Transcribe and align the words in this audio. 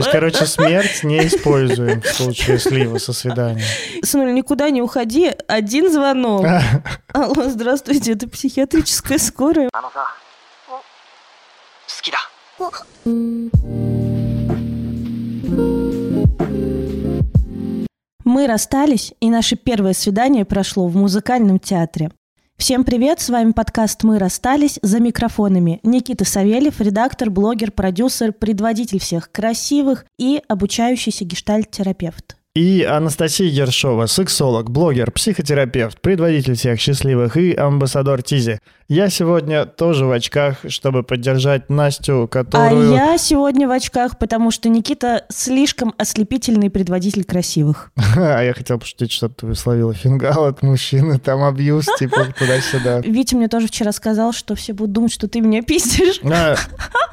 есть, 0.00 0.10
короче, 0.10 0.46
смерть 0.46 1.04
не 1.04 1.26
используем 1.26 2.02
в 2.02 2.06
случае 2.06 2.58
слива 2.58 2.98
со 2.98 3.12
свиданием. 3.12 3.66
Сынуль, 4.02 4.32
никуда 4.32 4.70
не 4.70 4.82
уходи, 4.82 5.32
один 5.48 5.90
звонок. 5.90 6.46
Алло, 7.12 7.48
здравствуйте, 7.48 8.12
это 8.12 8.28
психиатрическая 8.28 9.18
скорая. 9.18 9.70
Мы 18.24 18.46
расстались, 18.46 19.12
и 19.20 19.28
наше 19.28 19.56
первое 19.56 19.92
свидание 19.92 20.44
прошло 20.44 20.86
в 20.86 20.96
музыкальном 20.96 21.58
театре. 21.58 22.10
Всем 22.60 22.84
привет, 22.84 23.20
с 23.20 23.30
вами 23.30 23.52
подкаст 23.52 24.04
«Мы 24.04 24.18
расстались» 24.18 24.78
за 24.82 25.00
микрофонами. 25.00 25.80
Никита 25.82 26.26
Савельев, 26.26 26.78
редактор, 26.78 27.30
блогер, 27.30 27.72
продюсер, 27.72 28.34
предводитель 28.34 29.00
всех 29.00 29.32
красивых 29.32 30.04
и 30.18 30.42
обучающийся 30.46 31.24
гештальт-терапевт. 31.24 32.36
И 32.56 32.82
Анастасия 32.82 33.46
Ершова, 33.46 34.06
сексолог, 34.06 34.72
блогер, 34.72 35.12
психотерапевт, 35.12 36.00
предводитель 36.00 36.56
всех 36.56 36.80
счастливых 36.80 37.36
и 37.36 37.54
амбассадор 37.54 38.22
Тизи. 38.22 38.58
Я 38.88 39.08
сегодня 39.08 39.66
тоже 39.66 40.04
в 40.04 40.10
очках, 40.10 40.56
чтобы 40.66 41.04
поддержать 41.04 41.70
Настю, 41.70 42.26
которую... 42.28 42.90
А 42.90 43.12
я 43.12 43.18
сегодня 43.18 43.68
в 43.68 43.70
очках, 43.70 44.18
потому 44.18 44.50
что 44.50 44.68
Никита 44.68 45.26
слишком 45.28 45.94
ослепительный 45.96 46.70
предводитель 46.70 47.22
красивых. 47.22 47.92
А 48.16 48.42
я 48.42 48.52
хотел 48.52 48.80
пошутить, 48.80 49.12
что 49.12 49.28
ты 49.28 49.54
словила 49.54 49.94
фингал 49.94 50.46
от 50.46 50.62
мужчины, 50.62 51.20
там 51.20 51.44
абьюз, 51.44 51.86
типа 52.00 52.34
туда-сюда. 52.36 52.98
Витя 53.02 53.36
мне 53.36 53.46
тоже 53.46 53.68
вчера 53.68 53.92
сказал, 53.92 54.32
что 54.32 54.56
все 54.56 54.72
будут 54.72 54.90
думать, 54.90 55.12
что 55.12 55.28
ты 55.28 55.40
меня 55.40 55.62
пиздишь. 55.62 56.20
А, 56.24 56.56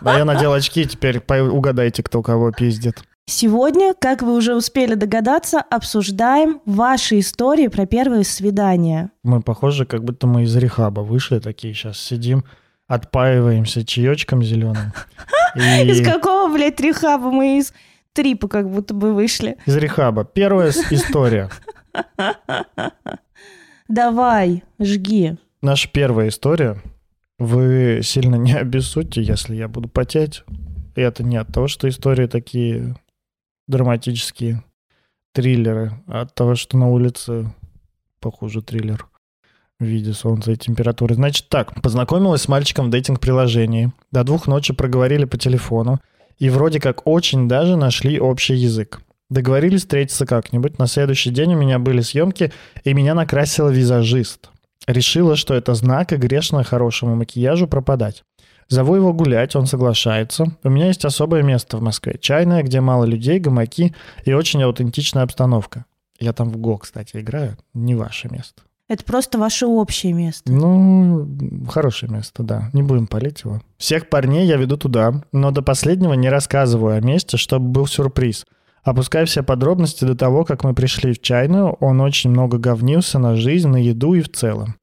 а 0.01 0.17
я 0.17 0.25
надел 0.25 0.51
очки, 0.51 0.83
теперь 0.87 1.19
угадайте, 1.19 2.01
кто 2.01 2.23
кого 2.23 2.51
пиздит. 2.51 3.03
Сегодня, 3.29 3.93
как 3.93 4.21
вы 4.21 4.33
уже 4.35 4.55
успели 4.55 4.93
догадаться, 4.93 5.59
обсуждаем 5.59 6.61
ваши 6.65 7.19
истории 7.19 7.67
про 7.67 7.85
первые 7.85 8.23
свидания. 8.23 9.11
Мы 9.21 9.41
похожи, 9.41 9.85
как 9.85 10.05
будто 10.05 10.27
мы 10.27 10.43
из 10.43 10.55
рехаба 10.55 11.01
вышли 11.01 11.39
такие, 11.39 11.73
сейчас 11.73 11.99
сидим, 11.99 12.45
отпаиваемся 12.87 13.85
чаечком 13.85 14.41
зеленым. 14.41 14.93
Из 15.55 16.05
какого, 16.05 16.53
блядь, 16.53 16.79
рехаба 16.79 17.29
мы 17.29 17.57
из 17.57 17.73
трипа 18.13 18.47
как 18.47 18.69
будто 18.69 18.93
бы 18.93 19.13
вышли? 19.13 19.57
Из 19.65 19.75
рехаба. 19.75 20.23
Первая 20.23 20.69
история. 20.69 21.49
Давай, 23.89 24.63
жги. 24.79 25.35
Наша 25.61 25.89
первая 25.91 26.29
история. 26.29 26.81
Вы 27.39 28.01
сильно 28.03 28.35
не 28.35 28.53
обессудьте, 28.53 29.21
если 29.21 29.55
я 29.55 29.67
буду 29.67 29.89
потеть. 29.89 30.43
И 30.95 31.01
это 31.01 31.23
не 31.23 31.37
от 31.37 31.51
того, 31.51 31.67
что 31.67 31.89
истории 31.89 32.27
такие 32.27 32.95
драматические, 33.67 34.63
триллеры, 35.33 35.93
а 36.07 36.21
от 36.21 36.33
того, 36.33 36.55
что 36.55 36.77
на 36.77 36.89
улице, 36.89 37.53
похоже, 38.19 38.61
триллер 38.61 39.07
в 39.79 39.83
виде 39.83 40.13
солнца 40.13 40.51
и 40.51 40.55
температуры. 40.55 41.15
Значит 41.15 41.49
так, 41.49 41.81
познакомилась 41.81 42.41
с 42.41 42.47
мальчиком 42.47 42.87
в 42.87 42.89
дейтинг-приложении. 42.89 43.91
До 44.11 44.23
двух 44.23 44.47
ночи 44.47 44.73
проговорили 44.73 45.25
по 45.25 45.37
телефону. 45.37 45.99
И 46.39 46.49
вроде 46.49 46.79
как 46.79 47.05
очень 47.05 47.47
даже 47.47 47.77
нашли 47.77 48.19
общий 48.19 48.55
язык. 48.55 49.01
Договорились 49.29 49.81
встретиться 49.81 50.25
как-нибудь. 50.25 50.79
На 50.79 50.87
следующий 50.87 51.31
день 51.31 51.55
у 51.55 51.57
меня 51.57 51.79
были 51.79 52.01
съемки, 52.01 52.53
и 52.83 52.93
меня 52.93 53.13
накрасила 53.13 53.69
визажист. 53.69 54.49
Решила, 54.87 55.35
что 55.35 55.53
это 55.53 55.73
знак 55.73 56.13
и 56.13 56.15
грешно 56.15 56.63
хорошему 56.63 57.15
макияжу 57.15 57.67
пропадать. 57.67 58.23
Зову 58.69 58.95
его 58.95 59.13
гулять, 59.13 59.55
он 59.55 59.65
соглашается. 59.65 60.45
У 60.63 60.69
меня 60.69 60.87
есть 60.87 61.05
особое 61.05 61.41
место 61.41 61.77
в 61.77 61.81
Москве. 61.81 62.17
Чайная, 62.19 62.63
где 62.63 62.81
мало 62.81 63.05
людей, 63.05 63.39
гамаки 63.39 63.95
и 64.25 64.33
очень 64.33 64.63
аутентичная 64.63 65.23
обстановка. 65.23 65.85
Я 66.19 66.33
там 66.33 66.49
в 66.49 66.57
ГО, 66.57 66.77
кстати, 66.79 67.17
играю. 67.17 67.57
Не 67.73 67.95
ваше 67.95 68.27
место. 68.29 68.63
Это 68.89 69.03
просто 69.03 69.37
ваше 69.37 69.67
общее 69.67 70.13
место. 70.13 70.51
Ну, 70.51 71.27
хорошее 71.69 72.11
место, 72.11 72.43
да. 72.43 72.69
Не 72.73 72.83
будем 72.83 73.07
палить 73.07 73.41
его. 73.43 73.61
Всех 73.77 74.09
парней 74.09 74.47
я 74.47 74.55
веду 74.55 74.77
туда, 74.77 75.23
но 75.33 75.51
до 75.51 75.61
последнего 75.61 76.13
не 76.13 76.29
рассказываю 76.29 76.97
о 76.97 77.01
месте, 77.01 77.37
чтобы 77.37 77.67
был 77.67 77.85
сюрприз. 77.85 78.45
Опускаю 78.83 79.27
все 79.27 79.43
подробности 79.43 80.05
до 80.05 80.15
того, 80.15 80.45
как 80.45 80.63
мы 80.63 80.73
пришли 80.73 81.11
в 81.11 81.21
чайную, 81.21 81.73
он 81.81 81.99
очень 81.99 82.29
много 82.29 82.57
говнился 82.57 83.19
на 83.19 83.35
жизнь, 83.35 83.67
на 83.67 83.75
еду 83.75 84.13
и 84.13 84.21
в 84.21 84.31
целом. 84.31 84.75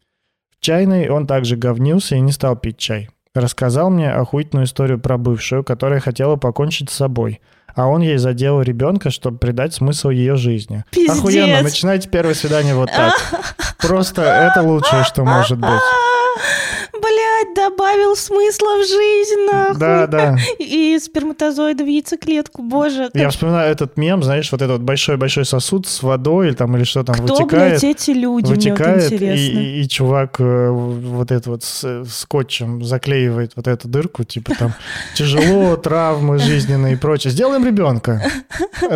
В 0.50 0.61
чайной 0.61 1.09
он 1.09 1.27
также 1.27 1.56
говнился 1.56 2.17
и 2.17 2.21
не 2.21 2.33
стал 2.33 2.56
пить 2.56 2.77
чай. 2.77 3.09
Рассказал 3.34 3.91
мне 3.91 4.12
охуительную 4.12 4.67
историю 4.67 5.00
про 5.00 5.19
бывшую, 5.19 5.65
которая 5.65 5.99
хотела 5.99 6.37
покончить 6.37 6.91
с 6.91 6.95
собой. 6.95 7.41
А 7.75 7.89
он 7.89 8.00
ей 8.00 8.17
заделал 8.17 8.62
ребенка, 8.62 9.11
чтобы 9.11 9.39
придать 9.39 9.75
смысл 9.75 10.11
ее 10.11 10.37
жизни. 10.37 10.84
Пиздец. 10.91 11.19
Охуенно, 11.19 11.62
начинайте 11.62 12.09
первое 12.09 12.34
свидание 12.34 12.77
вот 12.77 12.91
так. 12.94 13.15
Просто 13.78 14.23
это 14.23 14.62
лучшее, 14.62 15.03
что 15.03 15.25
может 15.25 15.59
быть. 15.59 15.69
Блять, 17.00 17.55
добавил 17.55 18.16
смысла 18.16 18.77
в 18.82 18.87
жизнь, 18.87 19.47
нахуй. 19.50 19.78
Да, 19.78 20.06
да. 20.06 20.37
И 20.59 20.99
сперматозоиды 21.03 21.84
в 21.84 21.87
яйцеклетку, 21.87 22.62
боже. 22.62 23.10
Я 23.15 23.28
вспоминаю 23.31 23.71
этот 23.72 23.97
мем, 23.97 24.22
знаешь, 24.22 24.50
вот 24.53 24.62
этот 24.62 24.78
вот 24.78 24.81
большой-большой 24.82 25.44
сосуд 25.44 25.87
с 25.87 26.03
водой 26.03 26.49
или 26.49 26.55
там 26.55 26.77
или 26.77 26.84
что 26.84 27.03
там 27.05 27.15
Кто, 27.16 27.34
вытекает. 27.34 27.81
блядь, 27.81 27.84
эти 27.84 28.10
люди, 28.12 28.47
мне 28.47 28.55
вот 28.55 28.65
вытекает, 28.65 29.12
интересно. 29.12 29.34
и, 29.59 29.81
и- 29.81 29.82
и 29.82 29.88
чувак 29.88 30.37
э, 30.41 30.69
вот 30.71 31.31
это 31.32 31.50
вот 31.50 31.62
с- 31.65 32.05
скотчем 32.09 32.84
заклеивает 32.84 33.53
вот 33.56 33.66
эту 33.66 33.88
дырку, 33.88 34.25
типа 34.25 34.53
там 34.59 34.72
тяжело, 35.15 35.76
травмы 35.76 36.38
жизненные 36.38 36.94
и 36.94 36.97
прочее. 36.97 37.31
Сделаем 37.32 37.65
ребенка. 37.66 38.22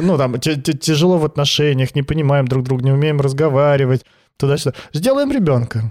Ну, 0.03 0.16
там 0.19 0.38
тяжело 0.38 1.19
в 1.19 1.25
отношениях, 1.25 1.94
не 1.94 2.03
понимаем 2.03 2.47
друг 2.47 2.65
друга, 2.65 2.84
не 2.84 2.92
умеем 2.92 3.20
разговаривать, 3.20 4.04
туда-сюда. 4.36 4.75
Сделаем 4.92 5.32
ребенка. 5.32 5.91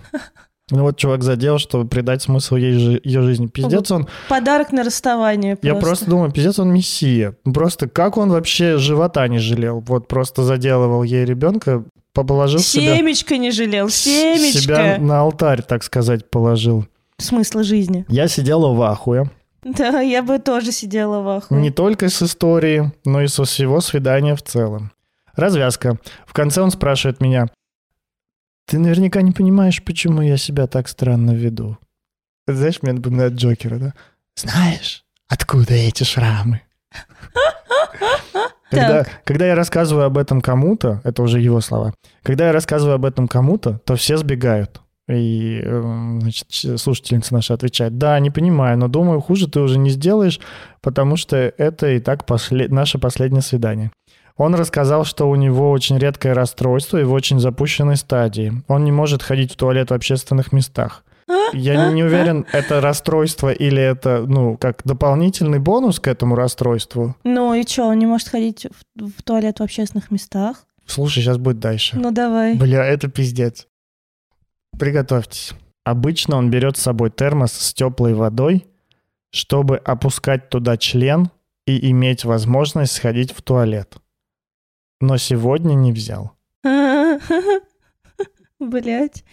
Ну 0.69 0.81
вот 0.83 0.97
чувак 0.97 1.23
задел, 1.23 1.59
чтобы 1.59 1.88
придать 1.88 2.22
смысл 2.22 2.55
ей 2.57 2.73
жи- 2.73 3.01
ее 3.03 3.22
жизни. 3.22 3.47
Пиздец 3.47 3.89
он 3.89 4.07
Подарок 4.28 4.73
на 4.73 4.83
расставание 4.83 5.55
просто. 5.55 5.67
я 5.67 5.75
просто 5.75 6.09
думаю, 6.09 6.31
пиздец, 6.31 6.59
он 6.59 6.73
мессия. 6.73 7.35
Просто 7.45 7.88
как 7.88 8.17
он 8.17 8.29
вообще 8.31 8.77
живота 8.77 9.25
не 9.29 9.39
жалел? 9.39 9.79
Вот 9.88 10.07
просто 10.09 10.44
заделывал 10.44 11.03
ей 11.03 11.23
ребенка, 11.23 11.85
положил 12.13 12.59
себя, 12.59 12.97
Семечко 12.97 13.38
не 13.38 13.51
жалел, 13.51 13.89
семечко. 13.89 14.59
себя 14.59 14.97
на 15.00 15.22
алтарь, 15.22 15.61
так 15.61 15.83
сказать, 15.83 16.29
положил. 16.29 16.85
Смысла 17.17 17.63
жизни. 17.63 18.06
Я 18.09 18.27
сидела 18.27 18.73
в 18.73 18.81
ахуе. 18.81 19.29
Да, 19.63 20.01
я 20.01 20.22
бы 20.22 20.38
тоже 20.39 20.72
сидела 20.72 21.22
в 21.22 21.29
ахуе. 21.29 21.61
Не 21.61 21.72
только 21.72 22.09
с 22.09 22.22
истории, 22.22 22.91
но 23.06 23.22
и 23.22 23.27
со 23.27 23.44
всего 23.45 23.79
свидания 23.81 24.35
в 24.35 24.41
целом. 24.41 24.91
Развязка. 25.35 25.97
В 26.25 26.33
конце 26.33 26.61
он 26.61 26.72
спрашивает 26.72 27.22
меня, 27.22 27.47
ты 28.67 28.79
наверняка 28.79 29.22
не 29.22 29.31
понимаешь, 29.31 29.81
почему 29.83 30.22
я 30.22 30.38
себя 30.38 30.67
так 30.67 30.89
странно 30.89 31.31
веду. 31.31 31.78
Это, 32.45 32.57
Знаешь, 32.57 32.81
мне 32.81 32.94
напоминает 32.94 33.33
Джокера, 33.33 33.79
да? 33.79 33.94
Знаешь, 34.35 35.05
откуда 35.28 35.73
эти 35.73 36.03
шрамы? 36.03 36.61
Когда, 38.69 39.06
когда 39.23 39.47
я 39.47 39.56
рассказываю 39.56 40.06
об 40.06 40.17
этом 40.17 40.41
кому-то, 40.41 41.00
это 41.06 41.23
уже 41.23 41.39
его 41.39 41.61
слова, 41.61 41.94
когда 42.22 42.47
я 42.47 42.51
рассказываю 42.51 42.95
об 42.95 43.06
этом 43.06 43.29
кому-то, 43.29 43.79
то 43.85 43.95
все 43.95 44.17
сбегают. 44.17 44.81
И, 45.09 45.61
э, 45.63 46.19
значит, 46.19 46.47
слушательница 46.77 47.33
наша 47.33 47.53
отвечает, 47.53 47.97
да, 47.97 48.19
не 48.19 48.29
понимаю, 48.29 48.77
но 48.77 48.89
думаю, 48.89 49.22
хуже 49.22 49.47
ты 49.47 49.61
уже 49.61 49.79
не 49.79 49.89
сделаешь, 49.89 50.41
потому 50.81 51.16
что 51.16 51.38
это 51.38 51.91
и 51.91 52.00
так 52.01 52.25
послед... 52.25 52.69
наше 52.69 53.00
последнее 53.00 53.41
свидание. 53.41 53.91
Он 54.38 54.53
рассказал, 54.53 55.03
что 55.03 55.30
у 55.30 55.36
него 55.36 55.72
очень 55.72 55.98
редкое 55.98 56.34
расстройство 56.34 56.98
и 57.00 57.03
в 57.03 57.12
очень 57.12 57.40
запущенной 57.40 57.98
стадии. 57.98 58.53
Он 58.68 58.84
не 58.84 58.92
может 58.92 59.24
ходить 59.24 59.53
в 59.53 59.56
туалет 59.56 59.90
в 59.90 59.94
общественных 59.94 60.52
местах. 60.52 61.03
Я 61.53 61.92
не 61.92 62.03
уверен, 62.03 62.46
это 62.53 62.80
расстройство 62.80 63.52
или 63.52 63.81
это, 63.81 64.24
ну, 64.25 64.58
как 64.58 64.81
дополнительный 64.86 65.59
бонус 65.59 66.00
к 66.00 66.08
этому 66.08 66.36
расстройству. 66.36 67.16
Ну 67.24 67.53
и 67.53 67.66
что, 67.68 67.86
он 67.86 68.00
не 68.00 68.06
может 68.06 68.30
ходить 68.30 68.68
в, 68.96 69.10
в 69.10 69.24
туалет 69.24 69.60
в 69.60 69.63
общественных 69.63 70.12
местах? 70.12 70.63
Слушай, 70.86 71.22
сейчас 71.22 71.38
будет 71.38 71.60
дальше. 71.60 71.98
Ну 71.98 72.12
давай. 72.12 72.56
Бля, 72.56 72.86
это 72.86 73.10
пиздец. 73.10 73.68
Приготовьтесь. 74.80 75.54
Обычно 75.83 76.38
он 76.38 76.50
берет 76.50 76.78
с 76.78 76.81
собой 76.81 77.10
термос 77.12 77.54
с 77.54 77.74
теплой 77.74 78.13
водой, 78.13 78.66
чтобы 79.31 79.78
опускать 79.78 80.50
туда 80.50 80.78
член 80.78 81.30
и 81.66 81.92
иметь 81.92 82.24
возможность 82.24 82.94
сходить 82.94 83.33
в 83.33 83.42
туалет. 83.42 83.98
Но 84.99 85.17
сегодня 85.17 85.73
не 85.73 85.91
взял. 85.91 86.31
Блять. 88.59 89.23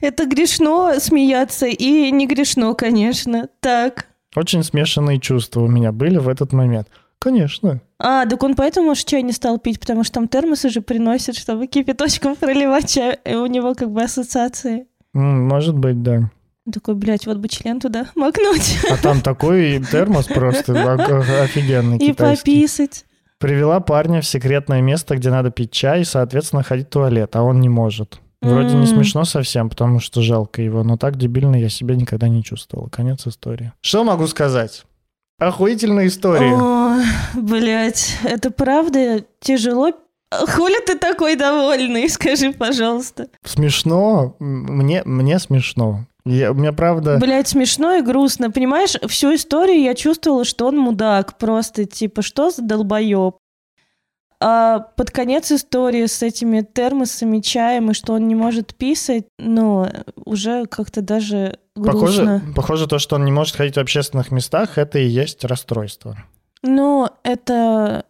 Это 0.00 0.26
грешно 0.26 0.98
смеяться 0.98 1.66
и 1.66 2.10
не 2.10 2.26
грешно, 2.26 2.74
конечно. 2.74 3.48
Так. 3.60 4.06
Очень 4.36 4.62
смешанные 4.64 5.20
чувства 5.20 5.60
у 5.60 5.68
меня 5.68 5.92
были 5.92 6.18
в 6.18 6.28
этот 6.28 6.52
момент. 6.52 6.88
Конечно. 7.20 7.80
А, 7.98 8.26
так 8.26 8.42
он 8.42 8.54
поэтому, 8.54 8.88
может, 8.88 9.06
чай 9.06 9.22
не 9.22 9.32
стал 9.32 9.58
пить, 9.58 9.80
потому 9.80 10.04
что 10.04 10.14
там 10.14 10.28
термосы 10.28 10.68
же 10.68 10.82
приносят, 10.82 11.36
чтобы 11.36 11.68
кипяточком 11.68 12.36
проливать 12.40 12.92
чай. 12.92 13.18
И 13.24 13.34
у 13.34 13.46
него 13.46 13.74
как 13.74 13.90
бы 13.90 14.02
ассоциации. 14.02 14.86
Может 15.14 15.78
быть, 15.78 16.02
да. 16.02 16.30
Такой, 16.70 16.94
блядь, 16.96 17.26
вот 17.26 17.38
бы 17.38 17.48
член 17.48 17.78
туда 17.78 18.06
макнуть 18.14 18.78
А 18.90 18.96
там 18.96 19.20
такой 19.20 19.82
термос 19.90 20.26
просто 20.26 20.72
офигенный 21.42 21.98
и 21.98 22.08
китайский. 22.08 22.56
пописать. 22.60 23.04
Привела 23.44 23.78
парня 23.80 24.22
в 24.22 24.26
секретное 24.26 24.80
место, 24.80 25.16
где 25.16 25.28
надо 25.28 25.50
пить 25.50 25.70
чай 25.70 26.00
и, 26.00 26.04
соответственно, 26.04 26.62
ходить 26.62 26.86
в 26.86 26.90
туалет, 26.92 27.36
а 27.36 27.42
он 27.42 27.60
не 27.60 27.68
может. 27.68 28.18
Вроде 28.40 28.74
не 28.74 28.86
смешно 28.86 29.26
совсем, 29.26 29.68
потому 29.68 30.00
что 30.00 30.22
жалко 30.22 30.62
его, 30.62 30.82
но 30.82 30.96
так 30.96 31.18
дебильно 31.18 31.54
я 31.54 31.68
себя 31.68 31.94
никогда 31.94 32.26
не 32.26 32.42
чувствовал. 32.42 32.88
Конец 32.88 33.26
истории. 33.26 33.74
Что 33.82 34.02
могу 34.02 34.26
сказать? 34.28 34.86
Охуительная 35.38 36.06
история. 36.06 36.56
Блять, 37.34 38.16
это 38.24 38.50
правда 38.50 39.22
тяжело. 39.40 39.92
Хули 40.32 40.82
ты 40.86 40.98
такой 40.98 41.36
довольный, 41.36 42.08
скажи, 42.08 42.50
пожалуйста. 42.50 43.26
Смешно. 43.44 44.36
Мне, 44.38 45.02
мне 45.04 45.38
смешно. 45.38 46.06
Я, 46.26 46.52
у 46.52 46.54
меня 46.54 46.72
правда... 46.72 47.18
Блять, 47.18 47.48
смешно 47.48 47.96
и 47.96 48.02
грустно. 48.02 48.50
Понимаешь, 48.50 48.96
всю 49.08 49.34
историю 49.34 49.82
я 49.82 49.94
чувствовала, 49.94 50.44
что 50.44 50.66
он 50.66 50.78
мудак. 50.78 51.36
Просто 51.36 51.84
типа, 51.84 52.22
что 52.22 52.50
за 52.50 52.62
долбоеб? 52.62 53.36
А 54.40 54.80
под 54.80 55.10
конец 55.10 55.52
истории 55.52 56.06
с 56.06 56.22
этими 56.22 56.60
термосами, 56.60 57.40
чаем, 57.40 57.90
и 57.90 57.94
что 57.94 58.14
он 58.14 58.26
не 58.28 58.34
может 58.34 58.74
писать, 58.74 59.26
ну, 59.38 59.88
уже 60.24 60.66
как-то 60.66 61.02
даже 61.02 61.58
Похоже, 61.74 62.24
грустно. 62.24 62.42
похоже, 62.54 62.86
то, 62.86 62.98
что 62.98 63.16
он 63.16 63.24
не 63.24 63.32
может 63.32 63.56
ходить 63.56 63.76
в 63.76 63.80
общественных 63.80 64.30
местах, 64.30 64.76
это 64.76 64.98
и 64.98 65.06
есть 65.06 65.44
расстройство. 65.44 66.18
Ну, 66.62 67.08
это, 67.22 68.04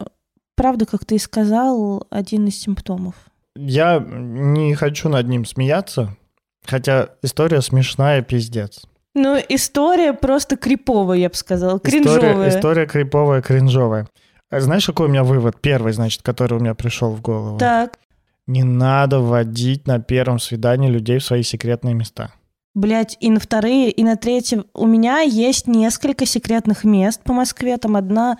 правда, 0.56 0.87
как 0.87 1.05
ты 1.05 1.16
и 1.16 1.19
сказал, 1.19 2.06
один 2.11 2.46
из 2.46 2.61
симптомов. 2.61 3.14
Я 3.56 3.99
не 4.00 4.75
хочу 4.75 5.08
над 5.08 5.28
ним 5.28 5.44
смеяться, 5.44 6.16
хотя 6.64 7.11
история 7.22 7.61
смешная, 7.62 8.22
пиздец. 8.22 8.82
Ну, 9.14 9.38
история 9.49 10.12
просто 10.12 10.56
криповая, 10.56 11.19
я 11.19 11.28
бы 11.28 11.34
сказала, 11.37 11.76
История, 11.76 12.02
кринжовая. 12.02 12.49
история 12.49 12.87
криповая, 12.87 13.43
кринжовая. 13.43 14.08
А 14.50 14.61
Знаешь, 14.61 14.87
какой 14.87 15.06
у 15.06 15.11
меня 15.11 15.25
вывод? 15.25 15.61
Первый, 15.61 15.93
значит, 15.93 16.22
который 16.22 16.58
у 16.58 16.61
меня 16.61 16.75
пришел 16.75 17.11
в 17.11 17.20
голову. 17.20 17.58
Так, 17.58 17.99
Не 18.46 18.62
надо 18.64 19.20
водить 19.20 19.87
на 19.87 20.00
первом 20.00 20.38
свидании 20.38 20.90
людей 20.90 21.19
в 21.19 21.25
свои 21.25 21.43
секретные 21.43 21.94
места. 21.94 22.32
Блять, 22.75 23.16
и 23.20 23.31
на 23.31 23.38
вторые, 23.38 23.90
и 23.90 24.02
на 24.02 24.16
третье. 24.16 24.64
У 24.75 24.87
меня 24.87 25.20
есть 25.20 25.69
несколько 25.69 26.26
секретных 26.26 26.82
мест 26.84 27.22
по 27.22 27.32
Москве. 27.32 27.76
Там 27.78 27.94
одна, 27.96 28.38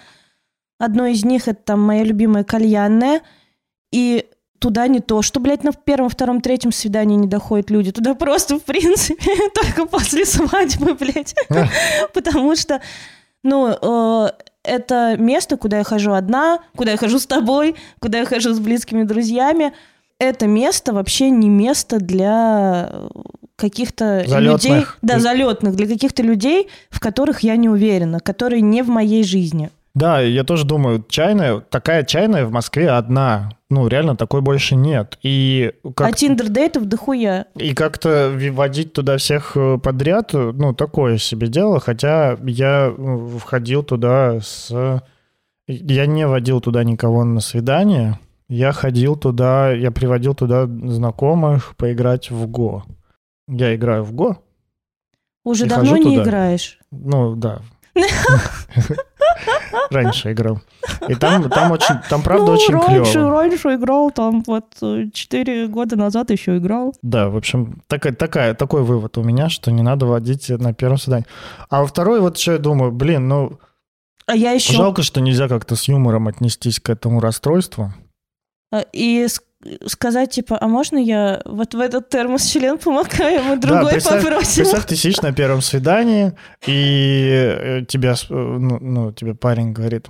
одно 0.79 1.07
из 1.07 1.25
них 1.25 1.47
это 1.47 1.63
там 1.63 1.81
моя 1.81 2.03
любимая 2.03 2.43
кальянная. 2.43 3.23
И 3.93 4.27
туда 4.65 4.87
не 4.87 5.01
то, 5.01 5.21
что, 5.21 5.41
блядь, 5.41 5.63
на 5.63 5.73
первом, 5.73 6.09
втором, 6.09 6.41
третьем 6.41 6.73
свидании 6.73 7.17
не 7.17 7.27
доходят 7.27 7.69
люди. 7.69 7.93
Туда 7.93 8.15
просто, 8.15 8.59
в 8.59 8.63
принципе, 8.63 9.31
только 9.55 9.85
после 9.85 10.25
свадьбы, 10.25 10.95
блядь. 10.95 11.35
Потому 12.15 12.57
что, 12.57 12.81
ну, 13.43 13.69
э, 13.69 14.31
это 14.63 15.17
место, 15.19 15.59
куда 15.59 15.77
я 15.77 15.85
хожу 15.85 16.13
одна, 16.13 16.61
куда 16.77 16.93
я 16.93 16.97
хожу 16.97 17.19
с 17.19 17.27
тобой, 17.27 17.77
куда 17.99 18.21
я 18.21 18.25
хожу 18.25 18.55
с 18.55 18.59
близкими 18.59 19.03
друзьями. 19.03 19.75
Это 20.19 20.47
место 20.47 20.95
вообще 20.95 21.29
не 21.29 21.51
место 21.51 21.99
для 21.99 22.89
э, 22.91 23.09
каких-то 23.57 24.25
Залетных. 24.27 24.65
людей, 24.65 24.87
да, 25.03 25.19
залетных, 25.19 25.77
для 25.77 25.87
каких-то 25.87 26.23
людей, 26.23 26.71
в 26.89 27.01
которых 27.01 27.41
я 27.41 27.57
не 27.57 27.69
уверена, 27.69 28.19
которые 28.19 28.63
не 28.63 28.81
в 28.81 28.89
моей 28.89 29.25
жизни. 29.25 29.69
Да, 29.95 30.21
я 30.21 30.43
тоже 30.43 30.65
думаю, 30.67 31.05
чайная, 31.09 31.61
такая 31.61 32.03
чайная 32.03 32.45
в 32.47 32.51
Москве 32.51 32.91
одна. 32.91 33.51
Ну, 33.71 33.87
реально, 33.87 34.17
такой 34.17 34.41
больше 34.41 34.75
нет. 34.75 35.19
И 35.23 35.73
как 35.95 36.09
А 36.09 36.13
тиндер-дейтов 36.13 36.87
дохуя. 36.87 37.47
И 37.55 37.75
как-то 37.75 38.29
ви- 38.29 38.51
водить 38.51 38.93
туда 38.93 39.19
всех 39.19 39.57
э, 39.57 39.79
подряд, 39.79 40.35
э, 40.35 40.51
ну, 40.53 40.75
такое 40.75 41.19
себе 41.19 41.47
дело, 41.47 41.79
хотя 41.79 42.37
я 42.45 42.93
э, 42.97 43.29
входил 43.39 43.85
туда 43.85 44.41
с... 44.41 45.01
Я 45.69 46.07
не 46.07 46.27
водил 46.27 46.61
туда 46.61 46.83
никого 46.85 47.25
на 47.25 47.41
свидание, 47.41 48.19
я 48.49 48.73
ходил 48.73 49.17
туда, 49.17 49.73
я 49.73 49.91
приводил 49.93 50.35
туда 50.35 50.67
знакомых 50.67 51.75
поиграть 51.77 52.31
в 52.33 52.47
ГО. 52.49 52.85
Я 53.49 53.75
играю 53.75 54.03
в 54.03 54.13
ГО, 54.13 54.39
Уже 55.45 55.67
давно 55.67 55.97
не 55.97 56.03
туда. 56.17 56.23
играешь. 56.23 56.79
ну, 56.91 57.35
да. 57.37 57.61
Раньше 59.91 60.33
играл. 60.33 60.61
И 61.09 61.15
там, 61.15 61.51
там 61.51 61.73
очень, 61.73 61.97
там 62.09 62.23
правда 62.23 62.47
ну, 62.47 62.53
очень 62.53 62.75
раньше, 62.75 63.13
клево. 63.13 63.31
раньше 63.31 63.75
играл, 63.75 64.11
там 64.11 64.43
вот 64.47 64.67
4 65.13 65.67
года 65.69 65.97
назад 65.97 66.31
еще 66.31 66.57
играл. 66.59 66.95
Да, 67.03 67.29
в 67.29 67.37
общем, 67.37 67.83
такая, 67.87 68.13
такая, 68.13 68.55
такой 68.55 68.83
вывод 68.83 69.19
у 69.19 69.23
меня, 69.23 69.49
что 69.49 69.71
не 69.71 69.83
надо 69.83 70.07
водить 70.07 70.49
на 70.49 70.73
первом 70.75 70.99
свидании. 70.99 71.27
А 71.69 71.81
во 71.81 71.87
второй, 71.87 72.21
вот 72.21 72.39
что 72.39 72.53
я 72.53 72.59
думаю, 72.59 72.93
блин, 72.93 73.29
ну, 73.29 73.59
А 74.27 74.37
я 74.37 74.53
еще... 74.53 74.73
жалко, 74.75 75.03
что 75.03 75.21
нельзя 75.21 75.49
как-то 75.49 75.77
с 75.77 75.89
юмором 75.89 76.29
отнестись 76.29 76.81
к 76.81 76.89
этому 76.91 77.21
расстройству. 77.21 77.93
А, 78.73 78.81
И 78.93 79.27
с- 79.29 79.41
сказать, 79.87 80.31
типа, 80.31 80.59
а 80.61 80.69
можно 80.69 80.99
я 80.99 81.41
вот 81.45 81.75
в 81.75 81.81
этот 81.81 82.09
термос 82.09 82.47
член 82.47 82.79
помакаю, 82.79 83.43
мы 83.45 83.57
другой 83.57 83.93
представь- 83.93 84.23
попросим? 84.23 84.63
Представь, 84.65 84.87
ты 84.87 84.97
сидишь 84.97 85.23
на 85.23 85.33
первом 85.33 85.63
свидании, 85.63 86.33
и 86.67 87.29
э, 87.31 87.85
тебя, 87.89 88.13
э, 88.13 88.35
ну, 88.35 88.79
ну, 88.81 89.13
тебе 89.13 89.35
парень 89.35 89.73
говорит, 89.73 90.09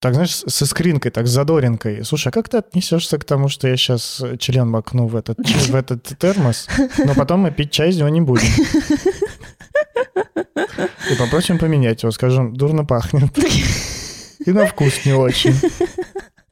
так, 0.00 0.14
знаешь, 0.14 0.34
с- 0.34 0.50
со 0.50 0.66
скринкой, 0.66 1.10
так, 1.10 1.26
с 1.26 1.30
задоринкой. 1.30 2.04
Слушай, 2.04 2.28
а 2.28 2.30
как 2.32 2.48
ты 2.48 2.58
отнесешься 2.58 3.16
к 3.18 3.24
тому, 3.24 3.48
что 3.48 3.68
я 3.68 3.76
сейчас 3.76 4.22
член 4.38 4.68
макну 4.68 5.06
в 5.06 5.16
этот, 5.16 5.38
в 5.38 5.74
этот 5.74 6.02
термос, 6.18 6.68
но 6.98 7.14
потом 7.14 7.40
мы 7.40 7.50
пить 7.50 7.70
чай 7.70 7.90
из 7.90 7.96
него 7.98 8.08
не 8.10 8.20
будем? 8.20 8.48
И 11.10 11.14
попросим 11.18 11.58
поменять 11.58 12.02
его, 12.02 12.12
скажем, 12.12 12.54
дурно 12.54 12.84
пахнет. 12.84 13.36
И 14.46 14.50
на 14.50 14.66
вкус 14.66 15.06
не 15.06 15.14
очень. 15.14 15.54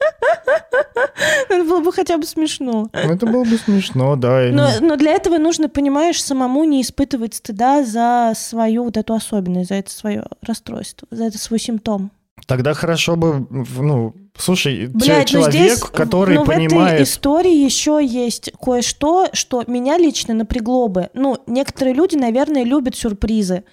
Это 1.49 1.63
было 1.63 1.81
бы 1.81 1.91
хотя 1.91 2.17
бы 2.17 2.25
смешно. 2.25 2.89
Ну, 2.91 2.99
Это 2.99 3.25
было 3.25 3.43
бы 3.43 3.57
смешно, 3.57 4.15
да. 4.15 4.49
Но, 4.51 4.69
но 4.81 4.95
для 4.95 5.11
этого 5.11 5.37
нужно, 5.37 5.69
понимаешь, 5.69 6.23
самому 6.23 6.63
не 6.63 6.81
испытывать 6.81 7.35
стыда 7.35 7.83
за 7.83 8.33
свою 8.35 8.85
вот 8.85 8.97
эту 8.97 9.13
особенность, 9.13 9.69
за 9.69 9.75
это 9.75 9.91
свое 9.91 10.25
расстройство, 10.41 11.07
за 11.11 11.25
это 11.25 11.37
свой 11.37 11.59
симптом. 11.59 12.11
Тогда 12.47 12.73
хорошо 12.73 13.15
бы, 13.15 13.47
ну, 13.49 14.13
слушай, 14.35 14.87
Блядь, 14.87 15.31
ну 15.31 15.39
человек, 15.39 15.53
здесь, 15.53 15.79
который 15.79 16.35
ну, 16.35 16.43
в 16.43 16.49
этой 16.49 16.67
понимает... 16.67 17.01
истории 17.01 17.55
еще 17.55 17.99
есть 18.03 18.51
кое-что, 18.59 19.29
что 19.33 19.63
меня 19.67 19.97
лично 19.97 20.33
напрягло 20.33 20.87
бы. 20.87 21.09
Ну, 21.13 21.37
некоторые 21.47 21.93
люди, 21.93 22.15
наверное, 22.15 22.63
любят 22.63 22.95
сюрпризы. 22.95 23.63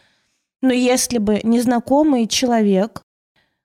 Но 0.62 0.72
если 0.72 1.18
бы 1.18 1.40
незнакомый 1.42 2.26
человек 2.26 3.02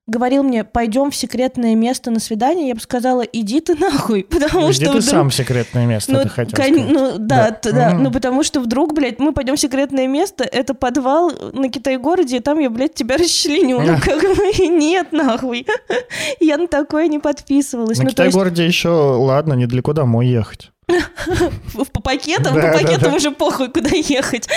говорил 0.08 0.44
мне, 0.44 0.64
пойдем 0.64 1.10
в 1.10 1.16
секретное 1.16 1.74
место 1.76 2.12
на 2.12 2.20
свидание, 2.20 2.68
я 2.70 2.76
бы 2.76 2.82
сказала, 2.82 3.22
иди 3.22 3.60
ты 3.60 3.76
нахуй, 3.76 4.24
потому 4.30 4.66
Иди 4.70 4.74
что 4.74 4.86
ты 4.86 4.90
вдруг- 4.92 5.04
сам 5.04 5.32
секретное 5.32 5.86
место, 5.86 6.12
Ну, 6.14 6.22
ты 6.24 6.30
хотел 6.30 6.56
кон- 6.56 6.66
сказать. 6.74 6.92
ну, 6.92 7.14
да, 7.18 7.50
Да. 7.50 7.52
т- 7.52 7.72
да, 7.72 7.90
Мгм. 7.92 8.04
ну 8.04 8.12
потому 8.12 8.44
что 8.44 8.60
вдруг, 8.60 8.94
блядь, 8.94 9.20
мы 9.20 9.34
пойдем 9.34 9.56
в 9.56 9.60
секретное 9.60 10.08
место, 10.08 10.44
это 10.44 10.74
подвал 10.76 11.32
на 11.54 11.70
Китай-городе, 11.70 12.38
и 12.38 12.40
там 12.40 12.60
я, 12.60 12.70
блядь, 12.70 12.94
тебя 12.94 13.18
расчленю. 13.18 13.80
Ну, 13.80 13.88
Да. 13.88 14.00
как 14.00 14.22
бы, 14.22 14.68
нет, 14.68 15.12
нахуй. 15.12 15.66
Я 16.40 16.58
на 16.58 16.68
такое 16.68 17.08
не 17.08 17.20
подписывалась. 17.20 17.98
На 17.98 18.04
Ну, 18.06 18.10
то 18.12 18.24
есть 18.24 18.34
Китай-городе 18.36 18.66
еще, 18.66 18.90
ладно, 18.90 19.54
недалеко 19.54 19.94
домой 19.94 20.28
ехать. 20.28 20.72
по 21.94 22.02
пакетам, 22.02 22.54
Да, 22.56 22.62
по 22.72 22.78
пакетам 22.80 23.12
да. 23.12 23.16
уже 23.18 23.32
похуй, 23.32 23.70
куда 23.72 23.90
ехать. 23.90 24.48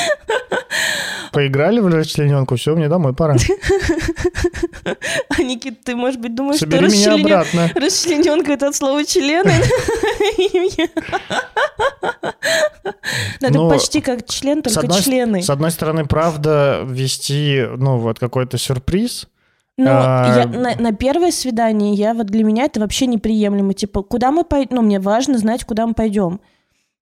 Поиграли 1.32 1.80
в 1.80 1.87
расчлененку, 1.88 2.56
все, 2.56 2.75
мне 2.75 2.88
домой 2.88 3.14
пора. 3.14 3.37
А, 5.38 5.42
Никит, 5.42 5.82
ты, 5.85 5.94
может 5.94 6.20
быть, 6.20 6.35
думаешь, 6.35 6.58
Собери 6.61 6.88
что 6.88 7.11
расчленен- 7.11 7.20
обратно. 7.20 7.70
расчлененка 7.75 8.52
это 8.52 8.68
от 8.68 8.75
слова 8.76 9.04
члены? 9.04 9.52
Да, 13.40 13.49
Ну, 13.50 13.66
это 13.68 13.75
почти 13.78 14.00
как 14.00 14.26
член, 14.28 14.62
только 14.62 14.88
члены. 15.02 15.42
с 15.42 15.50
одной 15.50 15.70
стороны, 15.70 16.04
правда, 16.06 16.82
ввести, 16.85 17.64
ну, 17.76 17.99
вот 17.99 18.18
какой-то 18.18 18.58
сюрприз. 18.58 19.26
Ну, 19.78 19.87
А, 19.88 20.35
я- 20.37 20.47
на, 20.47 20.75
на 20.75 20.92
первое 20.92 21.30
свидание 21.30 21.94
я 21.94 22.12
вот 22.12 22.26
для 22.26 22.42
меня 22.44 22.64
это 22.64 22.80
вообще 22.80 23.06
неприемлемо. 23.06 23.73
Типа, 23.75 24.02
куда 24.02 24.32
мы 24.32 24.44
пойдем? 24.44 24.75
Ну, 24.76 24.82
мне 24.82 24.99
важно 25.00 25.38
знать, 25.38 25.64
куда 25.64 25.87
мы 25.87 25.94
пойдем. 25.94 26.40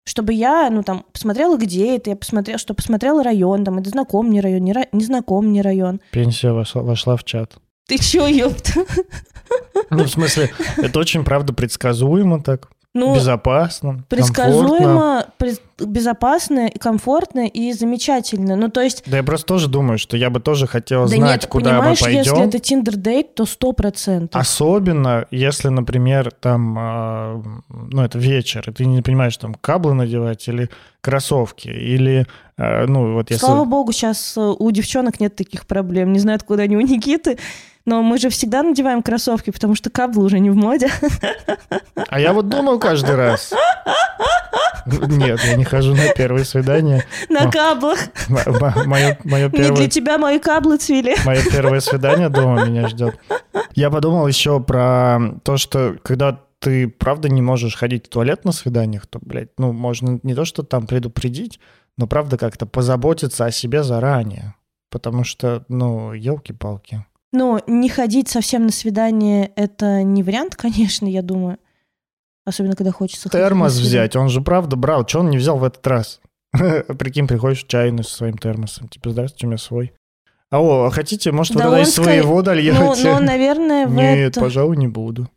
Чтобы 0.05 0.35
я, 0.35 0.69
ну, 0.71 0.83
там, 0.85 1.05
посмотрела, 1.13 1.57
где 1.57 1.97
это, 1.97 2.11
я 2.11 2.17
посмотрела, 2.17 2.59
что 2.59 2.75
посмотрела 2.75 3.25
район, 3.25 3.65
там, 3.65 3.79
это 3.79 3.89
знаком 3.91 4.29
мне 4.29 4.41
район, 4.41 4.61
не, 4.63 4.73
ра- 4.73 4.89
не 4.93 5.05
знаком 5.05 5.47
мне 5.47 5.63
район. 5.63 6.01
Пенсия 6.13 6.53
вошла, 6.53 6.83
вошла 6.83 7.17
в 7.17 7.25
чат. 7.25 7.57
Ты 7.89 7.99
чё, 7.99 8.27
ёпта? 8.29 8.85
Ну, 9.91 10.05
в 10.05 10.09
смысле, 10.09 10.51
это 10.77 10.99
очень, 10.99 11.25
правда, 11.25 11.53
предсказуемо 11.53 12.43
так, 12.43 12.69
Ну, 12.97 13.15
безопасно, 13.15 14.05
предсказуемо, 14.09 15.27
пред- 15.37 15.61
безопасно, 15.79 16.69
и 16.69 16.79
комфортно 16.79 17.47
и 17.47 17.73
замечательно. 17.73 18.57
Ну, 18.57 18.71
то 18.71 18.81
есть, 18.81 19.03
Да 19.07 19.19
я 19.19 19.23
просто 19.23 19.47
тоже 19.47 19.69
думаю, 19.69 19.99
что 19.99 20.17
я 20.17 20.31
бы 20.31 20.41
тоже 20.41 20.67
хотел 20.67 21.03
да 21.03 21.09
знать, 21.09 21.43
нет, 21.43 21.47
куда 21.47 21.73
мы 21.73 21.79
понимаешь, 21.79 22.01
пойдем. 22.01 22.21
если 22.21 22.49
это 22.49 22.59
тиндер-дейт, 22.59 23.35
то 23.35 23.45
сто 23.45 23.73
процентов. 23.73 24.41
Особенно, 24.41 25.27
если, 25.31 25.69
например, 25.69 26.31
там, 26.33 26.77
а, 26.79 27.43
ну, 27.69 28.03
это 28.03 28.19
вечер, 28.19 28.65
и 28.69 28.73
ты 28.73 28.87
не 28.87 29.03
понимаешь, 29.03 29.37
там, 29.37 29.55
каблы 29.55 29.93
надевать 29.93 30.49
или 30.49 30.71
кроссовки, 31.03 31.69
или, 31.69 32.27
а, 32.57 32.87
ну, 32.87 33.13
вот 33.13 33.31
если... 33.31 33.45
Слава 33.45 33.65
богу, 33.65 33.93
сейчас 33.93 34.37
у 34.37 34.71
девчонок 34.71 35.21
нет 35.21 35.37
таких 35.37 35.67
проблем. 35.67 36.13
Не 36.13 36.19
знаю, 36.19 36.37
откуда 36.37 36.63
они 36.63 36.77
у 36.77 36.81
Никиты. 36.81 37.39
Но 37.87 38.03
мы 38.03 38.19
же 38.19 38.29
всегда 38.29 38.63
надеваем 38.65 39.01
кроссовки, 39.01 39.51
потому 39.51 39.77
что 39.77 39.91
каблы 39.91 40.25
уже 40.25 40.41
не 40.41 40.51
в 40.51 40.57
моде. 40.57 40.91
А 42.09 42.21
я 42.21 42.33
вот 42.33 42.49
думаю 42.49 42.79
каждый 42.79 43.17
раз. 43.17 43.53
Нет, 44.87 45.41
я 45.45 45.57
не 45.57 45.65
хожу 45.65 45.95
на 45.95 46.09
первые 46.13 46.45
свидания. 46.45 47.05
На 47.29 47.51
каблах. 47.51 47.99
Мое, 48.29 49.19
мое 49.25 49.45
Не 49.45 49.49
для 49.49 49.65
первое, 49.65 49.89
тебя 49.89 50.19
мои 50.19 50.39
каблы 50.39 50.77
цвели. 50.79 51.17
мое 51.25 51.43
первое 51.51 51.81
свидание 51.81 52.29
дома 52.29 52.65
меня 52.65 52.89
ждет. 52.89 53.19
Я 53.75 53.91
подумал 53.91 54.29
еще 54.29 54.61
про 54.61 55.19
то, 55.43 55.57
что 55.57 55.97
когда 56.05 56.41
ты 56.61 56.89
правда 56.89 57.29
не 57.29 57.43
можешь 57.43 57.75
ходить 57.77 58.07
в 58.07 58.09
туалет 58.09 58.45
на 58.45 58.53
свиданиях, 58.53 59.07
то, 59.07 59.19
блядь, 59.21 59.51
ну, 59.59 59.73
можно 59.73 60.21
не 60.23 60.35
то, 60.35 60.45
что 60.45 60.63
там 60.63 60.87
предупредить, 60.87 61.61
но 61.97 62.07
правда 62.07 62.39
как-то 62.39 62.67
позаботиться 62.67 63.45
о 63.45 63.51
себе 63.51 63.83
заранее. 63.83 64.55
Потому 64.91 65.25
что, 65.25 65.65
ну, 65.69 66.13
елки-палки. 66.13 67.05
Ну, 67.37 67.61
не 67.67 67.91
ходить 67.91 68.29
совсем 68.31 68.65
на 68.65 68.73
свидание— 68.73 69.53
это 69.57 70.03
не 70.03 70.23
вариант, 70.23 70.57
конечно, 70.57 71.07
я 71.07 71.21
думаю. 71.21 71.59
Особенно, 72.47 72.77
когда 72.77 72.93
хочется 72.93 73.29
Термос 73.29 73.77
взять, 73.77 74.17
он 74.17 74.31
же 74.31 74.41
правда 74.41 74.77
брал. 74.77 75.07
Что 75.07 75.21
он 75.21 75.29
не 75.31 75.37
взял 75.37 75.59
в 75.59 75.65
этот 75.65 75.87
раз? 75.87 76.21
Прикинь, 76.53 77.27
приходишь 77.27 77.65
в 77.65 77.69
чайную 77.69 78.05
со 78.05 78.17
своим 78.17 78.39
термосом. 78.39 78.89
Типа, 78.89 79.11
здравствуйте, 79.11 79.47
у 79.47 79.49
меня 79.51 79.59
свой. 79.59 79.93
А 80.51 80.63
о, 80.63 80.85
а 80.87 80.91
хотите, 80.91 81.31
может, 81.31 81.55
Да 81.57 81.65
вы 81.65 81.71
тогда 81.77 81.83
из 81.83 81.95
своего 81.95 82.37
Ну, 82.37 82.43
дольете? 82.43 82.79
ну, 83.05 83.21
наверное, 83.21 83.87
в 83.87 83.93
Нет, 83.95 84.31
это... 84.31 84.41
пожалуй, 84.41 84.77
не 84.79 84.89
буду. 84.89 85.29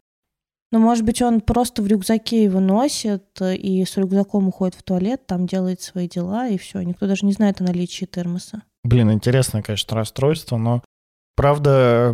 Ну, 0.71 0.79
может 0.79 1.03
быть, 1.03 1.21
он 1.21 1.41
просто 1.41 1.81
в 1.81 1.87
рюкзаке 1.87 2.43
его 2.43 2.61
носит 2.61 3.41
и 3.41 3.83
с 3.83 3.97
рюкзаком 3.97 4.47
уходит 4.47 4.75
в 4.75 4.83
туалет, 4.83 5.25
там 5.25 5.47
делает 5.47 5.81
свои 5.81 6.07
дела, 6.07 6.47
и 6.47 6.57
все. 6.59 6.81
Никто 6.81 7.07
даже 7.07 7.25
не 7.25 7.33
знает 7.33 7.59
о 7.59 7.65
наличии 7.65 8.05
термоса. 8.05 8.61
Блин, 8.83 9.11
интересное, 9.11 9.63
конечно, 9.63 9.97
расстройство, 9.97 10.57
но 10.57 10.83
правда 11.39 12.13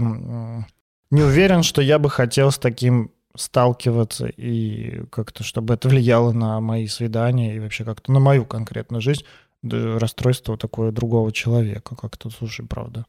не 1.10 1.24
уверен, 1.24 1.64
что 1.64 1.82
я 1.82 1.98
бы 1.98 2.12
хотел 2.12 2.52
с 2.52 2.60
таким 2.60 3.10
сталкиваться 3.36 4.28
и 4.28 5.04
как-то, 5.10 5.44
чтобы 5.44 5.74
это 5.74 5.90
влияло 5.90 6.32
на 6.32 6.62
мои 6.62 6.86
свидания 6.86 7.56
и 7.56 7.60
вообще 7.60 7.84
как-то 7.86 8.12
на 8.12 8.20
мою 8.20 8.46
конкретную 8.46 9.02
жизнь. 9.02 9.24
Расстройство 9.64 10.58
такое 10.58 10.92
другого 10.92 11.32
человека. 11.32 11.96
Как-то, 11.96 12.30
слушай, 12.30 12.68
правда, 12.68 13.08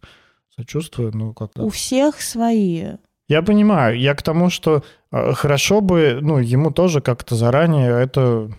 сочувствую, 0.57 1.15
ну 1.15 1.35
как-то... 1.35 1.63
У 1.65 1.69
всех 1.69 2.23
свои. 2.23 2.95
Я 3.29 3.43
понимаю. 3.43 3.99
Я 4.01 4.15
к 4.15 4.23
тому, 4.23 4.49
что 4.49 4.85
э, 5.13 5.33
хорошо 5.35 5.83
бы, 5.83 6.21
ну, 6.23 6.39
ему 6.39 6.71
тоже 6.71 7.03
как-то 7.03 7.35
заранее 7.35 7.91
это, 7.91 8.51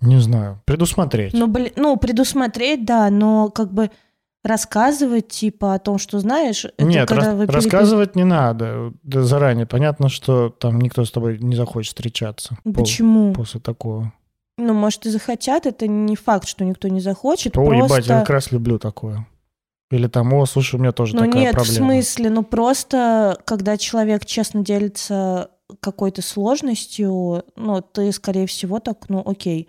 не 0.00 0.20
знаю, 0.20 0.62
предусмотреть. 0.64 1.34
Ну, 1.34 1.48
блин, 1.48 1.72
ну, 1.76 1.98
предусмотреть, 1.98 2.86
да, 2.86 3.10
но 3.10 3.50
как 3.50 3.74
бы 3.74 3.90
рассказывать, 4.44 5.28
типа, 5.28 5.74
о 5.74 5.78
том, 5.78 5.98
что 5.98 6.20
знаешь, 6.20 6.64
это 6.66 6.84
Нет, 6.84 7.08
когда 7.08 7.26
рас- 7.28 7.34
вы 7.34 7.44
перепи- 7.46 7.52
рассказывать 7.54 8.14
не 8.14 8.24
надо 8.24 8.92
да, 9.02 9.22
заранее. 9.22 9.66
Понятно, 9.66 10.08
что 10.08 10.50
там 10.50 10.80
никто 10.80 11.04
с 11.04 11.10
тобой 11.10 11.38
не 11.38 11.56
захочет 11.56 11.88
встречаться 11.88 12.56
пол- 12.62 12.74
Почему? 12.74 13.32
после 13.32 13.60
такого. 13.60 14.12
Ну, 14.56 14.72
может, 14.74 15.06
и 15.06 15.10
захотят, 15.10 15.66
это 15.66 15.88
не 15.88 16.14
факт, 16.14 16.46
что 16.46 16.64
никто 16.64 16.86
не 16.88 17.00
захочет. 17.00 17.56
О, 17.58 17.72
ебать, 17.72 17.88
просто... 17.88 18.12
я 18.12 18.20
как 18.20 18.30
раз 18.30 18.52
люблю 18.52 18.78
такое. 18.78 19.26
Или 19.90 20.06
там, 20.06 20.32
о, 20.32 20.46
слушай, 20.46 20.76
у 20.76 20.78
меня 20.78 20.92
тоже 20.92 21.16
Ну 21.16 21.24
такая 21.26 21.40
нет, 21.42 21.52
в 21.54 21.56
проблема. 21.56 21.76
смысле, 21.76 22.30
ну 22.30 22.42
просто, 22.42 23.38
когда 23.44 23.76
человек 23.76 24.24
честно 24.24 24.62
делится 24.64 25.50
какой-то 25.80 26.20
сложностью, 26.22 27.44
ну, 27.56 27.80
ты, 27.80 28.12
скорее 28.12 28.46
всего, 28.46 28.80
так, 28.80 29.08
ну, 29.08 29.22
окей. 29.24 29.68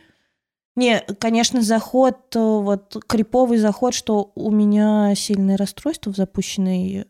Не, 0.75 1.01
конечно, 1.19 1.61
заход, 1.61 2.17
э, 2.35 2.39
вот 2.39 2.97
криповый 3.07 3.57
заход, 3.57 3.93
что 3.93 4.31
у 4.35 4.51
меня 4.51 5.13
сильное 5.15 5.57
расстройство 5.57 6.11
в 6.11 6.17
запущенной, 6.17 7.05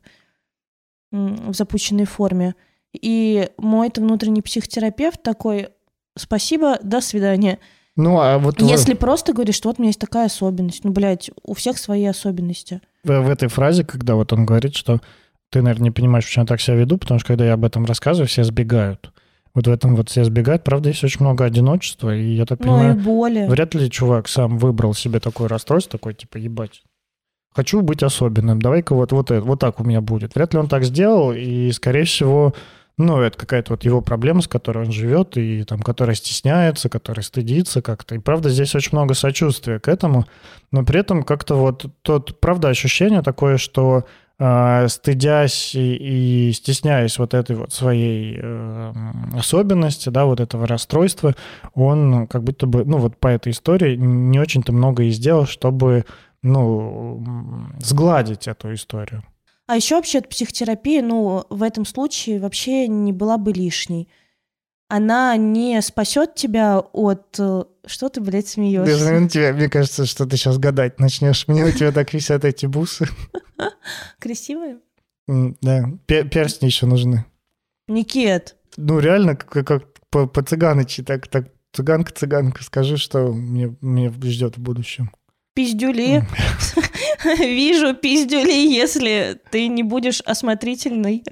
в 1.12 1.54
запущенной 1.54 2.06
форме. 2.06 2.56
И 2.94 3.50
мой 3.58 3.88
это 3.88 4.02
внутренний 4.02 4.42
психотерапевт 4.42 5.22
такой, 5.24 5.70
спасибо, 6.16 6.78
до 6.82 7.02
свидания. 7.02 7.60
Ну, 7.96 8.20
а 8.20 8.38
вот 8.38 8.62
Если 8.62 8.94
просто 8.94 9.34
говоришь, 9.34 9.56
что 9.56 9.70
вот 9.70 9.80
у 9.80 9.82
меня 9.82 9.90
есть 9.90 10.00
такая 10.00 10.26
особенность, 10.26 10.84
ну, 10.84 10.92
блядь, 10.92 11.32
у 11.44 11.54
всех 11.54 11.78
свои 11.78 12.06
особенности. 12.06 12.82
в, 13.04 13.22
в 13.22 13.30
этой 13.30 13.48
фразе, 13.48 13.86
когда 13.86 14.16
вот 14.16 14.34
он 14.34 14.46
говорит, 14.46 14.76
что 14.76 15.00
ты, 15.50 15.62
наверное, 15.62 15.86
не 15.86 15.92
понимаешь, 15.92 16.26
почему 16.26 16.44
я 16.44 16.48
так 16.48 16.60
себя 16.60 16.76
веду, 16.76 16.98
потому 16.98 17.20
что 17.20 17.28
когда 17.28 17.46
я 17.46 17.54
об 17.54 17.64
этом 17.64 17.86
рассказываю, 17.86 18.28
все 18.28 18.44
сбегают. 18.44 19.12
Вот 19.56 19.68
в 19.68 19.72
этом 19.72 19.96
вот 19.96 20.10
все 20.10 20.26
сбегают. 20.26 20.66
Правда, 20.66 20.90
есть 20.90 21.04
очень 21.04 21.22
много 21.22 21.46
одиночества, 21.46 22.14
и 22.14 22.34
я 22.36 22.46
так 22.46 22.60
Ну, 22.60 22.66
и 22.66 22.68
понимаю, 22.68 22.96
боли. 22.96 23.48
Вряд 23.48 23.74
ли 23.74 23.90
чувак 23.90 24.28
сам 24.28 24.58
выбрал 24.58 24.94
себе 24.94 25.20
такое 25.20 25.48
расстройство, 25.48 25.98
такой, 25.98 26.14
типа, 26.14 26.38
ебать. 26.38 26.84
Хочу 27.56 27.82
быть 27.82 28.04
особенным, 28.04 28.62
давай-ка 28.62 28.94
вот, 28.94 29.14
вот, 29.14 29.32
это, 29.32 29.42
вот 29.42 29.62
так 29.62 29.80
у 29.80 29.86
меня 29.86 30.02
будет. 30.02 30.36
Вряд 30.36 30.54
ли 30.54 30.60
он 30.60 30.68
так 30.68 30.84
сделал, 30.84 31.32
и, 31.32 31.72
скорее 31.72 32.04
всего, 32.04 32.54
ну, 32.98 33.22
это 33.22 33.38
какая-то 33.38 33.72
вот 33.72 33.86
его 33.86 34.02
проблема, 34.02 34.42
с 34.42 34.48
которой 34.50 34.86
он 34.86 34.92
живет, 34.92 35.38
и 35.38 35.64
там, 35.64 35.82
которая 35.82 36.18
стесняется, 36.18 36.90
которая 36.90 37.24
стыдится 37.24 37.82
как-то. 37.82 38.16
И, 38.16 38.20
правда, 38.20 38.50
здесь 38.50 38.76
очень 38.76 38.92
много 38.92 39.14
сочувствия 39.14 39.80
к 39.80 39.88
этому, 39.88 40.26
но 40.72 40.84
при 40.84 41.00
этом 41.00 41.24
как-то 41.24 41.56
вот 41.56 41.86
тот, 42.02 42.42
правда, 42.42 42.68
ощущение 42.68 43.22
такое, 43.22 43.56
что 43.56 44.04
стыдясь 44.38 45.75
и, 45.75 46.48
и 46.50 46.51
стесняясь 46.51 47.18
вот 47.20 47.34
этой 47.34 47.56
вот 47.56 47.72
своей 47.72 48.38
э, 48.38 48.94
особенности, 49.38 50.10
да, 50.10 50.25
вот 50.25 50.42
этого 50.42 50.68
расстройства, 50.68 51.36
он 51.74 52.27
как 52.27 52.44
будто 52.44 52.68
бы, 52.68 52.84
ну 52.84 52.98
вот 52.98 53.18
по 53.18 53.30
этой 53.30 53.54
истории 53.54 53.96
не 53.96 54.39
очень-то 54.39 54.74
много 54.74 55.04
и 55.04 55.12
сделал, 55.12 55.46
чтобы, 55.46 56.06
ну, 56.42 57.24
сгладить 57.80 58.48
эту 58.48 58.74
историю. 58.74 59.24
А 59.68 59.77
еще 59.77 59.96
вообще 59.96 60.22
психотерапия, 60.22 61.01
ну, 61.01 61.46
в 61.50 61.63
этом 61.63 61.86
случае 61.86 62.39
вообще 62.39 62.88
не 62.88 63.13
была 63.13 63.38
бы 63.38 63.51
лишней. 63.54 64.10
Она 64.88 65.36
не 65.38 65.82
спасет 65.82 66.36
тебя 66.36 66.80
от... 66.80 67.36
э, 67.39 67.63
Что 67.88 68.10
ты, 68.10 68.22
блядь, 68.22 68.48
смеешься? 68.48 69.27
тебя, 69.27 69.51
мне 69.54 69.68
кажется, 69.68 70.06
что 70.06 70.25
ты 70.25 70.38
сейчас 70.38 70.58
гадать 70.60 71.00
начнешь. 71.00 71.48
Мне 71.48 71.65
у 71.65 71.72
тебя 71.72 71.92
так 71.92 72.13
висят 72.13 72.46
эти 72.46 72.68
бусы. 72.68 73.08
Красивая? 74.20 74.77
М, 75.27 75.58
Да, 75.62 75.86
пе- 76.06 76.24
перстни 76.24 76.68
еще 76.68 76.86
нужны. 76.86 77.25
Никит, 77.88 78.56
Ну, 78.77 79.00
реально, 79.00 79.36
как, 79.36 79.65
как 79.65 79.84
по, 80.10 80.27
по 80.27 80.44
цыганочи, 80.44 81.04
так, 81.04 81.27
так, 81.27 81.48
цыганка-цыганка, 81.74 82.63
скажи, 82.63 82.98
что 82.98 83.27
мне, 83.34 83.75
мне 83.82 84.10
ждет 84.24 84.58
в 84.58 84.62
будущем. 84.62 85.12
Пиздюли. 85.56 86.24
Вижу 87.40 87.96
пиздюли, 87.96 88.52
если 88.52 89.42
ты 89.50 89.68
не 89.68 89.82
будешь 89.82 90.22
осмотрительной. 90.22 91.24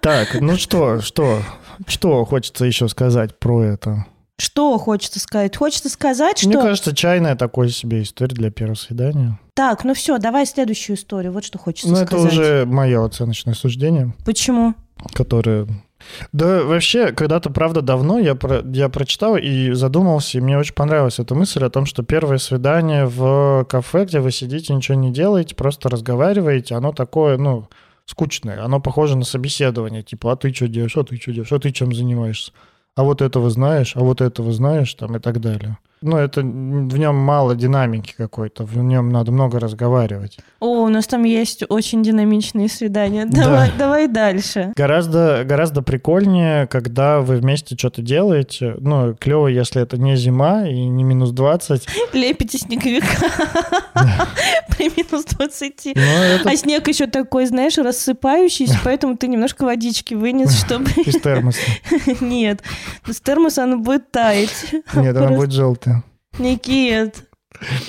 Так, 0.00 0.40
ну 0.40 0.56
что, 0.56 1.00
что, 1.02 1.42
что 1.86 2.24
хочется 2.24 2.64
еще 2.64 2.88
сказать 2.88 3.38
про 3.38 3.62
это? 3.62 4.06
Что 4.36 4.78
хочется 4.78 5.20
сказать? 5.20 5.56
Хочется 5.56 5.88
сказать, 5.88 6.38
что... 6.38 6.48
Мне 6.48 6.56
кажется, 6.58 6.94
чайная 6.94 7.36
такой 7.36 7.68
себе 7.70 8.02
история 8.02 8.34
для 8.34 8.50
первого 8.50 8.74
свидания. 8.74 9.38
Так, 9.54 9.84
ну 9.84 9.94
все, 9.94 10.18
давай 10.18 10.44
следующую 10.46 10.96
историю. 10.96 11.32
Вот 11.32 11.44
что 11.44 11.58
хочется 11.58 11.88
Ну, 11.92 11.96
это 11.98 12.06
сказать. 12.06 12.32
уже 12.32 12.64
мое 12.66 13.04
оценочное 13.04 13.54
суждение, 13.54 14.12
Почему? 14.24 14.74
которое... 15.12 15.68
Да, 16.32 16.62
вообще, 16.64 17.12
когда-то, 17.12 17.50
правда, 17.50 17.82
давно 17.82 18.18
я, 18.18 18.34
про... 18.34 18.62
я 18.64 18.88
прочитал 18.88 19.36
и 19.36 19.72
задумался, 19.72 20.38
и 20.38 20.40
мне 20.40 20.58
очень 20.58 20.74
понравилась 20.74 21.18
эта 21.18 21.34
мысль 21.34 21.64
о 21.64 21.70
том, 21.70 21.86
что 21.86 22.02
первое 22.02 22.38
свидание 22.38 23.06
в 23.06 23.64
кафе, 23.68 24.04
где 24.04 24.20
вы 24.20 24.30
сидите, 24.30 24.74
ничего 24.74 24.96
не 24.96 25.12
делаете, 25.12 25.54
просто 25.54 25.88
разговариваете, 25.88 26.74
оно 26.74 26.92
такое, 26.92 27.36
ну, 27.38 27.68
скучное, 28.06 28.62
оно 28.62 28.80
похоже 28.80 29.16
на 29.16 29.24
собеседование, 29.24 30.02
типа, 30.02 30.32
а 30.32 30.36
ты 30.36 30.52
что 30.52 30.68
делаешь, 30.68 30.96
а 30.96 31.04
ты 31.04 31.16
что 31.16 31.32
делаешь, 31.32 31.52
а 31.52 31.58
ты 31.58 31.70
чем 31.70 31.94
занимаешься, 31.94 32.52
а 32.96 33.02
вот 33.02 33.22
этого 33.22 33.50
знаешь, 33.50 33.96
а 33.96 34.00
вот 34.00 34.20
этого 34.20 34.52
знаешь, 34.52 34.92
там, 34.94 35.16
и 35.16 35.20
так 35.20 35.40
далее. 35.40 35.78
Ну, 36.04 36.18
это 36.18 36.42
в 36.42 36.98
нем 36.98 37.16
мало 37.16 37.56
динамики 37.56 38.12
какой-то, 38.14 38.64
в 38.64 38.76
нем 38.76 39.08
надо 39.08 39.32
много 39.32 39.58
разговаривать. 39.58 40.36
О, 40.60 40.84
у 40.84 40.88
нас 40.88 41.06
там 41.06 41.24
есть 41.24 41.64
очень 41.66 42.02
динамичные 42.02 42.68
свидания. 42.68 43.24
Да. 43.24 43.44
Давай, 43.44 43.72
давай 43.78 44.08
дальше. 44.08 44.74
Гораздо, 44.76 45.44
гораздо 45.46 45.80
прикольнее, 45.80 46.66
когда 46.66 47.20
вы 47.20 47.36
вместе 47.36 47.74
что-то 47.74 48.02
делаете. 48.02 48.74
Ну, 48.80 49.14
клево, 49.14 49.46
если 49.46 49.80
это 49.80 49.96
не 49.96 50.14
зима 50.16 50.68
и 50.68 50.84
не 50.86 51.04
минус 51.04 51.30
20. 51.30 51.86
Лепите 52.12 52.58
снеговика 52.58 53.30
при 54.76 54.90
минус 54.90 55.24
20. 55.24 55.92
Но 55.94 56.02
это 56.02 56.50
А 56.50 56.56
снег 56.56 56.86
еще 56.88 57.06
такой, 57.06 57.46
знаешь, 57.46 57.78
рассыпающийся, 57.78 58.78
поэтому 58.84 59.16
ты 59.16 59.28
немножко 59.28 59.64
водички 59.64 60.14
вынес, 60.14 60.54
чтобы... 60.58 60.90
из 60.90 61.20
термоса. 61.20 61.60
Нет, 62.20 62.62
с 63.06 63.20
термоса 63.20 63.64
оно 63.64 63.78
будет 63.78 64.10
таять. 64.10 64.74
Нет, 64.94 65.16
она 65.16 65.30
будет 65.30 65.52
желтая. 65.52 65.93
Никит, 66.38 67.28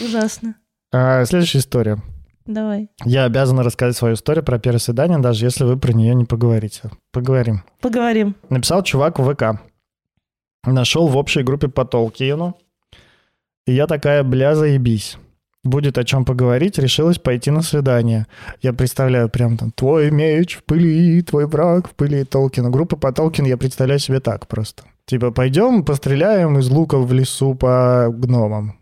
ужасно. 0.04 0.56
А, 0.92 1.26
следующая 1.26 1.60
история. 1.60 1.98
Давай, 2.46 2.90
Я 3.04 3.24
обязан 3.24 3.60
рассказать 3.60 3.98
свою 3.98 4.14
историю 4.14 4.44
про 4.44 4.60
первое 4.60 4.80
свидание, 4.80 5.18
даже 5.18 5.46
если 5.46 5.64
вы 5.64 5.78
про 5.78 5.94
нее 5.94 6.14
не 6.14 6.26
поговорите. 6.26 6.92
Поговорим. 7.12 7.64
поговорим. 7.82 8.36
Написал 8.50 8.84
чувак 8.84 9.18
в 9.18 9.34
ВК. 9.34 9.60
Нашел 10.64 11.08
в 11.08 11.18
общей 11.18 11.42
группе 11.42 11.70
по 11.70 11.86
Толкину. 11.86 12.56
И 13.66 13.74
я 13.74 13.88
такая, 13.88 14.24
бля, 14.24 14.54
заебись. 14.56 15.18
будет 15.64 15.98
о 15.98 16.04
чем 16.04 16.24
поговорить, 16.24 16.78
решилась 16.78 17.18
пойти 17.18 17.50
на 17.50 17.64
свидание. 17.64 18.28
Я 18.62 18.74
представляю 18.74 19.28
прям 19.28 19.58
там 19.58 19.72
«Твой 19.72 20.12
меч 20.12 20.58
в 20.58 20.64
пыли, 20.64 21.24
твой 21.24 21.48
враг 21.48 21.90
в 21.90 21.96
пыли» 21.96 22.24
Толкина. 22.24 22.70
Группа 22.70 22.96
по 22.96 23.12
Толкин 23.12 23.46
я 23.46 23.58
представляю 23.58 24.00
себе 24.00 24.20
так 24.20 24.48
просто. 24.48 24.84
Типа, 25.06 25.32
пойдем 25.32 25.84
постреляем 25.84 26.58
из 26.58 26.70
луков 26.70 27.06
в 27.06 27.14
лесу 27.14 27.54
по 27.54 28.08
гномам. 28.10 28.80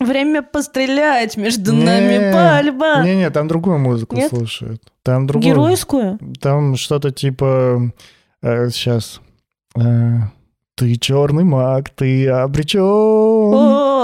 Время 0.00 0.42
пострелять 0.42 1.36
между 1.36 1.72
нами 1.72 2.32
пальба. 2.32 3.02
Не-не, 3.02 3.30
там 3.30 3.48
другую 3.48 3.78
музыку 3.78 4.16
Нет? 4.16 4.30
слушают. 4.30 4.82
Там 5.02 5.26
другую. 5.26 5.52
Геройскую? 5.52 6.18
Там 6.40 6.76
что-то 6.76 7.10
типа... 7.10 7.92
э, 8.42 8.68
сейчас. 8.70 9.20
Э, 9.76 10.22
ты 10.74 10.96
черный 10.96 11.44
маг, 11.44 11.90
ты 11.90 12.28
обречен. 12.28 12.80
О, 12.82 14.01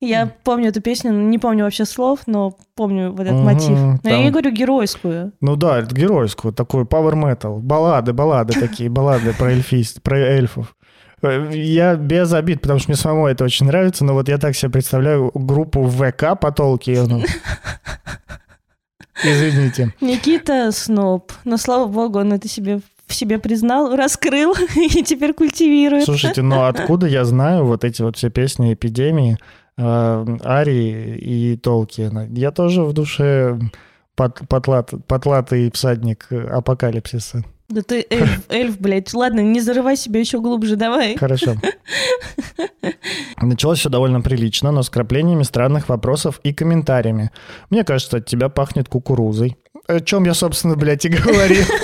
Я 0.00 0.30
помню 0.44 0.68
эту 0.68 0.80
песню, 0.80 1.10
не 1.12 1.38
помню 1.38 1.64
вообще 1.64 1.84
слов, 1.84 2.20
но 2.26 2.56
помню 2.76 3.10
вот 3.10 3.20
этот 3.20 3.34
Мгм, 3.34 3.44
мотив. 3.44 3.70
Но 3.70 3.98
я 4.04 4.10
там- 4.16 4.22
не 4.22 4.30
говорю 4.30 4.50
геройскую. 4.52 5.32
Ну 5.40 5.56
да, 5.56 5.80
это 5.80 5.92
геройскую, 5.94 6.54
такой 6.54 6.84
power 6.84 7.14
metal. 7.14 7.58
Баллады, 7.58 8.12
баллады 8.12 8.58
такие, 8.58 8.88
баллады 8.88 9.32
про 9.32 9.50
эльфист, 9.50 10.00
про 10.02 10.18
эльфов. 10.18 10.76
Э, 11.20 11.50
Я 11.52 11.96
без 11.96 12.32
обид, 12.32 12.60
потому 12.62 12.78
что 12.78 12.90
мне 12.90 12.96
самому 12.96 13.26
это 13.26 13.42
очень 13.42 13.66
нравится, 13.66 14.04
но 14.04 14.14
вот 14.14 14.28
я 14.28 14.38
так 14.38 14.54
себе 14.54 14.70
представляю 14.70 15.32
группу 15.34 15.84
ВК 15.88 16.38
по 16.40 16.52
Толкину. 16.52 17.22
Извините. 19.24 19.92
Никита 20.00 20.70
Сноб. 20.70 21.32
Но 21.44 21.56
слава 21.56 21.86
богу, 21.88 22.20
он 22.20 22.32
это 22.32 22.48
себе 22.48 22.80
в 23.08 23.14
себе 23.14 23.38
признал, 23.38 23.96
раскрыл 23.96 24.54
и 24.76 25.02
теперь 25.02 25.32
культивирует. 25.32 26.04
Слушайте, 26.04 26.42
но 26.42 26.66
откуда 26.66 27.06
я 27.06 27.24
знаю 27.24 27.64
вот 27.64 27.82
эти 27.84 28.02
вот 28.02 28.16
все 28.16 28.30
песни 28.30 28.74
эпидемии, 28.74 29.38
э, 29.78 30.36
Арии 30.44 31.16
и 31.16 31.56
Толкина? 31.56 32.26
Я 32.30 32.50
тоже 32.50 32.82
в 32.82 32.92
душе 32.92 33.58
пот- 34.16 34.42
потлат- 34.48 34.94
потлатый 35.06 35.70
всадник 35.72 36.26
апокалипсиса. 36.30 37.44
Да 37.68 37.82
ты 37.82 38.06
эльф, 38.10 38.42
эльф, 38.50 38.78
блядь. 38.80 39.12
Ладно, 39.14 39.40
не 39.40 39.60
зарывай 39.60 39.96
себя 39.96 40.20
еще 40.20 40.40
глубже, 40.40 40.76
давай. 40.76 41.16
Хорошо. 41.16 41.54
Началось 43.40 43.78
все 43.78 43.88
довольно 43.88 44.20
прилично, 44.20 44.72
но 44.72 44.82
с 44.82 44.90
краплениями 44.90 45.42
странных 45.42 45.88
вопросов 45.88 46.40
и 46.42 46.52
комментариями. 46.52 47.30
Мне 47.70 47.84
кажется, 47.84 48.18
от 48.18 48.26
тебя 48.26 48.48
пахнет 48.48 48.88
кукурузой. 48.88 49.56
О 49.86 50.00
чем 50.00 50.24
я, 50.24 50.34
собственно, 50.34 50.76
блядь, 50.76 51.04
и 51.04 51.08
говорил. 51.08 51.64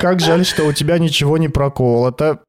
Как 0.00 0.20
жаль, 0.20 0.44
что 0.44 0.64
у 0.64 0.72
тебя 0.72 0.98
ничего 0.98 1.38
не 1.38 1.48
проколото. 1.48 2.40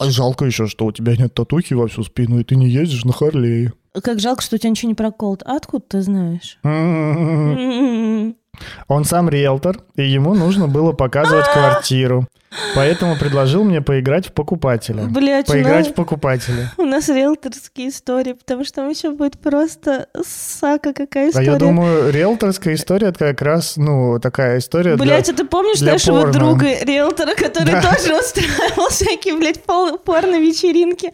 А 0.00 0.08
Жалко 0.10 0.46
еще, 0.46 0.66
что 0.66 0.86
у 0.86 0.92
тебя 0.92 1.14
нет 1.14 1.34
татухи 1.34 1.74
во 1.74 1.86
всю 1.86 2.02
спину, 2.04 2.40
и 2.40 2.44
ты 2.44 2.56
не 2.56 2.70
ездишь 2.70 3.04
на 3.04 3.12
Харлее. 3.12 3.74
Как 4.02 4.18
жалко, 4.18 4.40
что 4.40 4.56
у 4.56 4.58
тебя 4.58 4.70
ничего 4.70 4.88
не 4.88 4.94
проколото. 4.94 5.44
А 5.46 5.56
откуда 5.56 5.84
ты 5.86 6.00
знаешь? 6.00 6.58
Он 8.88 9.04
сам 9.04 9.28
риэлтор, 9.28 9.78
и 9.96 10.02
ему 10.08 10.34
нужно 10.34 10.68
было 10.68 10.92
показывать 10.92 11.46
квартиру. 11.52 12.26
Поэтому 12.74 13.16
предложил 13.16 13.62
мне 13.62 13.80
поиграть 13.80 14.26
в 14.28 14.32
покупателя. 14.32 15.04
Блядь, 15.04 15.48
у 15.48 15.52
Поиграть 15.52 15.84
нас, 15.84 15.88
в 15.88 15.94
покупателя. 15.94 16.72
у 16.78 16.82
нас 16.82 17.08
риэлторские 17.08 17.90
истории, 17.90 18.32
потому 18.32 18.64
что 18.64 18.76
там 18.82 18.88
еще 18.90 19.10
будет 19.12 19.38
просто 19.38 20.08
сака 20.26 20.92
какая 20.92 21.28
А 21.28 21.30
история. 21.30 21.46
я 21.52 21.56
думаю, 21.56 22.10
риэлторская 22.12 22.74
история 22.74 23.08
это 23.08 23.20
как 23.20 23.40
раз, 23.42 23.76
ну, 23.76 24.18
такая 24.18 24.58
история 24.58 24.96
для- 24.96 25.04
Блять, 25.04 25.28
а 25.28 25.32
ты 25.32 25.44
помнишь 25.44 25.78
для 25.78 25.92
нашего 25.92 26.22
порно. 26.22 26.32
друга 26.32 26.66
риэлтора, 26.82 27.34
который 27.36 27.70
Да. 27.70 27.82
тоже 27.82 28.18
устраивал 28.18 28.88
всякие, 28.90 29.36
блядь, 29.36 29.62
порно-вечеринки 29.64 31.12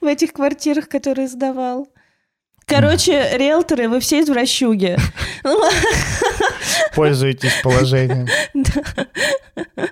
в 0.00 0.06
этих 0.06 0.32
квартирах, 0.32 0.88
которые 0.88 1.28
сдавал? 1.28 1.86
Короче, 2.68 3.36
риэлторы, 3.36 3.88
вы 3.88 4.00
все 4.00 4.20
извращуги. 4.20 4.96
пользуетесь 6.94 7.60
положением. 7.62 8.26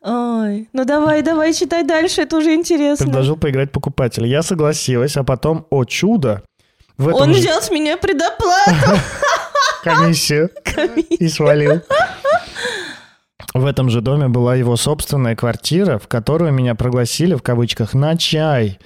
Ой, 0.00 0.68
ну 0.72 0.84
давай, 0.84 1.22
давай, 1.22 1.52
читай 1.52 1.82
дальше, 1.82 2.22
это 2.22 2.36
уже 2.36 2.54
интересно. 2.54 3.06
Предложил 3.06 3.36
поиграть 3.36 3.70
в 3.70 3.72
покупателя. 3.72 4.26
Я 4.26 4.42
согласилась, 4.42 5.16
а 5.16 5.24
потом, 5.24 5.66
о 5.70 5.84
чудо, 5.84 6.42
в 6.96 7.08
этом 7.08 7.22
Он 7.22 7.34
же 7.34 7.40
взял 7.40 7.60
с 7.60 7.70
меня 7.70 7.96
предоплату. 7.96 9.00
комиссию 9.82 10.50
и 11.10 11.28
свалил. 11.28 11.82
В 13.54 13.64
этом 13.64 13.88
же 13.88 14.00
доме 14.02 14.28
была 14.28 14.54
его 14.54 14.76
собственная 14.76 15.34
квартира, 15.34 15.98
в 15.98 16.06
которую 16.06 16.52
меня 16.52 16.74
пригласили, 16.74 17.34
в 17.34 17.42
кавычках, 17.42 17.94
на 17.94 18.16
чай. 18.16 18.78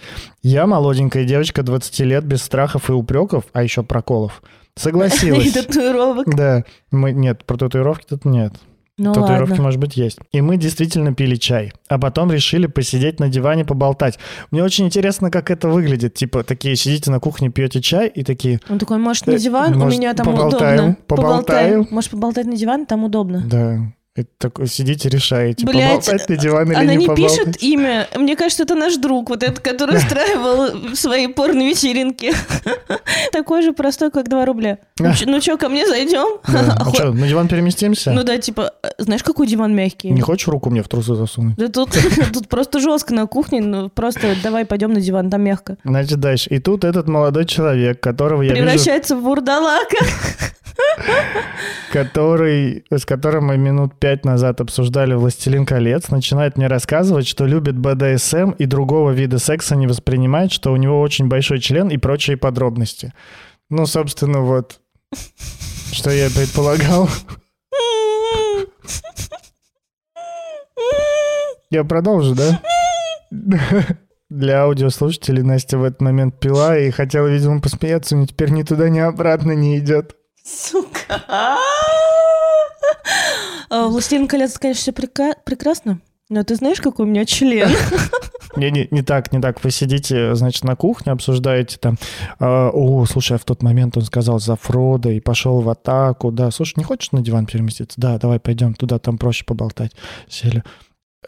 Я, 0.42 0.66
молоденькая 0.66 1.24
девочка 1.24 1.62
20 1.62 2.00
лет, 2.00 2.24
без 2.24 2.42
страхов 2.42 2.88
и 2.88 2.92
упреков, 2.92 3.44
а 3.52 3.62
еще 3.62 3.82
проколов, 3.82 4.42
И 4.76 4.80
согласилась. 4.80 5.52
татуировок. 5.52 6.28
Да, 6.34 6.64
мы, 6.92 7.12
нет, 7.12 7.44
про 7.44 7.56
татуировки 7.56 8.06
тут 8.08 8.24
нет. 8.24 8.54
Ну 8.98 9.14
Татуировки, 9.14 9.52
ладно. 9.52 9.64
может 9.64 9.80
быть, 9.80 9.96
есть. 9.96 10.18
И 10.32 10.40
мы 10.42 10.58
действительно 10.58 11.14
пили 11.14 11.34
чай. 11.36 11.72
А 11.88 11.98
потом 11.98 12.30
решили 12.30 12.66
посидеть 12.66 13.18
на 13.20 13.28
диване, 13.30 13.64
поболтать. 13.64 14.18
Мне 14.50 14.62
очень 14.62 14.84
интересно, 14.84 15.30
как 15.30 15.50
это 15.50 15.68
выглядит. 15.70 16.12
Типа, 16.14 16.44
такие 16.44 16.76
сидите 16.76 17.10
на 17.10 17.18
кухне, 17.18 17.48
пьете 17.48 17.80
чай 17.80 18.06
и 18.08 18.22
такие... 18.22 18.60
Он 18.68 18.78
такой, 18.78 18.98
может, 18.98 19.26
на 19.26 19.32
Э, 19.32 19.38
диван? 19.38 19.74
У 19.74 19.78
может, 19.78 19.98
меня 19.98 20.12
там 20.14 20.26
поболтаем? 20.26 20.74
удобно. 20.78 20.96
Поболтаем? 21.06 21.86
Может, 21.90 22.10
поболтать 22.10 22.46
на 22.46 22.54
диван? 22.54 22.84
Там 22.84 23.02
удобно. 23.04 23.42
Да, 23.44 23.78
и 24.14 24.24
такой 24.36 24.66
сидите, 24.66 25.08
решаете, 25.08 25.64
Блядь, 25.64 26.04
поболтать 26.04 26.28
на 26.28 26.36
диван 26.36 26.66
или 26.70 26.74
Она 26.74 26.84
не 26.92 26.96
не 26.98 27.06
поболтать. 27.06 27.34
пишет 27.44 27.62
имя. 27.62 28.06
Мне 28.14 28.36
кажется, 28.36 28.64
это 28.64 28.74
наш 28.74 28.96
друг, 28.96 29.30
вот 29.30 29.42
этот, 29.42 29.60
который 29.60 29.96
устраивал 30.04 30.94
свои 30.94 31.28
порно-вечеринки. 31.28 32.34
Такой 33.32 33.62
же 33.62 33.72
простой, 33.72 34.10
как 34.10 34.28
2 34.28 34.44
рубля. 34.44 34.78
Ну 34.98 35.14
чё- 35.14 35.24
Ну 35.26 35.40
что, 35.40 35.56
ко 35.56 35.70
мне 35.70 35.86
зайдем? 35.86 36.40
А 36.44 36.90
что, 36.94 37.12
на 37.12 37.26
диван 37.26 37.48
переместимся? 37.48 38.12
Ну 38.12 38.22
да, 38.22 38.36
типа, 38.36 38.72
знаешь, 38.98 39.22
какой 39.22 39.46
диван 39.46 39.74
мягкий? 39.74 40.10
Не 40.10 40.20
хочешь 40.20 40.46
руку 40.48 40.68
мне 40.68 40.82
в 40.82 40.88
трусы 40.88 41.14
засунуть? 41.14 41.56
Да 41.56 41.68
тут, 41.68 41.88
просто 42.50 42.80
жестко 42.80 43.14
на 43.14 43.26
кухне, 43.26 43.62
ну 43.62 43.88
просто 43.88 44.34
давай 44.42 44.66
пойдем 44.66 44.92
на 44.92 45.00
диван, 45.00 45.30
там 45.30 45.40
мягко. 45.42 45.78
Значит, 45.84 46.20
дальше. 46.20 46.50
И 46.50 46.58
тут 46.58 46.84
этот 46.84 47.08
молодой 47.08 47.46
человек, 47.46 48.00
которого 48.00 48.42
я 48.42 48.52
Превращается 48.52 49.16
в 49.16 49.22
вурдалака. 49.22 49.96
Который, 51.92 52.84
с 52.90 53.04
которым 53.04 53.46
мы 53.46 53.56
минут 53.58 53.98
пять 53.98 54.24
назад 54.24 54.60
обсуждали 54.60 55.14
«Властелин 55.14 55.66
колец», 55.66 56.08
начинает 56.08 56.56
мне 56.56 56.66
рассказывать, 56.66 57.26
что 57.26 57.46
любит 57.46 57.76
БДСМ 57.78 58.52
и 58.52 58.66
другого 58.66 59.10
вида 59.10 59.38
секса 59.38 59.76
не 59.76 59.86
воспринимает, 59.86 60.52
что 60.52 60.72
у 60.72 60.76
него 60.76 61.00
очень 61.00 61.28
большой 61.28 61.60
член 61.60 61.88
и 61.88 61.98
прочие 61.98 62.36
подробности. 62.36 63.12
Ну, 63.68 63.86
собственно, 63.86 64.40
вот, 64.40 64.80
что 65.92 66.10
я 66.10 66.28
предполагал. 66.30 67.08
Я 71.70 71.84
продолжу, 71.84 72.34
да? 72.34 72.60
Для 74.28 74.62
аудиослушателей 74.62 75.42
Настя 75.42 75.78
в 75.78 75.84
этот 75.84 76.00
момент 76.00 76.38
пила 76.40 76.78
и 76.78 76.90
хотела, 76.90 77.26
видимо, 77.26 77.60
посмеяться, 77.60 78.16
но 78.16 78.26
теперь 78.26 78.50
ни 78.50 78.62
туда, 78.62 78.88
ни 78.88 78.98
обратно 78.98 79.52
не 79.52 79.78
идет. 79.78 80.16
Сука. 80.44 81.22
А, 83.70 83.86
Властелин 83.86 84.28
колец, 84.28 84.58
конечно, 84.58 84.80
все 84.80 84.92
прекрасно. 84.92 86.00
Но 86.28 86.42
ты 86.44 86.54
знаешь, 86.56 86.80
какой 86.80 87.06
у 87.06 87.08
меня 87.08 87.24
член? 87.24 87.70
Не, 88.54 88.70
не, 88.70 88.86
не 88.90 89.00
так, 89.00 89.32
не 89.32 89.40
так. 89.40 89.64
Вы 89.64 89.70
сидите, 89.70 90.34
значит, 90.34 90.64
на 90.64 90.76
кухне, 90.76 91.12
обсуждаете 91.12 91.78
там, 91.78 91.96
а, 92.38 92.68
о, 92.70 93.06
слушай, 93.06 93.36
а 93.36 93.38
в 93.38 93.44
тот 93.44 93.62
момент 93.62 93.96
он 93.96 94.02
сказал 94.02 94.40
за 94.40 94.56
Фрода 94.56 95.08
и 95.08 95.20
пошел 95.20 95.62
в 95.62 95.70
атаку, 95.70 96.30
да, 96.30 96.50
слушай, 96.50 96.74
не 96.76 96.84
хочешь 96.84 97.12
на 97.12 97.22
диван 97.22 97.46
переместиться? 97.46 97.98
Да, 97.98 98.18
давай 98.18 98.38
пойдем 98.40 98.74
туда, 98.74 98.98
там 98.98 99.16
проще 99.16 99.46
поболтать. 99.46 99.92
Сели. 100.28 100.62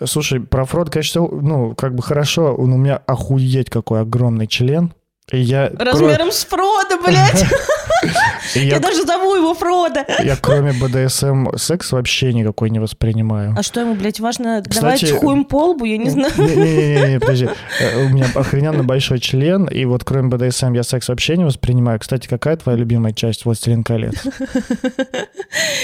Слушай, 0.05 0.41
про 0.41 0.67
Фрод, 0.67 0.91
конечно, 0.91 1.23
ну, 1.23 1.75
как 1.75 1.95
бы 1.95 2.03
хорошо, 2.03 2.55
он 2.55 2.75
у 2.75 2.77
меня 2.77 2.97
охуеть 2.97 3.71
какой 3.71 4.03
огромный 4.03 4.47
член. 4.47 4.93
И 5.31 5.39
я, 5.39 5.71
Размером 5.79 6.31
с 6.31 6.45
Фродо, 6.45 7.01
блядь. 7.03 7.47
Я 8.55 8.81
даже 8.81 9.05
зову 9.05 9.35
его 9.35 9.55
Фродо. 9.55 10.05
я 10.23 10.37
кроме 10.37 10.73
БДСМ 10.73 11.57
секс 11.57 11.93
вообще 11.93 12.33
никакой 12.33 12.71
не 12.71 12.79
воспринимаю. 12.79 13.55
А 13.57 13.63
что 13.63 13.81
ему, 13.81 13.95
блядь, 13.95 14.21
важно 14.21 14.63
давать 14.63 15.11
хуем 15.11 15.45
по 15.45 15.71
лбу? 15.71 15.85
Я 15.85 15.99
не 15.99 16.11
знаю. 16.11 16.33
Не-не-не, 16.37 17.21
подожди. 17.21 17.49
Э, 17.81 18.05
У 18.05 18.09
меня 18.09 18.27
охрененно 18.35 18.85
большой 18.85 19.19
член, 19.21 19.65
и 19.67 19.85
вот 19.85 20.05
кроме 20.05 20.29
БДСМ 20.29 20.73
я 20.75 20.83
секс 20.83 21.09
вообще 21.09 21.37
не 21.37 21.45
воспринимаю. 21.45 21.99
Кстати, 21.99 22.29
какая 22.29 22.57
твоя 22.57 22.79
любимая 22.79 23.13
часть 23.13 23.45
«Властелин 23.45 23.83
колец»? 23.85 24.15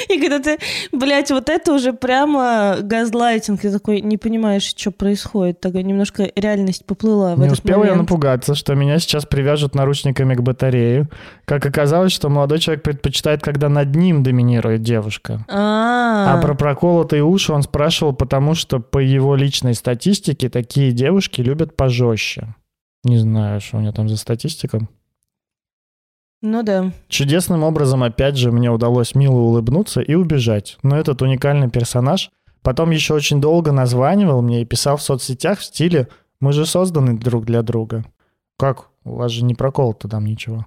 И 0.08 0.20
когда 0.20 0.38
ты, 0.40 0.58
блядь, 0.92 1.30
вот 1.30 1.48
это 1.48 1.72
уже 1.72 1.92
прямо 1.92 2.78
газлайтинг, 2.80 3.60
ты 3.60 3.70
такой 3.70 4.00
не 4.00 4.16
понимаешь, 4.16 4.62
что 4.62 4.90
происходит. 4.90 5.60
Такая 5.60 5.82
немножко 5.82 6.30
реальность 6.34 6.84
поплыла 6.84 7.34
в 7.34 7.38
Не 7.38 7.46
этот 7.46 7.58
успел 7.58 7.84
я 7.84 7.94
напугаться, 7.94 8.54
что 8.54 8.74
меня 8.74 8.98
сейчас 8.98 9.26
привяжут 9.26 9.74
наручниками 9.74 10.34
к 10.34 10.40
батарее. 10.42 11.08
Как 11.44 11.64
оказалось, 11.66 12.12
что 12.12 12.28
молодой 12.28 12.49
человек 12.58 12.82
предпочитает, 12.82 13.42
когда 13.42 13.68
над 13.68 13.94
ним 13.94 14.22
доминирует 14.22 14.82
девушка. 14.82 15.44
А, 15.48 16.34
А 16.34 16.40
про 16.40 16.54
проколотые 16.54 17.22
уши 17.22 17.52
он 17.52 17.62
спрашивал, 17.62 18.12
потому 18.12 18.54
что 18.54 18.80
по 18.80 18.98
его 18.98 19.36
личной 19.36 19.74
статистике 19.74 20.48
такие 20.48 20.92
девушки 20.92 21.40
любят 21.40 21.76
пожестче. 21.76 22.54
Не 23.04 23.18
знаю, 23.18 23.60
что 23.60 23.78
у 23.78 23.80
него 23.80 23.92
там 23.92 24.08
за 24.08 24.16
статистика. 24.16 24.80
Ну 26.42 26.62
да. 26.62 26.92
Чудесным 27.08 27.62
образом, 27.62 28.02
опять 28.02 28.36
же, 28.36 28.50
мне 28.50 28.70
удалось 28.70 29.14
мило 29.14 29.36
улыбнуться 29.36 30.00
и 30.00 30.14
убежать. 30.14 30.78
Но 30.82 30.96
этот 30.96 31.20
уникальный 31.22 31.68
персонаж 31.68 32.30
потом 32.62 32.90
еще 32.90 33.14
очень 33.14 33.40
долго 33.40 33.72
названивал 33.72 34.40
мне 34.40 34.62
и 34.62 34.66
писал 34.66 34.96
в 34.96 35.02
соцсетях 35.02 35.58
в 35.58 35.64
стиле 35.64 36.08
«Мы 36.40 36.52
же 36.52 36.64
созданы 36.64 37.18
друг 37.18 37.44
для 37.44 37.62
друга». 37.62 38.04
Как? 38.58 38.88
У 39.04 39.16
вас 39.16 39.32
же 39.32 39.44
не 39.44 39.54
прокол-то 39.54 40.08
там 40.08 40.26
ничего. 40.26 40.66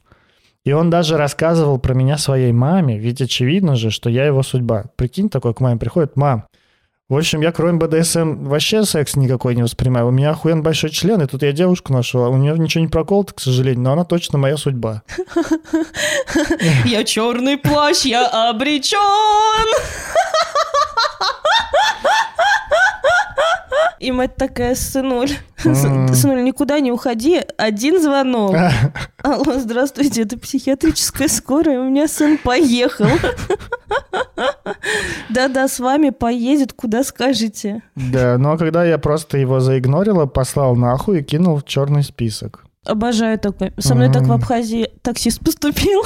И 0.65 0.71
он 0.71 0.89
даже 0.89 1.17
рассказывал 1.17 1.77
про 1.77 1.93
меня 1.93 2.17
своей 2.17 2.53
маме, 2.53 2.97
ведь 2.97 3.21
очевидно 3.21 3.75
же, 3.75 3.91
что 3.91 4.09
я 4.09 4.25
его 4.25 4.43
судьба. 4.43 4.85
Прикинь, 4.95 5.29
такой 5.29 5.53
к 5.53 5.59
маме 5.59 5.77
приходит, 5.77 6.15
мам, 6.15 6.45
в 7.09 7.17
общем, 7.17 7.41
я 7.41 7.51
кроме 7.51 7.77
БДСМ 7.77 8.45
вообще 8.45 8.85
секс 8.85 9.17
никакой 9.17 9.55
не 9.55 9.61
воспринимаю. 9.61 10.07
У 10.07 10.11
меня 10.11 10.31
охуенно 10.31 10.63
большой 10.63 10.89
член, 10.89 11.21
и 11.21 11.27
тут 11.27 11.43
я 11.43 11.51
девушку 11.51 11.91
нашел. 11.91 12.31
У 12.31 12.37
нее 12.37 12.57
ничего 12.57 12.81
не 12.81 12.87
проколото, 12.87 13.33
к 13.33 13.41
сожалению, 13.41 13.83
но 13.83 13.91
она 13.91 14.05
точно 14.05 14.37
моя 14.37 14.55
судьба. 14.55 15.03
Я 16.85 17.03
черный 17.03 17.57
плащ, 17.57 18.05
я 18.05 18.49
обречен. 18.49 18.97
И 23.99 24.11
мать 24.11 24.35
такая, 24.35 24.75
сынуль, 24.75 25.31
сынуль, 25.57 26.43
никуда 26.43 26.81
не 26.81 26.91
уходи, 26.91 27.41
один 27.57 28.01
звонок. 28.01 28.53
Алло, 29.23 29.59
здравствуйте, 29.59 30.23
это 30.23 30.37
психиатрическая 30.37 31.29
скорая, 31.29 31.79
у 31.79 31.89
меня 31.89 32.09
сын 32.09 32.37
поехал. 32.37 33.07
Да-да, 35.29 35.69
с 35.69 35.79
вами 35.79 36.09
поедет, 36.09 36.73
куда 36.73 37.03
скажете. 37.03 37.81
Да, 37.95 38.37
ну 38.37 38.51
а 38.51 38.57
когда 38.57 38.83
я 38.83 38.97
просто 38.97 39.37
его 39.37 39.61
заигнорила, 39.61 40.25
послал 40.25 40.75
нахуй 40.75 41.21
и 41.21 41.23
кинул 41.23 41.57
в 41.57 41.63
черный 41.63 42.03
список. 42.03 42.65
Обожаю 42.85 43.39
такой. 43.39 43.71
Со 43.77 43.95
мной 43.95 44.11
так 44.11 44.23
в 44.23 44.31
Абхазии 44.33 44.89
таксист 45.01 45.39
поступил. 45.39 46.03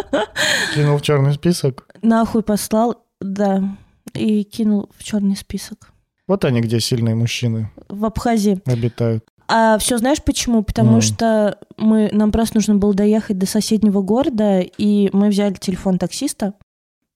Кинул 0.74 0.98
в 0.98 1.02
черный 1.02 1.32
список? 1.32 1.86
Нахуй 2.02 2.42
послал, 2.42 3.06
да, 3.20 3.62
и 4.12 4.44
кинул 4.44 4.90
в 4.94 5.02
черный 5.02 5.36
список. 5.36 5.90
Вот 6.30 6.44
они 6.44 6.60
где 6.60 6.78
сильные 6.78 7.16
мужчины. 7.16 7.72
В 7.88 8.04
Абхазии. 8.04 8.62
Обитают. 8.64 9.24
А 9.48 9.78
все 9.78 9.98
знаешь 9.98 10.22
почему? 10.22 10.62
Потому 10.62 10.98
mm. 10.98 11.00
что 11.00 11.58
мы, 11.76 12.08
нам 12.12 12.30
просто 12.30 12.58
нужно 12.58 12.76
было 12.76 12.94
доехать 12.94 13.36
до 13.36 13.46
соседнего 13.46 14.00
города, 14.00 14.60
и 14.60 15.10
мы 15.12 15.30
взяли 15.30 15.54
телефон 15.54 15.98
таксиста, 15.98 16.54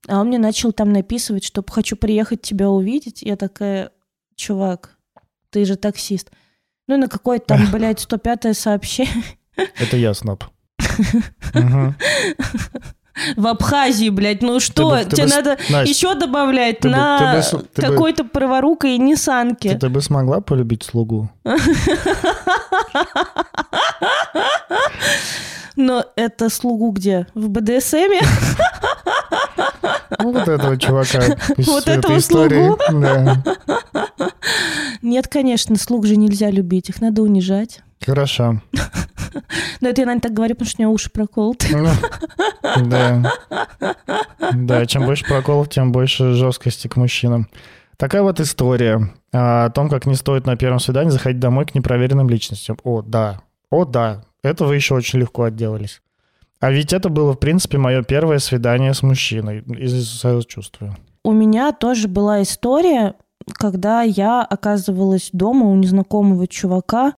а 0.08 0.20
он 0.20 0.26
мне 0.26 0.38
начал 0.38 0.72
там 0.72 0.92
написывать, 0.92 1.44
что 1.44 1.62
хочу 1.64 1.94
приехать 1.94 2.42
тебя 2.42 2.68
увидеть. 2.68 3.22
Я 3.22 3.36
такая, 3.36 3.92
чувак, 4.34 4.98
ты 5.50 5.64
же 5.64 5.76
таксист. 5.76 6.32
Ну, 6.88 6.96
на 6.96 7.06
какое-то 7.06 7.46
там, 7.46 7.68
блядь, 7.72 8.00
105 8.00 8.56
сообщение. 8.56 9.22
Это 9.78 9.96
я, 9.96 10.12
сноб. 10.12 10.42
в 13.36 13.46
Абхазии, 13.46 14.08
блядь, 14.08 14.42
ну 14.42 14.60
что, 14.60 14.96
ты 14.98 15.04
бы, 15.04 15.10
тебе 15.10 15.24
бы, 15.24 15.30
надо 15.30 15.50
Настя, 15.70 15.88
еще 15.88 16.14
добавлять 16.14 16.80
ты 16.80 16.88
на 16.88 17.36
бы, 17.52 17.62
ты 17.72 17.82
какой-то 17.82 18.24
праворука 18.24 18.88
и 18.88 18.98
Ниссанке. 18.98 19.70
Ты, 19.70 19.78
ты 19.78 19.88
бы 19.88 20.00
смогла 20.00 20.40
полюбить 20.40 20.82
слугу? 20.82 21.30
Но 25.76 26.04
это 26.14 26.50
слугу 26.50 26.90
где? 26.92 27.26
В 27.34 27.48
БДСМе? 27.48 28.20
Ну, 30.20 30.32
вот 30.32 30.46
этого 30.48 30.76
чувака. 30.78 31.20
Вот 31.56 31.88
этого 31.88 32.20
слугу? 32.20 32.78
Нет, 35.02 35.26
конечно, 35.28 35.76
слуг 35.76 36.06
же 36.06 36.16
нельзя 36.16 36.50
любить, 36.50 36.88
их 36.90 37.00
надо 37.00 37.22
унижать. 37.22 37.80
Хорошо. 38.04 38.60
Но 39.80 39.88
это 39.88 40.00
я, 40.00 40.06
наверное, 40.06 40.20
так 40.20 40.32
говорю, 40.32 40.54
потому 40.54 40.68
что 40.68 40.78
у 40.78 40.82
меня 40.82 40.90
уши 40.90 41.10
проколоты. 41.10 41.76
Ну, 41.76 41.88
да. 42.86 43.32
Да, 44.52 44.86
чем 44.86 45.04
больше 45.06 45.24
проколов, 45.24 45.68
тем 45.68 45.92
больше 45.92 46.32
жесткости 46.34 46.88
к 46.88 46.96
мужчинам. 46.96 47.48
Такая 47.96 48.22
вот 48.22 48.40
история 48.40 49.12
о 49.32 49.70
том, 49.70 49.88
как 49.88 50.06
не 50.06 50.14
стоит 50.14 50.46
на 50.46 50.56
первом 50.56 50.80
свидании 50.80 51.10
заходить 51.10 51.40
домой 51.40 51.66
к 51.66 51.74
непроверенным 51.74 52.28
личностям. 52.28 52.78
О, 52.82 53.02
да. 53.02 53.42
О, 53.70 53.84
да. 53.84 54.24
Это 54.42 54.64
вы 54.64 54.74
еще 54.74 54.94
очень 54.94 55.20
легко 55.20 55.44
отделались. 55.44 56.02
А 56.60 56.70
ведь 56.70 56.92
это 56.92 57.08
было, 57.08 57.34
в 57.34 57.38
принципе, 57.38 57.78
мое 57.78 58.02
первое 58.02 58.38
свидание 58.38 58.94
с 58.94 59.02
мужчиной. 59.02 59.60
Из 59.60 60.24
чувствую. 60.46 60.96
У 61.22 61.32
меня 61.32 61.72
тоже 61.72 62.08
была 62.08 62.42
история, 62.42 63.14
когда 63.52 64.02
я 64.02 64.42
оказывалась 64.42 65.30
дома 65.32 65.66
у 65.66 65.74
незнакомого 65.76 66.46
чувака, 66.46 67.14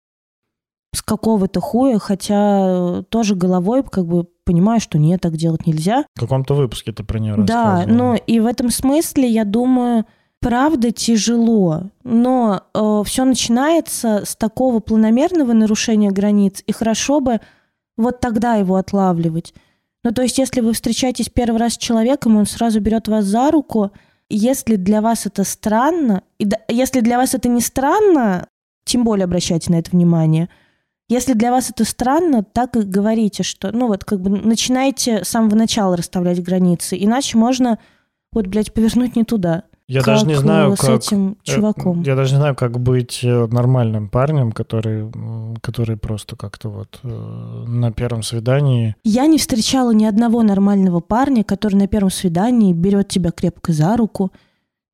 с 0.96 1.02
какого-то 1.02 1.60
хуя, 1.62 2.00
хотя 2.00 3.04
тоже 3.10 3.36
головой 3.36 3.84
как 3.84 4.06
бы 4.06 4.26
понимаю, 4.46 4.80
что 4.80 4.98
нет, 4.98 5.22
так 5.22 5.36
делать 5.36 5.68
нельзя. 5.68 6.06
В 6.16 6.20
каком-то 6.20 6.54
выпуске 6.54 6.92
ты 6.92 7.04
про 7.04 7.20
нее 7.20 7.36
Да, 7.38 7.84
ну 7.88 8.16
и 8.16 8.40
в 8.40 8.46
этом 8.46 8.70
смысле, 8.70 9.28
я 9.28 9.44
думаю, 9.44 10.06
правда 10.40 10.92
тяжело, 10.92 11.90
но 12.04 12.64
э, 12.74 13.04
все 13.06 13.26
начинается 13.26 14.24
с 14.26 14.36
такого 14.36 14.80
планомерного 14.80 15.54
нарушения 15.54 16.12
границ, 16.12 16.64
и 16.66 16.72
хорошо 16.72 17.20
бы 17.20 17.42
вот 17.98 18.20
тогда 18.20 18.56
его 18.56 18.76
отлавливать. 18.76 19.54
Ну, 20.04 20.12
то 20.12 20.22
есть, 20.22 20.38
если 20.38 20.62
вы 20.62 20.74
встречаетесь 20.74 21.30
первый 21.30 21.58
раз 21.58 21.74
с 21.74 21.78
человеком, 21.78 22.38
он 22.38 22.46
сразу 22.46 22.80
берет 22.80 23.08
вас 23.08 23.26
за 23.26 23.50
руку, 23.50 23.92
если 24.30 24.76
для 24.76 25.02
вас 25.02 25.26
это 25.26 25.44
странно, 25.44 26.22
и 26.38 26.46
да, 26.46 26.58
если 26.68 27.00
для 27.00 27.18
вас 27.18 27.34
это 27.34 27.50
не 27.50 27.62
странно, 27.62 28.48
тем 28.86 29.04
более 29.04 29.24
обращайте 29.24 29.72
на 29.72 29.80
это 29.80 29.92
внимание– 29.92 30.50
если 31.08 31.34
для 31.34 31.52
вас 31.52 31.70
это 31.70 31.86
странно, 31.86 32.44
так 32.44 32.76
и 32.76 32.82
говорите, 32.82 33.44
что, 33.44 33.72
ну 33.72 33.88
вот, 33.88 34.04
как 34.04 34.22
бы 34.22 34.30
начинайте 34.30 35.24
с 35.24 35.30
самого 35.30 35.56
начала 35.56 35.96
расставлять 35.96 36.42
границы, 36.44 36.98
иначе 37.00 37.38
можно, 37.38 37.80
вот, 38.32 38.48
блядь, 38.48 38.74
повернуть 38.74 39.16
не 39.16 39.24
туда. 39.24 39.64
Я 39.88 40.00
как 40.00 40.16
даже 40.16 40.26
не 40.26 40.34
знаю, 40.34 40.76
с 40.76 40.80
как 40.80 40.90
этим 40.90 41.34
э, 41.34 41.36
чуваком. 41.44 42.02
Я 42.02 42.16
даже 42.16 42.34
не 42.34 42.40
знаю, 42.40 42.56
как 42.56 42.80
быть 42.80 43.20
э, 43.24 43.48
нормальным 43.52 44.10
парнем, 44.10 44.52
который, 44.52 45.12
который 45.62 45.96
просто 45.96 46.36
как-то 46.36 46.70
вот 46.70 47.00
э, 47.04 47.08
на 47.08 47.92
первом 47.92 48.24
свидании. 48.24 48.96
Я 49.04 49.28
не 49.28 49.38
встречала 49.38 49.92
ни 49.92 50.06
одного 50.06 50.42
нормального 50.42 51.02
парня, 51.02 51.44
который 51.44 51.76
на 51.76 51.88
первом 51.88 52.10
свидании 52.10 52.74
берет 52.74 53.10
тебя 53.10 53.30
крепко 53.30 53.74
за 53.74 53.96
руку, 53.96 54.32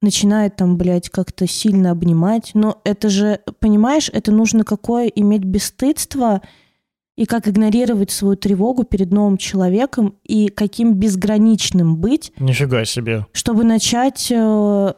начинает 0.01 0.55
там, 0.55 0.77
блядь, 0.77 1.09
как-то 1.09 1.47
сильно 1.47 1.91
обнимать. 1.91 2.51
Но 2.53 2.81
это 2.83 3.09
же, 3.09 3.39
понимаешь, 3.59 4.09
это 4.11 4.31
нужно 4.31 4.63
какое 4.63 5.07
иметь 5.07 5.43
бесстыдство 5.43 6.41
и 7.15 7.25
как 7.25 7.47
игнорировать 7.47 8.11
свою 8.11 8.35
тревогу 8.35 8.83
перед 8.83 9.11
новым 9.11 9.37
человеком 9.37 10.15
и 10.23 10.49
каким 10.49 10.95
безграничным 10.95 11.97
быть. 11.97 12.31
Нифига 12.39 12.85
себе. 12.85 13.27
Чтобы 13.33 13.63
начать 13.63 14.31
э, 14.31 14.93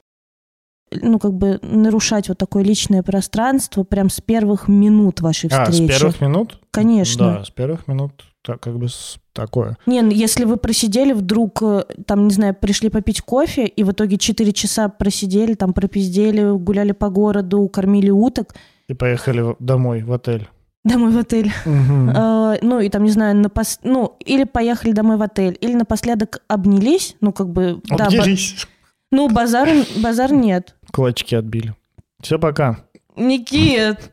ну, 1.01 1.19
как 1.19 1.33
бы 1.33 1.59
нарушать 1.61 2.29
вот 2.29 2.37
такое 2.37 2.63
личное 2.63 3.03
пространство 3.03 3.83
прям 3.83 4.09
с 4.09 4.21
первых 4.21 4.67
минут 4.67 5.21
вашей 5.21 5.49
встречи. 5.49 5.69
А, 5.69 5.87
с 5.87 5.99
первых 5.99 6.21
минут? 6.21 6.61
Конечно. 6.71 7.39
Да, 7.39 7.43
с 7.43 7.49
первых 7.49 7.87
минут 7.87 8.23
так, 8.43 8.59
как 8.59 8.77
бы 8.77 8.87
такое. 9.31 9.77
Не, 9.85 10.01
ну 10.01 10.11
если 10.11 10.45
вы 10.45 10.57
просидели 10.57 11.13
вдруг, 11.13 11.61
э, 11.61 11.85
там, 12.05 12.27
не 12.27 12.33
знаю, 12.33 12.53
пришли 12.53 12.89
попить 12.89 13.21
кофе, 13.21 13.65
и 13.65 13.83
в 13.83 13.91
итоге 13.91 14.17
4 14.17 14.51
часа 14.53 14.89
просидели, 14.89 15.53
там 15.53 15.73
пропиздели, 15.73 16.51
гуляли 16.57 16.91
по 16.91 17.09
городу, 17.09 17.67
кормили 17.69 18.09
уток. 18.09 18.53
И 18.87 18.93
поехали 18.93 19.55
домой, 19.59 20.03
в 20.03 20.11
отель. 20.11 20.49
Домой 20.83 21.11
в 21.11 21.17
отель. 21.17 21.51
Угу. 21.65 22.11
Э, 22.15 22.57
ну, 22.61 22.79
и 22.81 22.89
там, 22.89 23.03
не 23.03 23.11
знаю, 23.11 23.35
напос... 23.37 23.79
ну, 23.83 24.17
или 24.19 24.43
поехали 24.43 24.91
домой 24.91 25.17
в 25.17 25.21
отель, 25.21 25.57
или 25.61 25.73
напоследок 25.73 26.41
обнялись, 26.47 27.15
ну, 27.21 27.31
как 27.31 27.49
бы... 27.49 27.81
Обнялись. 27.89 28.55
Да, 28.55 28.65
б... 28.65 28.69
Ну, 29.11 29.29
базар, 29.29 29.69
базар 29.97 30.33
нет. 30.33 30.75
Кулачки 30.91 31.35
отбили. 31.35 31.75
Все, 32.21 32.39
пока. 32.39 32.79
Никит, 33.15 34.11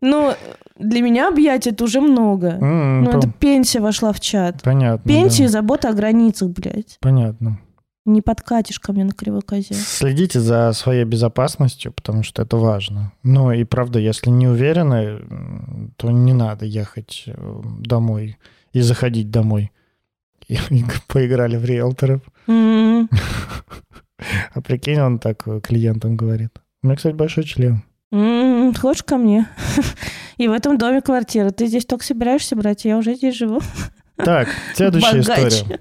ну, 0.00 0.34
для 0.78 1.02
меня 1.02 1.28
объятия 1.28 1.70
это 1.70 1.84
уже 1.84 2.00
много. 2.00 2.50
Mm, 2.60 3.00
ну, 3.00 3.12
по... 3.12 3.16
это 3.16 3.30
пенсия 3.30 3.80
вошла 3.80 4.12
в 4.12 4.20
чат. 4.20 4.62
Понятно. 4.62 5.08
Пенсия 5.08 5.44
да. 5.44 5.50
забота 5.50 5.88
о 5.88 5.92
границах, 5.92 6.50
блядь. 6.50 6.98
Понятно. 7.00 7.58
Не 8.04 8.22
подкатишь 8.22 8.80
ко 8.80 8.92
мне 8.92 9.04
на 9.04 9.12
кривой 9.12 9.42
козе. 9.42 9.74
Следите 9.74 10.40
за 10.40 10.72
своей 10.72 11.04
безопасностью, 11.04 11.92
потому 11.92 12.22
что 12.22 12.42
это 12.42 12.56
важно. 12.56 13.12
Ну 13.22 13.52
и 13.52 13.64
правда, 13.64 13.98
если 13.98 14.30
не 14.30 14.46
уверены, 14.46 15.18
то 15.96 16.10
не 16.10 16.32
надо 16.32 16.64
ехать 16.64 17.24
э, 17.26 17.62
домой 17.80 18.38
и 18.72 18.80
заходить 18.80 19.30
домой. 19.30 19.72
И, 20.46 20.54
и 20.70 20.84
поиграли 21.08 21.56
в 21.56 21.64
риэлторов. 21.64 22.22
Mm-hmm. 22.46 23.08
А 24.52 24.60
прикинь, 24.60 24.98
он 24.98 25.20
так 25.20 25.44
клиентам 25.62 26.16
говорит. 26.16 26.50
У 26.82 26.88
меня, 26.88 26.96
кстати, 26.96 27.14
большой 27.14 27.44
член. 27.44 27.84
М-м, 28.10 28.74
хочешь 28.74 29.02
ко 29.02 29.16
мне? 29.16 29.48
И 30.36 30.48
в 30.48 30.52
этом 30.52 30.78
доме 30.78 31.00
квартира. 31.00 31.50
Ты 31.50 31.66
здесь 31.66 31.84
только 31.84 32.04
собираешься 32.04 32.56
брать, 32.56 32.84
я 32.84 32.96
уже 32.96 33.14
здесь 33.14 33.36
живу. 33.36 33.60
Так, 34.16 34.48
следующая 34.74 35.22
Богач. 35.22 35.52
история. 35.52 35.78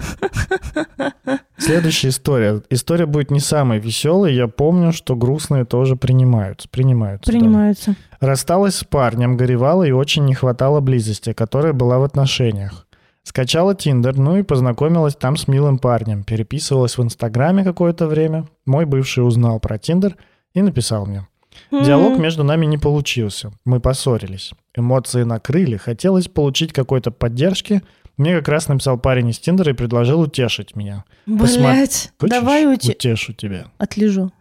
Следующая 1.57 2.09
история. 2.09 2.61
История 2.69 3.05
будет 3.07 3.31
не 3.31 3.39
самой 3.39 3.79
веселой. 3.79 4.35
Я 4.35 4.47
помню, 4.47 4.93
что 4.93 5.15
грустные 5.15 5.65
тоже 5.65 5.95
принимаются. 5.95 6.69
Принимаются. 6.69 7.31
Принимаются. 7.31 7.95
Да. 8.21 8.27
Рассталась 8.27 8.75
с 8.75 8.83
парнем, 8.83 9.37
горевала 9.37 9.83
и 9.83 9.91
очень 9.91 10.25
не 10.25 10.35
хватало 10.35 10.81
близости, 10.81 11.33
которая 11.33 11.73
была 11.73 11.97
в 11.97 12.03
отношениях. 12.03 12.85
Скачала 13.23 13.73
Тиндер, 13.73 14.17
ну 14.17 14.37
и 14.37 14.43
познакомилась 14.43 15.15
там 15.15 15.35
с 15.35 15.47
милым 15.47 15.79
парнем. 15.79 16.23
Переписывалась 16.23 16.97
в 16.97 17.03
Инстаграме 17.03 17.63
какое-то 17.63 18.05
время. 18.05 18.47
Мой 18.65 18.85
бывший 18.85 19.25
узнал 19.25 19.59
про 19.59 19.79
Тиндер 19.79 20.15
и 20.53 20.61
написал 20.61 21.07
мне. 21.07 21.27
Диалог 21.71 22.17
между 22.17 22.43
нами 22.43 22.65
не 22.65 22.77
получился. 22.77 23.51
Мы 23.65 23.79
поссорились. 23.79 24.51
Эмоции 24.75 25.23
накрыли. 25.23 25.77
Хотелось 25.77 26.27
получить 26.27 26.73
какой-то 26.73 27.11
поддержки. 27.11 27.81
Мне 28.17 28.35
как 28.37 28.47
раз 28.47 28.67
написал 28.67 28.97
парень 28.97 29.29
из 29.29 29.37
Тиндера 29.39 29.71
и 29.71 29.75
предложил 29.75 30.21
утешить 30.21 30.75
меня. 30.75 31.03
посма- 31.27 31.71
Блять, 31.73 32.11
Хочешь? 32.19 32.35
давай 32.35 32.65
уйти. 32.65 32.91
Утешу 32.91 33.33
тебя. 33.33 33.65
Отлежу. 33.77 34.31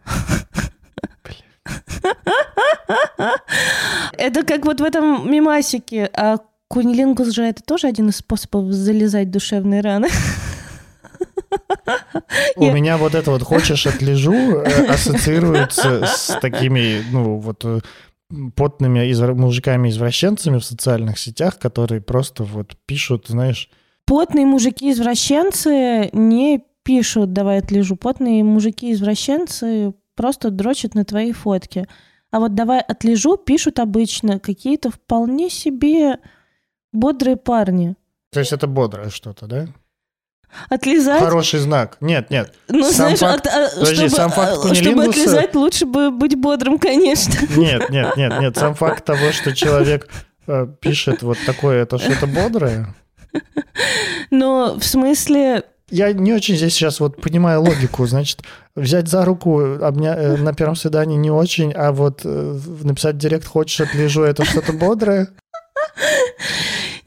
Это 4.17 4.43
как 4.43 4.65
вот 4.65 4.79
в 4.79 4.83
этом 4.83 5.29
мимасике. 5.31 6.09
А 6.13 6.37
кунилингус 6.69 7.29
же 7.33 7.43
это 7.43 7.61
тоже 7.63 7.87
один 7.87 8.09
из 8.09 8.17
способов 8.17 8.71
залезать 8.71 9.27
в 9.27 9.31
душевные 9.31 9.81
раны. 9.81 10.07
У 12.55 12.63
Я- 12.65 12.73
меня 12.73 12.97
вот 12.97 13.15
это 13.15 13.31
вот 13.31 13.43
«хочешь 13.43 13.87
отлежу» 13.87 14.33
э, 14.33 14.85
ассоциируется 14.89 16.05
с 16.05 16.37
такими, 16.41 17.01
ну, 17.11 17.37
вот 17.37 17.63
э, 17.65 17.79
потными 18.55 18.99
извра- 19.11 19.33
мужиками-извращенцами 19.35 20.57
в 20.59 20.65
социальных 20.65 21.17
сетях, 21.19 21.57
которые 21.59 22.01
просто 22.01 22.43
вот 22.43 22.75
пишут, 22.85 23.27
знаешь, 23.27 23.69
Потные 24.05 24.45
мужики-извращенцы 24.45 26.09
не 26.13 26.63
пишут 26.83 27.33
«давай 27.33 27.59
отлежу». 27.59 27.97
Потные 27.97 28.41
мужики-извращенцы 28.43 29.93
просто 30.15 30.49
дрочат 30.49 30.95
на 30.95 31.03
твои 31.03 31.33
фотки. 31.33 31.87
А 32.31 32.39
вот 32.39 32.55
«давай 32.55 32.79
отлежу» 32.79 33.35
пишут 33.37 33.79
обычно 33.79 34.39
какие-то 34.39 34.91
вполне 34.91 35.49
себе 35.49 36.19
бодрые 36.93 37.35
парни. 37.35 37.95
то 38.31 38.39
есть 38.39 38.53
это 38.53 38.65
бодрое 38.67 39.09
что-то, 39.09 39.45
да? 39.47 39.67
Отлезать 40.69 41.19
Хороший 41.21 41.59
знак. 41.59 41.97
Нет, 42.01 42.29
нет. 42.29 42.53
Ну, 42.67 42.83
Сам 42.83 42.93
знаешь, 43.15 43.19
факт- 43.19 43.47
от- 43.47 43.53
а, 43.53 43.69
подожди, 43.79 43.95
чтобы, 43.95 44.09
сам 44.09 44.31
факт 44.31 44.51
а, 44.51 44.53
чтобы 44.55 44.69
кунилингуса- 44.75 45.09
отлезать, 45.09 45.55
лучше 45.55 45.85
бы 45.85 46.09
быть 46.11 46.35
бодрым, 46.35 46.79
конечно. 46.79 47.33
Нет, 47.55 47.89
нет, 47.89 48.17
нет, 48.17 48.39
нет. 48.39 48.57
Сам 48.57 48.73
факт 48.75 49.05
того, 49.05 49.31
что 49.31 49.53
человек 49.55 50.07
э, 50.47 50.67
пишет 50.79 51.21
вот 51.23 51.37
такое, 51.45 51.83
это 51.83 51.97
что-то 51.99 52.25
бодрое. 52.27 52.95
Но 54.31 54.75
в 54.79 54.83
смысле, 54.83 55.63
Я 55.89 56.11
не 56.13 56.33
очень 56.33 56.55
здесь 56.55 56.73
сейчас 56.73 56.99
вот 56.99 57.21
понимаю 57.21 57.61
логику. 57.61 58.05
Значит, 58.07 58.41
взять 58.75 59.07
за 59.07 59.23
руку 59.25 59.61
обня... 59.81 60.15
э, 60.17 60.35
на 60.37 60.53
первом 60.53 60.75
свидании 60.75 61.17
не 61.17 61.31
очень, 61.31 61.71
а 61.73 61.91
вот 61.91 62.21
э, 62.25 62.59
написать 62.83 63.17
директ 63.17 63.45
«хочешь 63.47 63.79
отлежу»— 63.81 64.23
это 64.23 64.43
что-то 64.43 64.73
бодрое? 64.73 65.29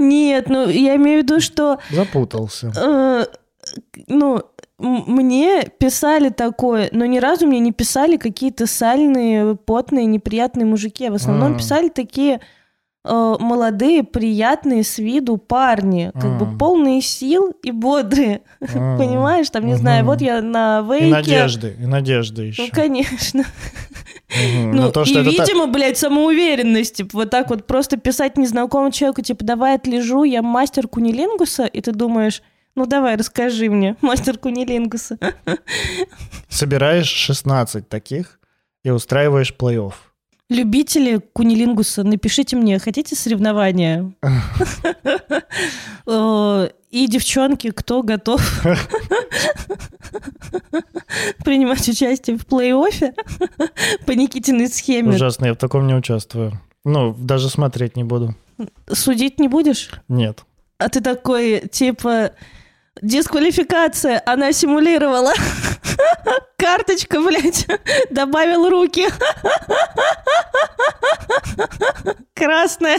Нет, 0.00 0.48
ну 0.48 0.68
я 0.68 0.96
имею 0.96 1.20
в 1.20 1.22
виду, 1.24 1.40
что, 1.40 1.78
Запутался. 1.90 2.72
э, 2.76 3.26
ну, 4.08 4.42
мне 4.78 5.64
писали 5.78 6.30
такое, 6.30 6.88
но 6.92 7.04
ни 7.04 7.18
разу 7.18 7.46
мне 7.46 7.60
не 7.60 7.70
писали 7.72 8.16
какие-то 8.16 8.66
сальные, 8.66 9.54
потные, 9.54 10.06
неприятные 10.06 10.64
мужики. 10.66 11.06
А 11.06 11.10
В 11.12 11.14
основном 11.16 11.52
М. 11.52 11.58
писали 11.58 11.88
такие 11.88 12.40
э, 13.04 13.36
молодые, 13.38 14.04
приятные 14.04 14.84
с 14.84 14.98
виду 14.98 15.36
парни, 15.36 16.10
как 16.14 16.38
бы 16.38 16.46
М. 16.46 16.58
полные 16.58 17.00
сил 17.00 17.52
и 17.62 17.70
бодрые. 17.70 18.42
М. 18.60 18.98
Понимаешь, 18.98 19.50
там, 19.50 19.66
не 19.66 19.74
знаю, 19.74 20.04
вот 20.04 20.20
я 20.20 20.42
на 20.42 20.80
вейке. 20.82 21.08
И 21.08 21.10
надежды, 21.10 21.76
и 21.80 21.86
надежды 21.86 22.42
еще. 22.44 22.62
Ну, 22.62 22.68
конечно. 22.72 23.44
Ну, 24.32 24.90
и, 24.90 25.22
видимо, 25.24 25.66
блядь, 25.66 25.98
самоуверенность, 25.98 26.96
типа, 26.96 27.10
вот 27.14 27.30
так 27.30 27.50
вот 27.50 27.66
просто 27.66 27.96
писать 27.96 28.36
незнакомому 28.36 28.92
человеку, 28.92 29.22
типа, 29.22 29.44
давай 29.44 29.74
отлежу, 29.74 30.22
я 30.22 30.40
мастер 30.42 30.86
кунилингуса, 30.86 31.64
и 31.64 31.80
ты 31.80 31.92
думаешь, 31.92 32.42
ну 32.76 32.86
давай, 32.86 33.16
расскажи 33.16 33.68
мне, 33.68 33.96
мастер 34.02 34.38
кунилингуса. 34.38 35.18
собираешь 36.48 37.08
16 37.08 37.88
таких 37.88 38.38
и 38.84 38.90
устраиваешь 38.90 39.52
плей-офф. 39.58 39.94
Любители 40.50 41.20
кунилингуса, 41.32 42.02
напишите 42.02 42.56
мне, 42.56 42.80
хотите 42.80 43.14
соревнования? 43.14 44.12
И 46.90 47.06
девчонки, 47.06 47.70
кто 47.70 48.02
готов 48.02 48.42
принимать 51.44 51.88
участие 51.88 52.36
в 52.36 52.44
плей-оффе 52.46 53.14
по 54.04 54.10
Никитиной 54.10 54.66
схеме? 54.66 55.10
Ужасно, 55.10 55.46
я 55.46 55.54
в 55.54 55.56
таком 55.56 55.86
не 55.86 55.94
участвую. 55.94 56.60
Ну, 56.84 57.14
даже 57.16 57.48
смотреть 57.48 57.96
не 57.96 58.02
буду. 58.02 58.34
Судить 58.90 59.38
не 59.38 59.46
будешь? 59.46 59.90
Нет. 60.08 60.44
А 60.78 60.88
ты 60.88 61.00
такой, 61.00 61.68
типа, 61.68 62.32
дисквалификация, 63.02 64.22
она 64.26 64.52
симулировала. 64.52 65.32
Карточка, 66.56 67.20
блядь, 67.20 67.66
добавил 68.10 68.68
руки. 68.68 69.06
Красная. 72.34 72.98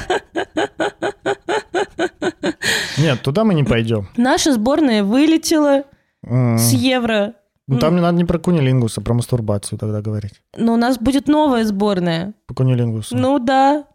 Нет, 2.98 3.22
туда 3.22 3.44
мы 3.44 3.54
не 3.54 3.64
пойдем. 3.64 4.08
Наша 4.18 4.54
сборная 4.54 5.04
вылетела 5.04 5.84
с 6.24 6.72
Евро. 6.72 7.34
Ну, 7.68 7.80
там 7.80 7.96
не 7.96 8.02
надо 8.02 8.18
не 8.18 8.26
про 8.26 8.38
кунилингус, 8.38 8.98
а 8.98 9.02
про 9.02 9.14
мастурбацию 9.14 9.80
тогда 9.80 10.02
говорить. 10.02 10.42
Но 10.58 10.74
у 10.74 10.78
нас 10.78 10.98
будет 10.98 11.28
новая 11.28 11.64
сборная. 11.64 12.34
По 12.48 12.54
кунилингусу. 12.54 13.16
Ну 13.16 13.40
да. 13.40 13.86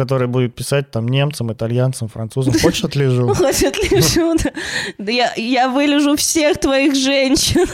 Который 0.00 0.28
будет 0.28 0.54
писать 0.54 0.90
там 0.90 1.06
немцам, 1.08 1.52
итальянцам, 1.52 2.08
французам. 2.08 2.54
Хочешь 2.62 2.82
отлежу? 2.84 3.34
Хоть 3.34 3.62
отлежу. 3.62 4.34
да. 4.42 4.50
Да 4.96 5.12
я, 5.12 5.34
я 5.36 5.68
вылежу 5.68 6.16
всех 6.16 6.58
твоих 6.58 6.94
женщин. 6.94 7.66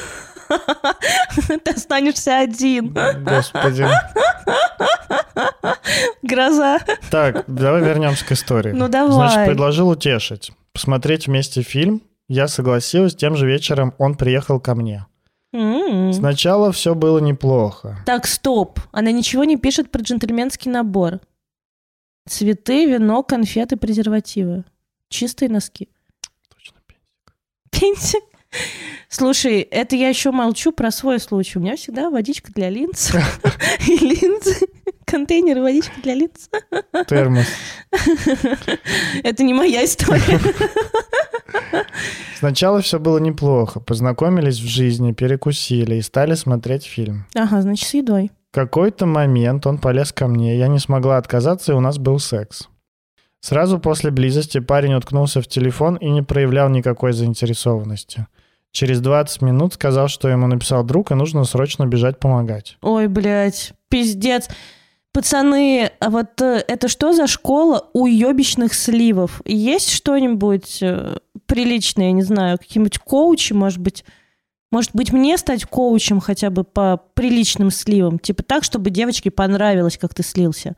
Ты 1.64 1.70
останешься 1.70 2.40
один. 2.40 2.92
Господи. 3.22 3.86
Гроза. 6.22 6.80
Так, 7.12 7.44
давай 7.46 7.82
вернемся 7.82 8.24
к 8.24 8.32
истории. 8.32 8.72
Ну, 8.72 8.88
давай. 8.88 9.12
Значит, 9.12 9.46
предложил 9.46 9.88
утешить. 9.88 10.50
Посмотреть 10.72 11.28
вместе 11.28 11.62
фильм. 11.62 12.02
Я 12.28 12.48
согласилась, 12.48 13.14
тем 13.14 13.36
же 13.36 13.46
вечером 13.46 13.94
он 13.98 14.16
приехал 14.16 14.58
ко 14.58 14.74
мне. 14.74 15.06
М. 15.54 16.12
Сначала 16.12 16.72
все 16.72 16.96
было 16.96 17.20
неплохо. 17.20 17.98
Так, 18.04 18.26
стоп. 18.26 18.80
Она 18.90 19.12
ничего 19.12 19.44
не 19.44 19.56
пишет 19.56 19.92
про 19.92 20.02
джентльменский 20.02 20.72
набор. 20.72 21.20
Цветы, 22.28 22.86
вино, 22.86 23.22
конфеты, 23.22 23.76
презервативы. 23.76 24.64
Чистые 25.08 25.48
носки. 25.48 25.88
Точно, 26.48 26.78
Пенсик. 27.70 28.22
Слушай, 29.08 29.60
это 29.60 29.94
я 29.96 30.08
еще 30.08 30.32
молчу 30.32 30.72
про 30.72 30.90
свой 30.90 31.20
случай. 31.20 31.58
У 31.58 31.62
меня 31.62 31.76
всегда 31.76 32.10
водичка 32.10 32.52
для 32.52 32.68
линз. 32.68 33.12
И 33.86 33.96
линзы. 33.98 34.66
Контейнер 35.04 35.60
водичка 35.60 36.00
для 36.02 36.14
линз. 36.14 36.50
термос. 37.06 37.46
Это 39.22 39.42
не 39.44 39.54
моя 39.54 39.84
история. 39.84 40.40
Сначала 42.38 42.82
все 42.82 42.98
было 42.98 43.18
неплохо. 43.18 43.78
Познакомились 43.80 44.58
в 44.58 44.66
жизни, 44.66 45.12
перекусили 45.12 45.96
и 45.96 46.02
стали 46.02 46.34
смотреть 46.34 46.84
фильм. 46.84 47.26
Ага, 47.34 47.62
значит, 47.62 47.88
с 47.88 47.94
едой. 47.94 48.32
Какой-то 48.52 49.06
момент 49.06 49.66
он 49.66 49.78
полез 49.78 50.12
ко 50.12 50.28
мне, 50.28 50.56
я 50.56 50.68
не 50.68 50.78
смогла 50.78 51.18
отказаться, 51.18 51.72
и 51.72 51.74
у 51.74 51.80
нас 51.80 51.98
был 51.98 52.18
секс. 52.18 52.68
Сразу 53.40 53.78
после 53.78 54.10
близости 54.10 54.58
парень 54.58 54.94
уткнулся 54.94 55.40
в 55.40 55.46
телефон 55.46 55.96
и 55.96 56.08
не 56.08 56.22
проявлял 56.22 56.68
никакой 56.68 57.12
заинтересованности. 57.12 58.26
Через 58.72 59.00
20 59.00 59.42
минут 59.42 59.74
сказал, 59.74 60.08
что 60.08 60.28
ему 60.28 60.46
написал 60.46 60.84
друг, 60.84 61.10
и 61.10 61.14
нужно 61.14 61.44
срочно 61.44 61.86
бежать 61.86 62.18
помогать. 62.18 62.76
Ой, 62.82 63.08
блядь, 63.08 63.72
пиздец. 63.88 64.48
Пацаны, 65.12 65.92
а 65.98 66.10
вот 66.10 66.42
э, 66.42 66.62
это 66.68 66.88
что 66.88 67.14
за 67.14 67.26
школа 67.26 67.88
уебищных 67.94 68.74
сливов? 68.74 69.40
Есть 69.46 69.90
что-нибудь 69.92 70.82
э, 70.82 71.16
приличное, 71.46 72.06
я 72.06 72.12
не 72.12 72.22
знаю, 72.22 72.58
какие-нибудь 72.58 72.98
коучи, 72.98 73.54
может 73.54 73.78
быть? 73.78 74.04
Может 74.76 74.90
быть, 74.92 75.10
мне 75.10 75.38
стать 75.38 75.64
коучем 75.64 76.20
хотя 76.20 76.50
бы 76.50 76.62
по 76.62 77.00
приличным 77.14 77.70
сливам? 77.70 78.18
Типа 78.18 78.42
так, 78.42 78.62
чтобы 78.62 78.90
девочке 78.90 79.30
понравилось, 79.30 79.96
как 79.96 80.12
ты 80.12 80.22
слился. 80.22 80.76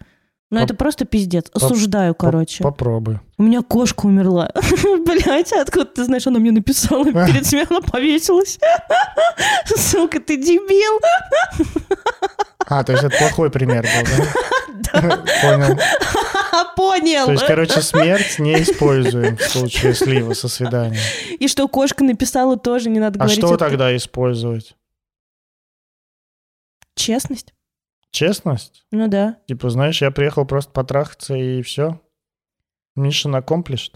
Ну, 0.51 0.61
Поп- 0.61 0.65
это 0.65 0.75
просто 0.75 1.05
пиздец. 1.05 1.47
Осуждаю, 1.53 2.15
Поп- 2.15 2.21
короче. 2.21 2.63
Попробуй. 2.65 3.21
У 3.37 3.43
меня 3.43 3.63
кошка 3.63 4.07
умерла. 4.07 4.51
Блять, 5.07 5.53
откуда 5.53 5.85
ты 5.85 6.05
знаешь, 6.05 6.27
она 6.27 6.39
мне 6.39 6.53
написала 6.53 7.05
перед 7.27 7.47
смертью, 7.47 7.83
повесилась. 7.83 8.59
Сука, 9.67 10.21
ты 10.21 10.37
дебил. 10.39 11.01
А, 12.67 12.83
то 12.83 12.93
есть 12.93 13.05
это 13.05 13.17
плохой 13.19 13.51
пример 13.51 13.83
был, 13.85 14.25
да? 14.93 15.01
Понял. 15.43 15.79
Понял. 16.77 17.27
То 17.27 17.33
есть, 17.33 17.47
короче, 17.47 17.83
смерть 17.83 18.39
не 18.39 18.63
используем 18.63 19.37
в 19.37 19.43
случае 19.43 19.95
слива 19.95 20.33
со 20.33 20.49
свидания. 20.49 20.99
И 21.39 21.47
что 21.49 21.69
кошка 21.69 22.05
написала 22.05 22.57
тоже, 22.57 22.89
не 22.89 23.01
надо 23.01 23.19
А 23.19 23.25
говорить. 23.25 23.39
что 23.39 23.49
это 23.55 23.59
тогда 23.59 23.95
использовать? 23.97 24.77
Честность. 26.95 27.53
Честность? 28.11 28.85
Ну 28.91 29.09
да. 29.09 29.37
Типа, 29.47 29.71
знаешь, 29.71 30.01
я 30.03 30.11
приехал 30.11 30.45
просто 30.47 30.73
потрахаться 30.73 31.35
и 31.35 31.63
все. 31.63 32.01
Mission 32.99 33.41
accomplished. 33.41 33.95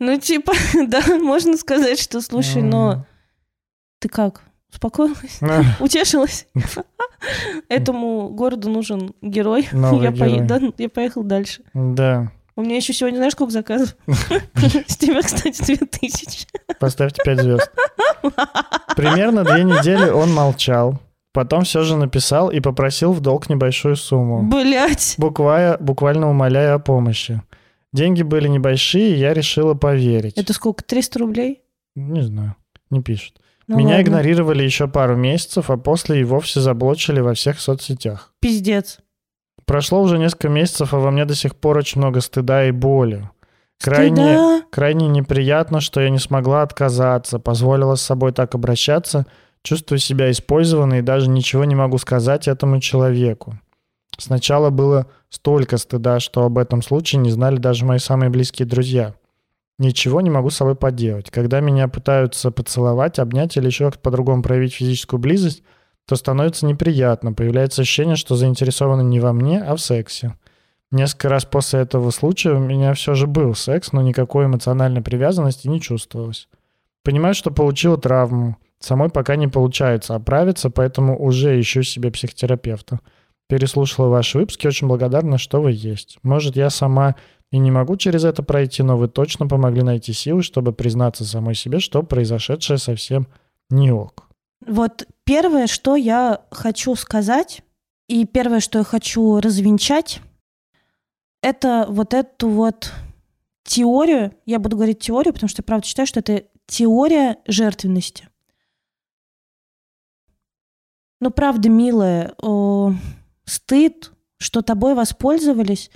Ну, 0.00 0.18
типа, 0.18 0.52
да, 0.86 1.02
можно 1.18 1.56
сказать, 1.56 2.00
что, 2.00 2.20
слушай, 2.20 2.62
но 2.62 3.04
ты 3.98 4.08
как, 4.08 4.42
успокоилась? 4.70 5.42
А, 5.42 5.62
Утешилась? 5.80 6.46
Этому 7.68 8.28
городу 8.28 8.70
нужен 8.70 9.12
герой. 9.20 9.68
Я, 9.72 10.12
да, 10.42 10.60
я 10.78 10.88
поехал 10.88 11.24
дальше. 11.24 11.62
Да, 11.74 12.30
У 12.54 12.62
меня 12.62 12.76
еще 12.76 12.92
сегодня, 12.92 13.16
знаешь, 13.16 13.32
сколько 13.32 13.52
заказов? 13.52 13.96
С 14.06 14.96
тебя, 14.96 15.20
кстати, 15.20 15.76
2000. 15.76 16.46
поставьте 16.78 17.22
5 17.24 17.40
звезд. 17.40 17.72
Примерно 18.96 19.42
две 19.44 19.64
недели 19.64 20.10
он 20.10 20.32
молчал. 20.32 21.00
Потом 21.32 21.62
все 21.64 21.82
же 21.82 21.96
написал 21.96 22.50
и 22.50 22.60
попросил 22.60 23.12
в 23.12 23.20
долг 23.20 23.48
небольшую 23.48 23.96
сумму. 23.96 24.42
Блять. 24.42 25.14
Буквально, 25.18 25.76
буквально 25.78 26.30
умоляя 26.30 26.74
о 26.74 26.78
помощи. 26.78 27.42
Деньги 27.92 28.22
были 28.22 28.48
небольшие, 28.48 29.14
и 29.14 29.18
я 29.18 29.34
решила 29.34 29.74
поверить. 29.74 30.36
Это 30.36 30.52
сколько, 30.52 30.82
300 30.84 31.18
рублей? 31.18 31.62
Не 31.94 32.22
знаю, 32.22 32.54
не 32.90 33.02
пишет. 33.02 33.34
Ну 33.66 33.76
Меня 33.76 33.96
ладно. 33.96 34.02
игнорировали 34.02 34.62
еще 34.62 34.88
пару 34.88 35.16
месяцев, 35.16 35.68
а 35.70 35.76
после 35.76 36.20
и 36.20 36.24
вовсе 36.24 36.60
заблочили 36.60 37.20
во 37.20 37.34
всех 37.34 37.60
соцсетях. 37.60 38.32
Пиздец. 38.40 38.98
Прошло 39.66 40.00
уже 40.00 40.18
несколько 40.18 40.48
месяцев, 40.48 40.94
а 40.94 40.98
во 40.98 41.10
мне 41.10 41.26
до 41.26 41.34
сих 41.34 41.54
пор 41.54 41.76
очень 41.76 42.00
много 42.00 42.20
стыда 42.22 42.66
и 42.66 42.70
боли. 42.70 43.28
Крайне, 43.80 44.16
Стыда? 44.16 44.62
крайне 44.70 45.06
неприятно, 45.08 45.80
что 45.80 46.00
я 46.00 46.08
не 46.10 46.18
смогла 46.18 46.62
отказаться, 46.62 47.38
позволила 47.38 47.94
с 47.94 48.02
собой 48.02 48.32
так 48.32 48.54
обращаться, 48.54 49.26
чувствую 49.62 49.98
себя 49.98 50.30
использованной 50.30 51.00
и 51.00 51.02
даже 51.02 51.28
ничего 51.28 51.64
не 51.64 51.74
могу 51.74 51.98
сказать 51.98 52.48
этому 52.48 52.80
человеку. 52.80 53.58
Сначала 54.16 54.70
было 54.70 55.06
столько 55.30 55.78
стыда, 55.78 56.20
что 56.20 56.44
об 56.44 56.58
этом 56.58 56.82
случае 56.82 57.20
не 57.20 57.30
знали 57.30 57.56
даже 57.56 57.84
мои 57.84 57.98
самые 57.98 58.30
близкие 58.30 58.66
друзья. 58.66 59.14
Ничего 59.78 60.20
не 60.20 60.30
могу 60.30 60.50
с 60.50 60.56
собой 60.56 60.74
поделать. 60.74 61.30
Когда 61.30 61.60
меня 61.60 61.86
пытаются 61.86 62.50
поцеловать, 62.50 63.20
обнять 63.20 63.56
или 63.56 63.66
еще 63.66 63.84
как-то 63.84 64.00
по-другому 64.00 64.42
проявить 64.42 64.74
физическую 64.74 65.20
близость, 65.20 65.62
то 66.04 66.16
становится 66.16 66.66
неприятно. 66.66 67.32
Появляется 67.32 67.82
ощущение, 67.82 68.16
что 68.16 68.34
заинтересованы 68.34 69.02
не 69.02 69.20
во 69.20 69.32
мне, 69.32 69.62
а 69.62 69.76
в 69.76 69.80
сексе. 69.80 70.34
Несколько 70.90 71.28
раз 71.28 71.44
после 71.44 71.80
этого 71.80 72.10
случая 72.10 72.54
у 72.54 72.58
меня 72.58 72.94
все 72.94 73.14
же 73.14 73.26
был 73.26 73.54
секс, 73.54 73.92
но 73.92 74.00
никакой 74.00 74.46
эмоциональной 74.46 75.02
привязанности 75.02 75.68
не 75.68 75.80
чувствовалось. 75.80 76.48
Понимаю, 77.04 77.34
что 77.34 77.50
получила 77.50 77.98
травму. 77.98 78.56
Самой 78.80 79.10
пока 79.10 79.36
не 79.36 79.48
получается 79.48 80.14
оправиться, 80.14 80.70
поэтому 80.70 81.20
уже 81.20 81.58
ищу 81.60 81.82
себе 81.82 82.10
психотерапевта. 82.10 83.00
Переслушала 83.48 84.08
ваши 84.08 84.38
выпуски, 84.38 84.66
очень 84.66 84.88
благодарна, 84.88 85.38
что 85.38 85.60
вы 85.60 85.72
есть. 85.72 86.18
Может, 86.22 86.56
я 86.56 86.70
сама 86.70 87.16
и 87.50 87.58
не 87.58 87.70
могу 87.70 87.96
через 87.96 88.24
это 88.24 88.42
пройти, 88.42 88.82
но 88.82 88.96
вы 88.96 89.08
точно 89.08 89.46
помогли 89.46 89.82
найти 89.82 90.12
силы, 90.12 90.42
чтобы 90.42 90.72
признаться 90.72 91.24
самой 91.24 91.54
себе, 91.54 91.80
что 91.80 92.02
произошедшее 92.02 92.78
совсем 92.78 93.26
не 93.70 93.90
ок. 93.90 94.28
Вот 94.66 95.06
первое, 95.24 95.66
что 95.66 95.96
я 95.96 96.42
хочу 96.50 96.94
сказать, 96.94 97.62
и 98.08 98.26
первое, 98.26 98.60
что 98.60 98.78
я 98.78 98.84
хочу 98.84 99.40
развенчать, 99.40 100.20
это 101.42 101.86
вот 101.88 102.14
эту 102.14 102.48
вот 102.48 102.92
теорию, 103.64 104.32
я 104.46 104.58
буду 104.58 104.76
говорить 104.76 105.00
теорию, 105.00 105.32
потому 105.32 105.48
что 105.48 105.60
я 105.60 105.64
правда 105.64 105.86
считаю, 105.86 106.06
что 106.06 106.20
это 106.20 106.44
теория 106.66 107.38
жертвенности. 107.46 108.27
Ну, 111.20 111.30
правда, 111.30 111.68
милая, 111.68 112.34
о, 112.40 112.94
стыд, 113.44 114.12
что 114.38 114.62
тобой 114.62 114.94
воспользовались. 114.94 115.90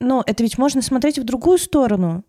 Но 0.00 0.22
это 0.26 0.42
ведь 0.42 0.58
можно 0.58 0.80
смотреть 0.80 1.18
в 1.18 1.24
другую 1.24 1.58
сторону. 1.58 2.24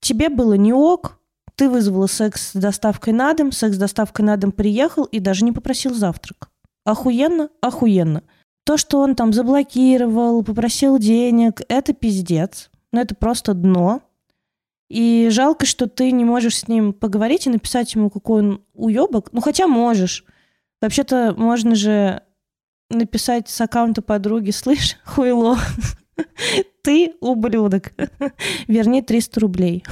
Тебе 0.00 0.28
было 0.28 0.54
не 0.54 0.72
ок, 0.72 1.18
ты 1.56 1.68
вызвала 1.68 2.06
секс 2.06 2.50
с 2.50 2.54
доставкой 2.54 3.12
на 3.12 3.32
дом, 3.34 3.52
секс 3.52 3.76
с 3.76 3.78
доставкой 3.78 4.24
на 4.24 4.36
дом 4.36 4.52
приехал 4.52 5.04
и 5.04 5.18
даже 5.18 5.44
не 5.44 5.52
попросил 5.52 5.94
завтрак. 5.94 6.50
Охуенно? 6.84 7.48
Охуенно. 7.60 8.22
То, 8.64 8.76
что 8.76 9.00
он 9.00 9.14
там 9.14 9.32
заблокировал, 9.32 10.42
попросил 10.42 10.98
денег, 10.98 11.62
это 11.68 11.92
пиздец. 11.92 12.70
Но 12.92 13.00
это 13.00 13.14
просто 13.14 13.54
дно. 13.54 14.02
И 14.88 15.28
жалко, 15.30 15.66
что 15.66 15.86
ты 15.88 16.10
не 16.12 16.24
можешь 16.24 16.58
с 16.58 16.68
ним 16.68 16.92
поговорить 16.92 17.46
и 17.46 17.50
написать 17.50 17.94
ему, 17.94 18.10
какой 18.10 18.42
он 18.42 18.64
уебок. 18.74 19.30
Ну, 19.32 19.40
хотя 19.40 19.66
можешь. 19.66 20.24
Вообще-то 20.82 21.34
можно 21.36 21.74
же 21.74 22.22
написать 22.90 23.48
с 23.48 23.60
аккаунта 23.60 24.02
подруги, 24.02 24.50
слышь, 24.52 24.96
хуйло, 25.04 25.56
ты 26.82 27.14
ублюдок. 27.20 27.92
Верни 28.68 29.02
300 29.02 29.40
рублей. 29.40 29.84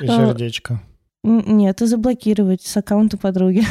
И 0.00 0.06
А, 0.06 0.26
сердечко. 0.28 0.80
Н- 1.24 1.44
Нет, 1.56 1.82
и 1.82 1.86
заблокировать 1.86 2.62
с 2.62 2.76
аккаунта 2.76 3.18
подруги. 3.18 3.64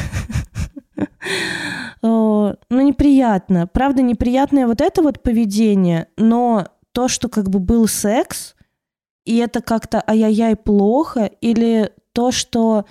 Ну, 2.02 2.56
неприятно. 2.70 3.68
Правда, 3.68 4.02
неприятное 4.02 4.66
вот 4.68 4.82
это 4.82 5.02
вот 5.04 5.22
поведение, 5.22 6.08
но 6.18 6.68
то, 6.94 7.08
что 7.08 7.30
как 7.30 7.50
бы 7.50 7.60
был 7.60 7.88
секс, 7.88 8.56
и 9.26 9.38
это 9.38 9.62
как-то 9.62 10.04
ай-яй-яй 10.08 10.56
плохо, 10.56 11.26
или 11.42 11.92
то, 12.14 12.32
что 12.32 12.86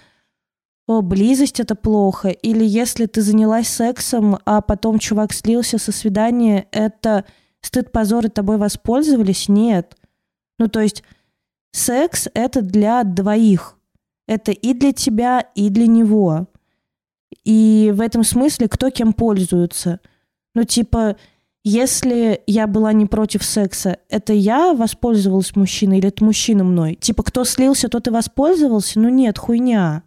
о, 0.86 1.02
близость 1.02 1.60
это 1.60 1.76
плохо, 1.76 2.30
или 2.30 2.64
если 2.64 3.06
ты 3.06 3.22
занялась 3.22 3.68
сексом, 3.68 4.38
а 4.44 4.60
потом 4.60 4.98
чувак 4.98 5.32
слился 5.32 5.78
со 5.78 5.92
свидания, 5.92 6.66
это 6.72 7.24
стыд, 7.60 7.92
позор, 7.92 8.26
и 8.26 8.28
тобой 8.28 8.56
воспользовались? 8.56 9.48
Нет. 9.48 9.96
Ну, 10.58 10.66
то 10.68 10.80
есть 10.80 11.04
секс— 11.70 12.28
это 12.34 12.62
для 12.62 13.04
двоих. 13.04 13.78
Это 14.26 14.50
и 14.52 14.74
для 14.74 14.92
тебя, 14.92 15.46
и 15.54 15.70
для 15.70 15.86
него. 15.86 16.48
И 17.44 17.92
в 17.94 18.00
этом 18.00 18.24
смысле 18.24 18.68
кто 18.68 18.90
кем 18.90 19.12
пользуется. 19.12 20.00
Ну, 20.54 20.64
типа, 20.64 21.16
если 21.62 22.42
я 22.46 22.66
была 22.66 22.92
не 22.92 23.06
против 23.06 23.44
секса, 23.44 23.98
это 24.08 24.32
я 24.32 24.72
воспользовалась 24.72 25.54
мужчиной 25.56 25.98
или 25.98 26.08
это 26.08 26.24
мужчина 26.24 26.64
мной? 26.64 26.94
Типа, 26.94 27.22
кто 27.22 27.44
слился, 27.44 27.88
тот 27.88 28.08
и 28.08 28.10
воспользовался? 28.10 28.98
Ну 28.98 29.08
нет, 29.08 29.38
хуйня. 29.38 30.02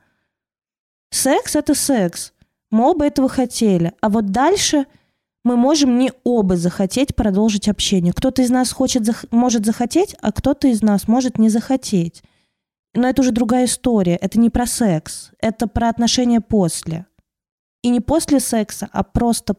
Секс— 1.11 1.55
это 1.57 1.75
секс. 1.75 2.33
Мы 2.71 2.89
оба 2.89 3.05
этого 3.05 3.29
хотели. 3.29 3.93
А 4.01 4.09
вот 4.09 4.31
дальше 4.31 4.87
мы 5.43 5.55
можем 5.57 5.99
не 5.99 6.11
оба 6.23 6.57
захотеть 6.57 7.15
продолжить 7.15 7.67
общение. 7.67 8.13
Кто-то 8.13 8.41
из 8.41 8.49
нас 8.49 8.71
хочет, 8.71 9.03
зах- 9.03 9.27
может 9.29 9.63
захотеть, 9.63 10.15
а 10.21 10.31
кто-то 10.31 10.67
из 10.67 10.81
нас 10.81 11.07
может 11.07 11.37
не 11.37 11.49
захотеть. 11.49 12.23
Но 12.95 13.07
это 13.07 13.21
уже 13.21 13.31
другая 13.31 13.65
история. 13.65 14.15
Это 14.15 14.39
не 14.39 14.49
про 14.49 14.65
секс. 14.65 15.31
Это 15.39 15.67
про 15.67 15.89
отношения 15.89 16.41
после. 16.41 17.05
И 17.83 17.89
не 17.89 17.99
после 17.99 18.39
секса, 18.39 18.89
а 18.91 19.03
просто 19.03 19.55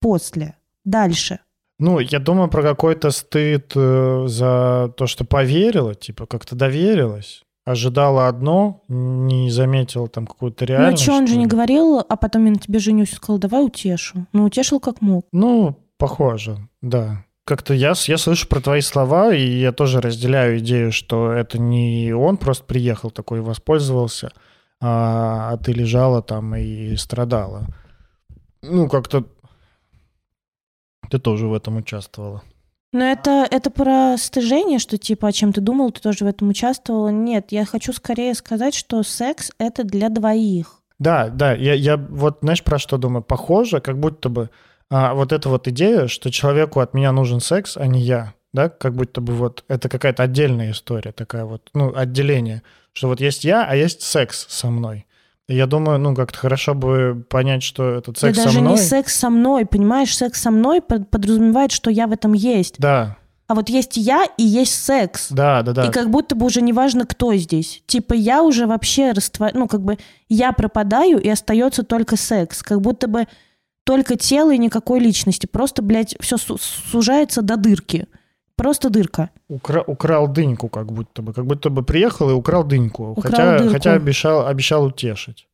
после. 0.00 0.56
Дальше. 0.88 1.40
Ну, 1.78 1.98
я 2.00 2.18
думаю 2.18 2.48
про 2.48 2.62
какой-то 2.62 3.10
стыд 3.10 3.72
э, 3.76 4.24
за 4.26 4.92
то, 4.96 5.06
что 5.06 5.24
поверила, 5.24 5.94
типа 5.94 6.26
как-то 6.26 6.56
доверилась, 6.56 7.42
ожидала 7.64 8.26
одно, 8.26 8.82
не 8.88 9.50
заметила 9.50 10.08
там 10.08 10.26
какую-то 10.26 10.64
Ну 10.64 10.68
реальность. 10.68 11.02
что, 11.02 11.12
он 11.12 11.26
же 11.26 11.36
не 11.36 11.46
говорил, 11.46 11.98
а 11.98 12.16
потом 12.16 12.46
я 12.46 12.52
на 12.52 12.58
тебе 12.58 12.78
женюсь 12.78 13.12
и 13.12 13.16
сказал, 13.16 13.38
давай 13.38 13.64
утешу. 13.64 14.26
Ну, 14.32 14.44
утешил 14.44 14.80
как 14.80 15.02
мог. 15.02 15.26
Ну, 15.30 15.76
похоже, 15.98 16.56
да. 16.80 17.24
Как-то 17.44 17.74
я, 17.74 17.92
я 18.06 18.18
слышу 18.18 18.48
про 18.48 18.60
твои 18.60 18.80
слова, 18.80 19.32
и 19.32 19.46
я 19.46 19.72
тоже 19.72 20.00
разделяю 20.00 20.58
идею, 20.58 20.90
что 20.90 21.30
это 21.32 21.58
не 21.58 22.12
он 22.12 22.38
просто 22.38 22.64
приехал 22.64 23.10
такой 23.10 23.38
и 23.38 23.42
воспользовался, 23.42 24.32
а, 24.80 25.52
а 25.52 25.56
ты 25.58 25.72
лежала 25.72 26.22
там 26.22 26.56
и 26.56 26.96
страдала. 26.96 27.66
Ну, 28.62 28.88
как-то 28.88 29.24
ты 31.10 31.18
тоже 31.18 31.46
в 31.46 31.54
этом 31.54 31.76
участвовала. 31.76 32.42
Но 32.92 33.04
это, 33.04 33.46
это 33.50 33.70
про 33.70 34.16
стыжение, 34.16 34.78
что 34.78 34.96
типа, 34.96 35.28
о 35.28 35.32
чем 35.32 35.52
ты 35.52 35.60
думал, 35.60 35.90
ты 35.90 36.00
тоже 36.00 36.24
в 36.24 36.28
этом 36.28 36.48
участвовала. 36.48 37.08
Нет, 37.08 37.48
я 37.50 37.66
хочу 37.66 37.92
скорее 37.92 38.34
сказать, 38.34 38.74
что 38.74 39.02
секс— 39.02 39.50
это 39.58 39.84
для 39.84 40.08
двоих. 40.08 40.80
Да, 40.98 41.28
да, 41.28 41.52
я, 41.52 41.74
я 41.74 41.96
вот, 41.96 42.38
знаешь, 42.40 42.64
про 42.64 42.78
что 42.78 42.96
думаю? 42.96 43.22
Похоже, 43.22 43.80
как 43.80 43.98
будто 43.98 44.28
бы 44.30 44.50
а, 44.90 45.14
вот 45.14 45.32
эта 45.32 45.48
вот 45.48 45.68
идея, 45.68 46.06
что 46.06 46.30
человеку 46.30 46.80
от 46.80 46.94
меня 46.94 47.12
нужен 47.12 47.40
секс, 47.40 47.76
а 47.76 47.86
не 47.86 48.00
я, 48.00 48.34
да, 48.52 48.68
как 48.70 48.94
будто 48.94 49.20
бы 49.20 49.34
вот 49.34 49.64
это 49.68 49.88
какая-то 49.88 50.22
отдельная 50.22 50.70
история, 50.72 51.12
такая 51.12 51.44
вот, 51.44 51.68
ну, 51.74 51.94
отделение, 51.94 52.62
что 52.92 53.08
вот 53.08 53.20
есть 53.20 53.44
я, 53.44 53.66
а 53.66 53.76
есть 53.76 54.02
секс 54.02 54.46
со 54.48 54.70
мной. 54.70 55.06
Я 55.48 55.66
думаю, 55.66 55.98
ну, 55.98 56.14
как-то 56.14 56.38
хорошо 56.38 56.74
бы 56.74 57.24
понять, 57.30 57.62
что 57.62 57.88
этот 57.88 58.18
секс 58.18 58.36
да 58.36 58.42
со 58.42 58.48
даже 58.48 58.60
мной... 58.60 58.72
не 58.72 58.78
секс 58.78 59.16
со 59.16 59.30
мной, 59.30 59.64
понимаешь? 59.64 60.14
Секс 60.14 60.42
со 60.42 60.50
мной 60.50 60.82
под- 60.82 61.08
подразумевает, 61.10 61.72
что 61.72 61.90
я 61.90 62.06
в 62.06 62.12
этом 62.12 62.34
есть. 62.34 62.74
Да, 62.78 63.16
А 63.46 63.54
вот 63.54 63.70
есть 63.70 63.96
я 63.96 64.26
и 64.36 64.42
есть 64.42 64.74
секс. 64.84 65.28
да, 65.30 65.62
да, 65.62 65.72
да. 65.72 65.86
И 65.86 65.90
как 65.90 66.10
будто 66.10 66.36
бы 66.36 66.44
уже 66.44 66.60
не 66.60 66.74
важно, 66.74 67.06
кто 67.06 67.34
здесь. 67.34 67.82
Типа 67.86 68.12
я 68.12 68.42
уже 68.42 68.66
вообще 68.66 69.12
раствор... 69.12 69.52
Ну, 69.54 69.66
как 69.68 69.80
бы 69.80 69.96
я 70.28 70.52
пропадаю, 70.52 71.18
и 71.18 71.28
остается 71.30 71.82
только 71.82 72.16
секс. 72.16 72.62
Как 72.62 72.82
будто 72.82 73.08
бы 73.08 73.26
только 73.84 74.16
тело 74.16 74.52
и 74.52 74.58
никакой 74.58 75.00
личности. 75.00 75.46
Просто, 75.46 75.80
блядь, 75.80 76.14
все 76.20 76.36
сужается 76.36 77.40
до 77.40 77.56
дырки. 77.56 78.06
Просто 78.58 78.90
дырка. 78.90 79.30
Укра- 79.48 79.84
украл 79.86 80.26
дыньку, 80.26 80.68
как 80.68 80.92
будто 80.92 81.22
бы. 81.22 81.32
Как 81.32 81.46
будто 81.46 81.70
бы 81.70 81.84
приехал 81.84 82.28
и 82.28 82.32
украл 82.32 82.64
дыньку. 82.64 83.12
Украл 83.12 83.30
хотя, 83.30 83.58
дырку. 83.58 83.72
хотя 83.72 83.92
обещал, 83.94 84.46
обещал 84.48 84.84
утешить. 84.84 85.46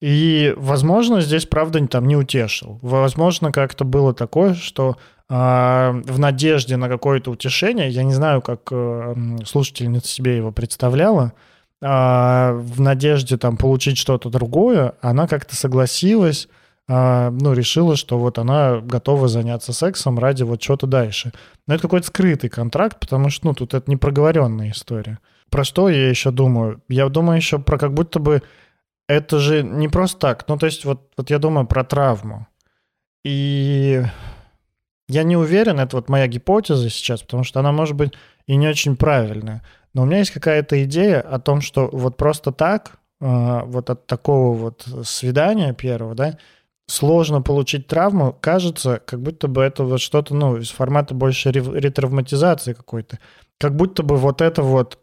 И, 0.00 0.54
возможно, 0.56 1.20
здесь, 1.20 1.44
правда, 1.44 1.86
там 1.86 2.08
не 2.08 2.16
утешил. 2.16 2.78
Возможно, 2.80 3.52
как-то 3.52 3.84
было 3.84 4.14
такое, 4.14 4.54
что 4.54 4.96
а, 5.28 5.92
в 6.04 6.18
надежде 6.18 6.76
на 6.76 6.88
какое-то 6.88 7.30
утешение, 7.30 7.90
я 7.90 8.02
не 8.02 8.14
знаю, 8.14 8.40
как 8.40 8.60
э, 8.70 9.14
слушательница 9.44 10.08
себе 10.08 10.36
его 10.38 10.50
представляла, 10.50 11.34
а, 11.82 12.52
в 12.52 12.80
надежде 12.80 13.36
там 13.36 13.56
получить 13.56 13.98
что-то 13.98 14.30
другое, 14.30 14.94
она 15.02 15.26
как-то 15.26 15.56
согласилась, 15.56 16.48
ну, 16.86 17.52
решила, 17.54 17.96
что 17.96 18.18
вот 18.18 18.38
она 18.38 18.80
готова 18.80 19.28
заняться 19.28 19.72
сексом 19.72 20.18
ради 20.18 20.42
вот 20.42 20.60
чего-то 20.60 20.86
дальше. 20.86 21.32
Но 21.66 21.74
это 21.74 21.82
какой-то 21.82 22.06
скрытый 22.08 22.50
контракт, 22.50 23.00
потому 23.00 23.30
что, 23.30 23.46
ну, 23.46 23.54
тут 23.54 23.72
это 23.72 23.90
не 23.90 23.96
проговоренная 23.96 24.70
история. 24.70 25.18
Про 25.50 25.64
что 25.64 25.88
я 25.88 26.10
еще 26.10 26.30
думаю? 26.30 26.82
Я 26.88 27.08
думаю 27.08 27.36
еще 27.36 27.58
про 27.58 27.78
как 27.78 27.94
будто 27.94 28.18
бы 28.18 28.42
это 29.08 29.38
же 29.38 29.62
не 29.62 29.88
просто 29.88 30.18
так. 30.18 30.48
Ну, 30.48 30.56
то 30.58 30.66
есть 30.66 30.84
вот, 30.84 31.10
вот 31.16 31.30
я 31.30 31.38
думаю 31.38 31.66
про 31.66 31.84
травму. 31.84 32.46
И 33.24 34.02
я 35.08 35.22
не 35.22 35.36
уверен, 35.36 35.80
это 35.80 35.96
вот 35.96 36.08
моя 36.08 36.26
гипотеза 36.26 36.90
сейчас, 36.90 37.22
потому 37.22 37.44
что 37.44 37.60
она 37.60 37.72
может 37.72 37.96
быть 37.96 38.12
и 38.46 38.56
не 38.56 38.68
очень 38.68 38.96
правильная. 38.96 39.62
Но 39.92 40.02
у 40.02 40.06
меня 40.06 40.18
есть 40.18 40.30
какая-то 40.30 40.82
идея 40.84 41.20
о 41.20 41.38
том, 41.38 41.60
что 41.60 41.88
вот 41.92 42.16
просто 42.16 42.52
так, 42.52 42.98
э, 43.20 43.60
вот 43.64 43.90
от 43.90 44.06
такого 44.06 44.56
вот 44.56 44.86
свидания 45.04 45.72
первого, 45.72 46.14
да, 46.14 46.38
сложно 46.86 47.42
получить 47.42 47.86
травму, 47.86 48.36
кажется, 48.40 49.00
как 49.04 49.20
будто 49.22 49.48
бы 49.48 49.62
это 49.62 49.84
вот 49.84 50.00
что-то, 50.00 50.34
ну, 50.34 50.58
из 50.58 50.70
формата 50.70 51.14
больше 51.14 51.50
ретравматизации 51.50 52.72
какой-то. 52.72 53.18
Как 53.58 53.74
будто 53.74 54.02
бы 54.02 54.16
вот 54.16 54.40
это 54.40 54.62
вот 54.62 54.98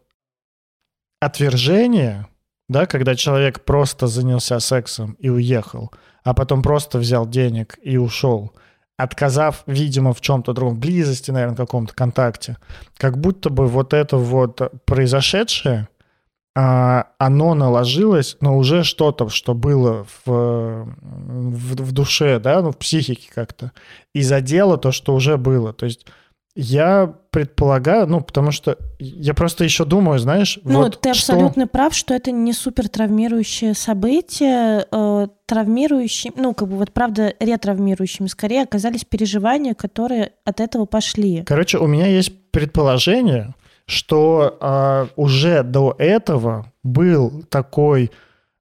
отвержение, 1.20 2.26
да, 2.68 2.86
когда 2.86 3.14
человек 3.14 3.64
просто 3.64 4.06
занялся 4.06 4.60
сексом 4.60 5.12
и 5.18 5.28
уехал, 5.28 5.92
а 6.24 6.34
потом 6.34 6.62
просто 6.62 6.98
взял 6.98 7.26
денег 7.26 7.78
и 7.82 7.96
ушел, 7.96 8.52
отказав, 8.96 9.64
видимо, 9.66 10.12
в 10.12 10.20
чем-то 10.20 10.52
другом, 10.52 10.78
близости, 10.78 11.30
наверное, 11.30 11.56
каком-то 11.56 11.94
контакте, 11.94 12.56
как 12.96 13.18
будто 13.18 13.50
бы 13.50 13.66
вот 13.66 13.92
это 13.92 14.16
вот 14.16 14.60
произошедшее, 14.84 15.88
оно 16.54 17.54
наложилось 17.54 18.36
на 18.40 18.54
уже 18.54 18.84
что-то, 18.84 19.28
что 19.30 19.54
было 19.54 20.06
в, 20.24 20.86
в, 20.96 21.82
в 21.82 21.92
душе, 21.92 22.38
да, 22.38 22.60
ну, 22.60 22.72
в 22.72 22.76
психике 22.76 23.30
как-то, 23.34 23.72
и 24.14 24.22
задело 24.22 24.76
то, 24.76 24.92
что 24.92 25.14
уже 25.14 25.36
было. 25.38 25.72
То 25.72 25.86
есть 25.86 26.06
я 26.54 27.14
предполагаю, 27.30 28.06
ну, 28.06 28.20
потому 28.20 28.50
что 28.50 28.76
я 28.98 29.32
просто 29.32 29.64
еще 29.64 29.86
думаю, 29.86 30.18
знаешь, 30.18 30.58
Ну, 30.64 30.80
вот 30.82 31.00
ты 31.00 31.14
что- 31.14 31.32
абсолютно 31.32 31.66
прав, 31.66 31.94
что 31.94 32.12
это 32.12 32.30
не 32.30 32.52
супер 32.52 32.90
травмирующее 32.90 33.72
событие. 33.72 34.86
Э, 34.92 35.28
травмирующим, 35.46 36.34
ну, 36.36 36.52
как 36.52 36.68
бы 36.68 36.76
вот 36.76 36.92
правда, 36.92 37.32
ретравмирующими 37.40 38.26
скорее 38.26 38.64
оказались 38.64 39.06
переживания, 39.06 39.72
которые 39.72 40.32
от 40.44 40.60
этого 40.60 40.84
пошли. 40.84 41.42
Короче, 41.44 41.78
у 41.78 41.86
меня 41.86 42.06
есть 42.06 42.32
предположение, 42.50 43.54
что 43.86 44.56
а, 44.60 45.08
уже 45.16 45.62
до 45.62 45.94
этого 45.98 46.72
был 46.82 47.44
такой, 47.48 48.10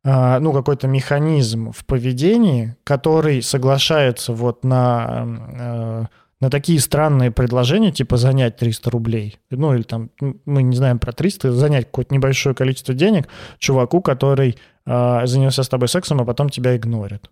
а, 0.03 0.39
ну, 0.39 0.53
какой-то 0.53 0.87
механизм 0.87 1.71
в 1.71 1.85
поведении, 1.85 2.75
который 2.83 3.41
соглашается 3.41 4.33
вот 4.33 4.63
на, 4.63 5.25
э, 5.59 6.05
на 6.39 6.49
такие 6.49 6.79
странные 6.79 7.31
предложения, 7.31 7.91
типа 7.91 8.17
занять 8.17 8.57
300 8.57 8.89
рублей, 8.89 9.39
ну, 9.49 9.73
или 9.75 9.83
там, 9.83 10.09
мы 10.45 10.63
не 10.63 10.75
знаем 10.75 10.99
про 10.99 11.11
300, 11.11 11.51
занять 11.51 11.85
какое-то 11.85 12.13
небольшое 12.13 12.55
количество 12.55 12.93
денег 12.93 13.27
чуваку, 13.59 14.01
который 14.01 14.57
а, 14.85 15.25
занялся 15.27 15.63
с 15.63 15.69
тобой 15.69 15.87
сексом, 15.87 16.19
а 16.21 16.25
потом 16.25 16.49
тебя 16.49 16.75
игнорит. 16.75 17.29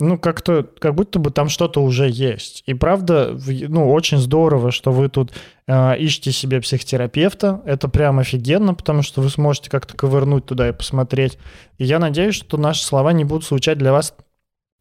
Ну, 0.00 0.18
как-то, 0.18 0.66
как 0.78 0.94
будто 0.94 1.18
бы 1.18 1.30
там 1.30 1.48
что-то 1.48 1.82
уже 1.82 2.08
есть. 2.08 2.62
И 2.66 2.74
правда, 2.74 3.38
ну, 3.46 3.92
очень 3.92 4.18
здорово, 4.18 4.72
что 4.72 4.92
вы 4.92 5.08
тут 5.08 5.32
э, 5.66 5.98
ищете 5.98 6.32
себе 6.32 6.60
психотерапевта. 6.60 7.60
Это 7.66 7.88
прям 7.88 8.18
офигенно, 8.18 8.74
потому 8.74 9.02
что 9.02 9.20
вы 9.20 9.28
сможете 9.28 9.70
как-то 9.70 9.96
ковырнуть 9.96 10.46
туда 10.46 10.68
и 10.68 10.72
посмотреть. 10.72 11.38
И 11.78 11.84
я 11.84 11.98
надеюсь, 11.98 12.34
что 12.34 12.56
наши 12.56 12.82
слова 12.82 13.12
не 13.12 13.24
будут 13.24 13.46
звучать 13.46 13.78
для 13.78 13.92
вас 13.92 14.14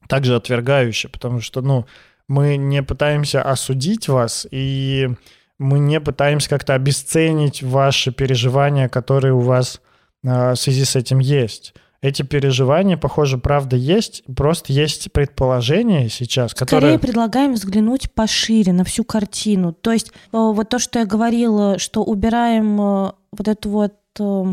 также 0.07 0.35
отвергающе, 0.35 1.09
потому 1.09 1.41
что, 1.41 1.61
ну, 1.61 1.85
мы 2.27 2.57
не 2.57 2.81
пытаемся 2.81 3.41
осудить 3.41 4.07
вас, 4.07 4.47
и 4.49 5.09
мы 5.57 5.79
не 5.79 5.99
пытаемся 5.99 6.49
как-то 6.49 6.73
обесценить 6.73 7.61
ваши 7.61 8.11
переживания, 8.11 8.87
которые 8.87 9.33
у 9.33 9.39
вас 9.39 9.81
э, 10.23 10.53
в 10.53 10.55
связи 10.55 10.85
с 10.85 10.95
этим 10.95 11.19
есть. 11.19 11.73
Эти 12.01 12.21
переживания, 12.21 12.95
похоже, 12.95 13.37
правда 13.37 13.75
есть, 13.75 14.23
просто 14.33 14.71
есть 14.71 15.11
предположение 15.11 16.07
сейчас, 16.07 16.53
которое... 16.53 16.79
Скорее 16.79 16.99
предлагаем 16.99 17.53
взглянуть 17.53 18.09
пошире 18.13 18.71
на 18.71 18.85
всю 18.85 19.03
картину. 19.03 19.73
То 19.73 19.91
есть 19.91 20.07
э, 20.07 20.11
вот 20.31 20.69
то, 20.69 20.79
что 20.79 20.99
я 20.99 21.05
говорила, 21.05 21.77
что 21.77 22.03
убираем 22.03 22.79
э, 22.79 23.11
вот 23.33 23.47
эту 23.49 23.69
вот 23.69 23.95
э, 24.17 24.43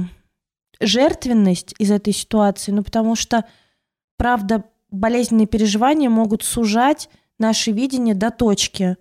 жертвенность 0.81 1.73
из 1.79 1.93
этой 1.93 2.13
ситуации, 2.13 2.73
ну 2.73 2.83
потому 2.83 3.15
что, 3.15 3.45
правда, 4.17 4.65
болезненные 4.91 5.47
переживания 5.47 6.11
могут 6.11 6.43
сужать 6.43 7.09
наше 7.39 7.71
видение 7.71 8.17
до 8.17 8.33
точки, 8.33 8.97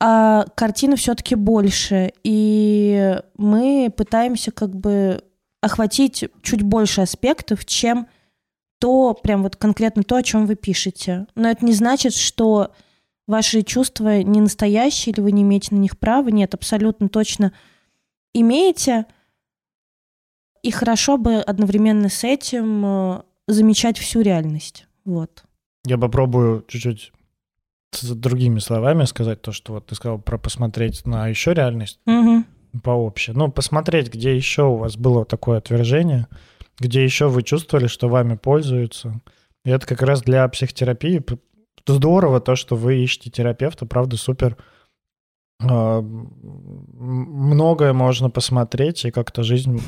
а 0.00 0.46
картина 0.54 0.94
все-таки 0.94 1.34
больше, 1.34 2.12
и 2.22 3.18
мы 3.36 3.92
пытаемся 3.96 4.52
как 4.52 4.76
бы 4.76 5.24
охватить 5.62 6.24
чуть 6.42 6.62
больше 6.62 7.00
аспектов, 7.00 7.64
чем 7.64 8.08
то, 8.78 9.14
прям 9.14 9.44
вот 9.44 9.56
конкретно 9.56 10.02
то, 10.02 10.16
о 10.16 10.22
чем 10.22 10.44
вы 10.46 10.56
пишете. 10.56 11.26
Но 11.36 11.48
это 11.48 11.64
не 11.64 11.72
значит, 11.72 12.14
что 12.14 12.74
ваши 13.26 13.62
чувства 13.62 14.22
не 14.22 14.40
настоящие 14.40 15.14
или 15.14 15.20
вы 15.20 15.32
не 15.32 15.42
имеете 15.42 15.74
на 15.74 15.78
них 15.78 15.98
права. 15.98 16.28
Нет, 16.28 16.52
абсолютно 16.52 17.08
точно 17.08 17.52
имеете. 18.34 19.06
И 20.62 20.70
хорошо 20.70 21.16
бы 21.16 21.36
одновременно 21.36 22.08
с 22.08 22.24
этим 22.24 22.84
э, 22.84 23.22
замечать 23.46 23.98
всю 23.98 24.20
реальность. 24.20 24.86
Вот. 25.04 25.44
Я 25.84 25.96
попробую 25.96 26.64
чуть-чуть 26.68 27.12
с 27.92 28.14
другими 28.14 28.58
словами 28.58 29.04
сказать 29.04 29.42
то, 29.42 29.52
что 29.52 29.74
вот 29.74 29.86
ты 29.86 29.94
сказал 29.94 30.18
про 30.18 30.38
посмотреть 30.38 31.04
на 31.06 31.28
еще 31.28 31.54
реальность 31.54 32.00
Мгм. 32.06 32.46
Пообще. 32.82 33.32
Ну, 33.32 33.50
посмотреть, 33.50 34.12
где 34.12 34.34
еще 34.34 34.64
у 34.64 34.76
вас 34.76 34.96
было 34.96 35.24
такое 35.24 35.58
отвержение, 35.58 36.26
где 36.78 37.04
еще 37.04 37.28
вы 37.28 37.42
чувствовали, 37.42 37.86
что 37.86 38.08
вами 38.08 38.36
пользуются. 38.36 39.20
И 39.64 39.70
это 39.70 39.86
как 39.86 40.02
раз 40.02 40.22
для 40.22 40.46
психотерапии 40.48 41.22
здорово 41.86 42.40
то, 42.40 42.56
что 42.56 42.76
вы 42.76 43.02
ищете 43.02 43.30
терапевта, 43.30 43.86
правда, 43.86 44.16
супер. 44.16 44.56
А, 45.60 46.00
Многое 46.00 47.92
можно 47.92 48.30
посмотреть, 48.30 49.04
и 49.04 49.10
как-то 49.10 49.42
жизнь 49.42 49.80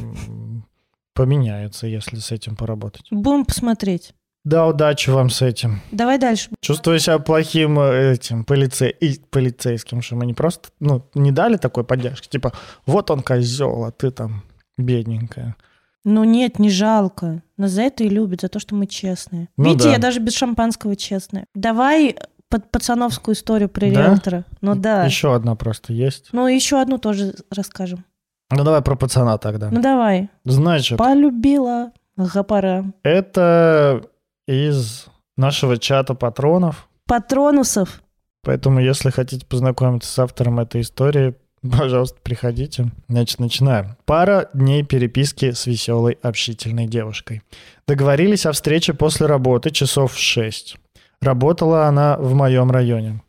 поменяется, 1.14 1.86
если 1.86 2.16
с 2.16 2.32
этим 2.32 2.56
поработать. 2.56 3.06
Будем 3.10 3.44
посмотреть. 3.44 4.14
Да, 4.44 4.66
удачи 4.66 5.08
вам 5.10 5.30
с 5.30 5.40
этим. 5.42 5.80
Давай 5.90 6.18
дальше. 6.18 6.50
Чувствую 6.60 6.98
себя 6.98 7.18
плохим 7.18 7.78
э, 7.80 8.12
этим 8.12 8.44
полице... 8.44 8.90
и 8.90 9.18
полицейским, 9.30 10.02
что 10.02 10.16
мы 10.16 10.26
не 10.26 10.34
просто, 10.34 10.68
ну, 10.80 11.06
не 11.14 11.32
дали 11.32 11.56
такой 11.56 11.84
поддержки, 11.84 12.28
типа, 12.28 12.52
вот 12.86 13.10
он 13.10 13.22
козел, 13.22 13.84
а 13.84 13.90
ты 13.90 14.10
там 14.10 14.42
бедненькая. 14.76 15.56
Ну 16.04 16.24
нет, 16.24 16.58
не 16.58 16.68
жалко. 16.68 17.42
Нас 17.56 17.70
за 17.70 17.82
это 17.82 18.04
и 18.04 18.08
любят, 18.10 18.42
за 18.42 18.48
то, 18.48 18.58
что 18.58 18.74
мы 18.74 18.86
честные. 18.86 19.48
Ну 19.56 19.64
Видите, 19.64 19.84
да. 19.84 19.92
я 19.92 19.98
даже 19.98 20.20
без 20.20 20.34
шампанского 20.34 20.96
честная. 20.96 21.46
Давай 21.54 22.16
под 22.50 22.70
пацановскую 22.70 23.34
историю 23.34 23.70
про 23.70 23.90
Да? 23.90 24.08
риэлтора. 24.08 24.44
Ну 24.60 24.74
да. 24.74 25.04
Еще 25.06 25.34
одна 25.34 25.54
просто 25.54 25.94
есть. 25.94 26.28
Ну 26.32 26.46
еще 26.46 26.78
одну 26.80 26.98
тоже 26.98 27.34
расскажем. 27.50 28.04
Ну 28.50 28.62
давай 28.64 28.82
про 28.82 28.96
пацана 28.96 29.38
тогда. 29.38 29.70
Ну 29.70 29.80
давай. 29.80 30.28
Значит, 30.44 30.98
Полюбила 30.98 31.92
гопара. 32.18 32.84
это 33.02 34.02
из 34.46 35.06
нашего 35.36 35.78
чата 35.78 36.14
патронов. 36.14 36.88
Патронусов. 37.06 38.02
Поэтому, 38.42 38.80
если 38.80 39.10
хотите 39.10 39.46
познакомиться 39.46 40.10
с 40.10 40.18
автором 40.18 40.60
этой 40.60 40.82
истории, 40.82 41.34
пожалуйста, 41.62 42.18
приходите. 42.22 42.90
Значит, 43.08 43.38
начинаем. 43.38 43.96
Пара 44.04 44.50
дней 44.52 44.82
переписки 44.82 45.52
с 45.52 45.66
веселой 45.66 46.18
общительной 46.22 46.86
девушкой. 46.86 47.42
Договорились 47.86 48.46
о 48.46 48.52
встрече 48.52 48.94
после 48.94 49.26
работы 49.26 49.70
часов 49.70 50.14
в 50.14 50.18
6. 50.18 50.76
Работала 51.20 51.86
она 51.86 52.16
в 52.18 52.34
моем 52.34 52.70
районе. 52.70 53.22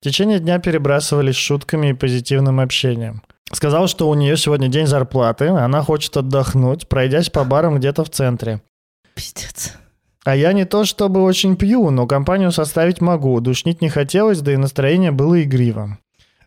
В 0.00 0.04
течение 0.04 0.40
дня 0.40 0.58
перебрасывались 0.58 1.36
шутками 1.36 1.88
и 1.88 1.94
позитивным 1.94 2.60
общением. 2.60 3.22
Сказал, 3.52 3.86
что 3.86 4.08
у 4.08 4.14
нее 4.14 4.36
сегодня 4.36 4.68
день 4.68 4.86
зарплаты, 4.86 5.48
она 5.48 5.82
хочет 5.82 6.16
отдохнуть, 6.16 6.88
пройдясь 6.88 7.30
по 7.30 7.44
барам 7.44 7.76
где-то 7.76 8.04
в 8.04 8.10
центре. 8.10 8.60
Пиздец. 9.14 9.72
А 10.26 10.34
я 10.34 10.52
не 10.52 10.64
то 10.64 10.84
чтобы 10.84 11.22
очень 11.22 11.54
пью, 11.54 11.90
но 11.90 12.08
компанию 12.08 12.50
составить 12.50 13.00
могу. 13.00 13.38
Душнить 13.38 13.80
не 13.80 13.88
хотелось, 13.88 14.40
да 14.40 14.52
и 14.52 14.56
настроение 14.56 15.12
было 15.12 15.40
игривым. 15.40 16.00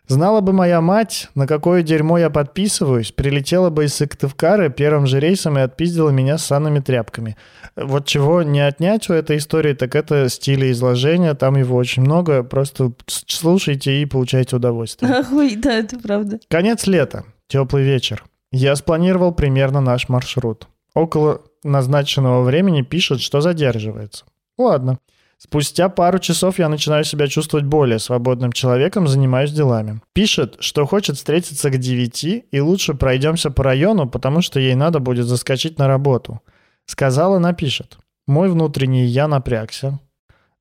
Знала 0.06 0.42
бы 0.42 0.52
моя 0.52 0.82
мать, 0.82 1.28
на 1.34 1.46
какое 1.46 1.82
дерьмо 1.82 2.18
я 2.18 2.28
подписываюсь, 2.28 3.10
прилетела 3.10 3.70
бы 3.70 3.86
из 3.86 3.94
Сыктывкара 3.94 4.68
первым 4.68 5.06
же 5.06 5.18
рейсом 5.18 5.56
и 5.56 5.62
отпиздила 5.62 6.10
меня 6.10 6.36
с 6.36 6.44
санными 6.44 6.80
тряпками. 6.80 7.38
Вот 7.74 8.04
чего 8.04 8.42
не 8.42 8.60
отнять 8.60 9.08
у 9.08 9.14
этой 9.14 9.38
истории, 9.38 9.72
так 9.72 9.94
это 9.94 10.28
стиль 10.28 10.70
изложения, 10.72 11.32
там 11.32 11.56
его 11.56 11.74
очень 11.74 12.02
много, 12.02 12.42
просто 12.42 12.92
слушайте 13.06 14.02
и 14.02 14.04
получайте 14.04 14.56
удовольствие. 14.56 15.10
Охуй, 15.20 15.56
да, 15.56 15.72
это 15.72 15.98
правда. 15.98 16.38
Конец 16.48 16.86
лета, 16.86 17.24
теплый 17.48 17.84
вечер. 17.84 18.24
Я 18.52 18.76
спланировал 18.76 19.32
примерно 19.32 19.80
наш 19.80 20.10
маршрут. 20.10 20.68
Около 20.92 21.40
назначенного 21.64 22.42
времени 22.42 22.82
пишет, 22.82 23.20
что 23.20 23.40
задерживается. 23.40 24.24
Ладно. 24.58 24.98
Спустя 25.38 25.88
пару 25.88 26.18
часов 26.18 26.58
я 26.58 26.68
начинаю 26.68 27.02
себя 27.02 27.26
чувствовать 27.26 27.64
более 27.64 27.98
свободным 27.98 28.52
человеком, 28.52 29.08
занимаюсь 29.08 29.52
делами. 29.52 30.02
Пишет, 30.12 30.56
что 30.60 30.84
хочет 30.84 31.16
встретиться 31.16 31.70
к 31.70 31.78
9 31.78 32.44
и 32.50 32.60
лучше 32.60 32.92
пройдемся 32.92 33.50
по 33.50 33.64
району, 33.64 34.06
потому 34.06 34.42
что 34.42 34.60
ей 34.60 34.74
надо 34.74 34.98
будет 34.98 35.24
заскочить 35.26 35.78
на 35.78 35.88
работу. 35.88 36.42
Сказала, 36.84 37.38
напишет. 37.38 37.98
Мой 38.26 38.50
внутренний 38.50 39.06
я 39.06 39.28
напрягся, 39.28 39.98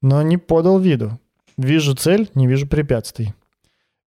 но 0.02 0.22
не 0.22 0.38
подал 0.38 0.80
виду. 0.80 1.20
Вижу 1.58 1.94
цель, 1.94 2.30
не 2.34 2.48
вижу 2.48 2.66
препятствий. 2.66 3.34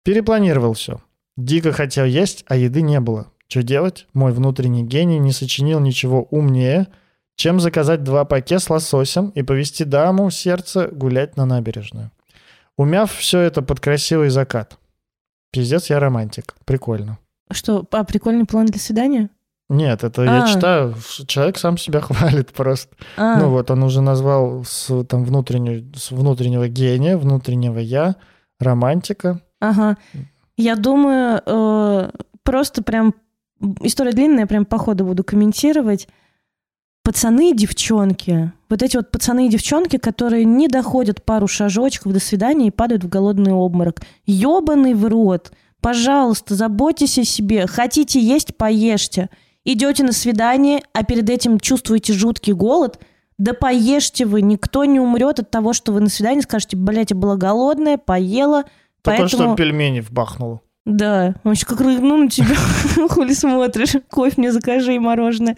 Перепланировал 0.05 0.73
все. 0.73 1.03
Дико 1.37 1.73
хотел 1.73 2.05
есть, 2.05 2.45
а 2.49 2.57
еды 2.57 2.83
не 2.83 2.99
было. 3.01 3.32
Что 3.53 3.63
делать? 3.63 4.07
Мой 4.15 4.33
внутренний 4.33 4.83
гений 4.83 5.19
не 5.19 5.33
сочинил 5.33 5.79
ничего 5.79 6.23
умнее– 6.31 6.89
чем 7.37 7.61
заказать 7.61 8.05
два 8.05 8.25
паке 8.25 8.59
с 8.59 8.71
лососем 8.71 9.31
и 9.31 9.43
повести 9.43 9.85
даму 9.85 10.31
сердце 10.31 10.89
гулять 10.89 11.37
на 11.37 11.47
набережную. 11.47 12.11
Умяв 12.77 13.13
все 13.13 13.41
это 13.41 13.63
под 13.63 13.81
красивый 13.81 14.31
закат. 14.31 14.79
Пиздец, 15.51 15.91
я 15.91 16.01
романтик. 16.01 16.55
Прикольно. 16.65 17.19
Что, 17.51 17.85
а 17.91 18.05
прикольный 18.05 18.47
план 18.47 18.67
для 18.67 18.81
свидания? 18.81 19.29
Нет, 19.69 20.05
это 20.05 20.23
а. 20.23 20.25
я 20.25 20.47
читаю, 20.47 20.95
человек 21.27 21.59
сам 21.59 21.77
себя 21.79 22.01
хвалит 22.03 22.53
просто. 22.53 22.95
А. 23.17 23.39
Ну 23.39 23.51
вот 23.51 23.71
он 23.71 23.83
уже 23.83 24.01
назвал 24.01 24.65
с, 24.65 25.05
там 25.05 25.25
внутреннюю, 25.25 25.93
с 25.95 26.11
внутреннего 26.11 26.69
гения, 26.69 27.17
внутреннего 27.17 27.79
я, 27.79 28.17
романтика. 28.59 29.41
Ага. 29.61 29.97
Я 30.57 30.77
думаю, 30.77 31.43
э, 31.45 32.11
просто 32.43 32.83
прям 32.83 33.15
история 33.81 34.13
длинная, 34.13 34.47
прям 34.47 34.65
по 34.65 34.79
ходу 34.79 35.05
буду 35.05 35.25
комментировать 35.25 36.09
пацаны 37.05 37.51
и 37.51 37.55
девчонки, 37.55 38.53
вот 38.69 38.83
эти 38.83 38.97
вот 38.97 39.11
пацаны 39.11 39.47
и 39.47 39.51
девчонки, 39.51 39.97
которые 39.97 40.45
не 40.45 40.69
доходят 40.69 41.25
пару 41.25 41.49
шажочков 41.49 42.13
до 42.13 42.21
свидания 42.21 42.69
и 42.69 42.71
падают 42.71 43.05
в 43.05 43.09
голодный 43.09 43.53
обморок. 43.53 44.03
Ёбаный 44.25 44.95
в 44.95 45.07
рот. 45.07 45.53
Пожалуйста, 45.81 46.55
заботьтесь 46.55 47.19
о 47.19 47.25
себе. 47.25 47.67
Хотите 47.67 48.21
есть– 48.21 48.57
поешьте. 48.59 49.31
Идете 49.65 50.05
на 50.05 50.13
свидание, 50.13 50.83
а 50.93 51.05
перед 51.05 51.29
этим 51.29 51.59
чувствуете 51.59 52.13
жуткий 52.13 52.53
голод– 52.53 52.99
да 53.43 53.55
поешьте 53.55 54.25
вы, 54.25 54.41
никто 54.41 54.85
не 54.85 55.01
умрет 55.01 55.41
от 55.41 55.51
того, 55.51 55.73
что 55.73 55.91
вы 55.93 56.01
на 56.01 56.09
свидании 56.09 56.43
скажете, 56.43 56.77
блядь, 56.77 57.11
я 57.11 57.17
была 57.17 57.37
голодная, 57.37 57.99
поела. 57.99 58.65
Только 59.03 59.23
поэтому... 59.23 59.29
что 59.29 59.57
пельмени 59.57 59.99
вбахнула. 59.99 60.61
Да, 60.85 61.35
вообще 61.45 61.65
как 61.65 61.81
рыгну 61.81 62.17
на 62.17 62.29
тебя, 62.29 62.57
хули 63.09 63.35
смотришь, 63.35 63.95
кофе 64.11 64.35
мне 64.37 64.51
закажи 64.53 64.95
и 64.95 64.99
мороженое. 64.99 65.57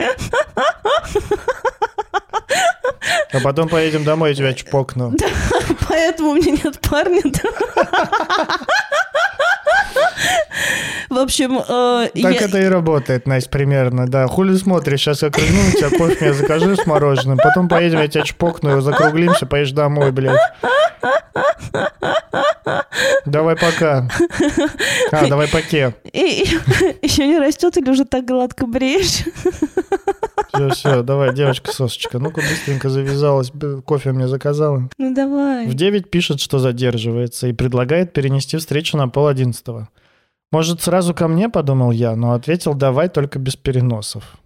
А 3.33 3.41
потом 3.43 3.69
поедем 3.69 4.05
домой, 4.05 4.31
я 4.31 4.35
тебя 4.35 4.55
чпокну. 4.55 5.13
Да, 5.19 5.27
поэтому 5.89 6.31
у 6.31 6.35
меня 6.35 6.53
нет 6.53 6.79
парня. 6.81 7.23
В 11.11 11.19
общем... 11.19 11.59
Э, 11.59 12.09
так 12.23 12.35
я... 12.35 12.47
это 12.47 12.59
и 12.61 12.65
работает, 12.65 13.27
Настя, 13.27 13.51
примерно, 13.51 14.09
да. 14.09 14.27
Хули 14.27 14.57
смотришь, 14.57 15.01
сейчас 15.01 15.23
я 15.23 15.31
крыгну 15.31 15.63
на 15.63 15.73
тебя, 15.73 15.91
кофе 15.91 16.17
мне 16.21 16.35
закажи 16.35 16.77
с 16.77 16.87
мороженым, 16.87 17.39
потом 17.39 17.69
поедем, 17.69 18.01
я 18.01 18.09
тебя 18.09 18.25
чпокну, 18.25 18.81
закруглимся, 18.81 19.47
поедешь 19.47 19.73
домой, 19.73 20.11
блядь. 20.13 20.41
Давай 23.27 23.57
пока. 23.57 24.09
А, 25.13 25.27
давай 25.27 25.49
поке. 25.49 25.95
И, 26.13 26.59
еще 27.03 27.27
не 27.27 27.39
растет 27.39 27.77
или 27.77 27.91
уже 27.91 28.05
так 28.05 28.25
гладко 28.25 28.67
бреешь? 28.67 29.25
Все, 30.55 30.69
все, 30.71 31.03
давай, 31.03 31.35
девочка-сосочка. 31.35 32.19
Ну-ка 32.19 32.41
быстренько 32.41 32.89
завязалась, 32.89 33.53
кофе 33.85 34.13
мне 34.13 34.29
заказала. 34.29 34.89
Ну 34.99 35.15
давай. 35.15 35.67
В 35.67 35.75
9 35.75 36.11
пишет, 36.11 36.41
что 36.41 36.59
задерживается, 36.59 37.49
и 37.49 37.53
предлагает 37.53 38.13
перенести 38.13 38.57
встречу 38.57 38.97
на 38.97 39.09
пол 39.09 39.27
одиннадцатого. 39.27 39.89
Может, 40.53 40.83
сразу 40.83 41.15
ко 41.15 41.27
мне, 41.27 41.49
подумал 41.49 41.91
я, 41.91 42.15
но 42.15 42.33
ответил, 42.33 42.75
давай, 42.75 43.09
только 43.09 43.39
без 43.39 43.57
переносов. 43.57 44.39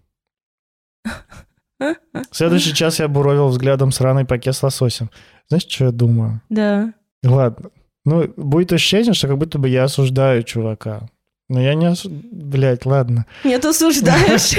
В 1.79 1.97
следующий 2.33 2.75
час 2.75 2.99
я 2.99 3.09
буровил 3.09 3.49
взглядом 3.49 3.93
сраный 3.93 4.25
пакет 4.25 4.57
с 4.57 4.63
лососем. 4.63 5.11
Знаешь, 5.49 5.67
что 5.69 5.85
я 5.87 5.91
думаю? 5.93 6.41
Да. 6.49 6.93
Ладно. 7.23 7.71
Ну, 8.05 8.27
будет 8.37 8.73
ощущение, 8.73 9.13
что 9.13 9.29
как 9.29 9.39
будто 9.39 9.59
бы 9.59 9.69
я 9.69 9.85
осуждаю 9.85 10.43
чувака. 10.43 11.09
Но 11.49 11.61
я 11.61 11.75
не 11.75 11.87
осуждаю. 11.87 12.23
Блять, 12.33 12.87
ладно. 12.87 13.27
Нет, 13.45 13.65
осуждаешь. 13.65 14.57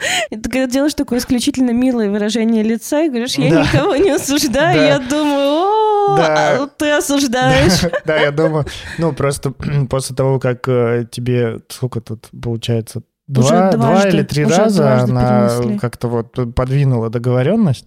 Когда 0.30 0.66
делаешь 0.66 0.94
такое 0.94 1.18
исключительно 1.18 1.70
милое 1.70 2.10
выражение 2.10 2.62
лица 2.62 3.02
и 3.02 3.08
говоришь, 3.08 3.34
я 3.34 3.50
да. 3.50 3.62
никого 3.62 3.96
не 3.96 4.10
осуждаю, 4.10 4.78
да. 4.78 4.86
я 4.86 4.98
думаю, 4.98 5.48
о, 5.48 6.16
да. 6.16 6.66
ты 6.66 6.90
осуждаешь. 6.90 7.80
Да, 7.82 7.90
да, 8.04 8.16
я 8.16 8.30
думаю, 8.30 8.66
ну 8.98 9.12
просто 9.12 9.50
после 9.90 10.16
того, 10.16 10.38
как 10.38 10.68
э, 10.68 11.06
тебе, 11.10 11.60
сколько 11.68 12.00
тут 12.00 12.28
получается, 12.42 13.02
два, 13.26 13.70
два 13.72 14.08
или 14.08 14.22
три 14.22 14.44
раза 14.44 15.02
она 15.02 15.50
как-то 15.80 16.08
вот 16.08 16.54
подвинула 16.54 17.10
договоренность, 17.10 17.86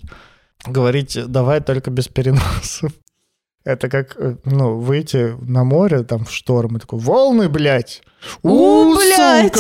говорить, 0.66 1.18
давай 1.28 1.62
только 1.62 1.92
без 1.92 2.08
переносов. 2.08 2.92
Это 3.66 3.90
как, 3.90 4.16
э, 4.18 4.36
ну, 4.44 4.78
выйти 4.78 5.36
на 5.42 5.64
море, 5.64 6.04
там, 6.04 6.26
в 6.26 6.32
шторм, 6.32 6.78
и 6.78 6.80
такой, 6.80 7.00
волны, 7.00 7.48
блядь! 7.48 8.02
У, 8.42 8.96
блядь! 8.96 9.54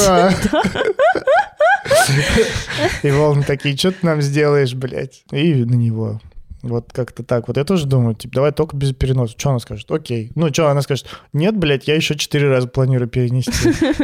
И 3.04 3.12
волны 3.12 3.44
такие, 3.44 3.78
что 3.78 3.92
ты 3.92 4.06
нам 4.06 4.22
сделаешь, 4.22 4.74
блядь? 4.74 5.24
И 5.32 5.54
на 5.54 5.76
него. 5.76 6.20
Вот 6.62 6.92
как-то 6.94 7.24
так. 7.24 7.48
Вот 7.48 7.58
я 7.58 7.66
тоже 7.66 7.86
думаю, 7.86 8.16
типа, 8.16 8.36
давай 8.36 8.52
только 8.54 8.78
без 8.78 8.94
переноса. 8.94 9.36
Что 9.38 9.50
она 9.50 9.60
скажет? 9.60 9.92
Окей. 9.92 10.32
Ну, 10.36 10.52
что 10.54 10.70
она 10.70 10.82
скажет? 10.82 11.08
Нет, 11.34 11.58
блядь, 11.58 11.88
я 11.88 11.96
еще 11.96 12.16
четыре 12.16 12.50
раза 12.50 12.68
планирую 12.68 13.10
перенести. 13.10 13.52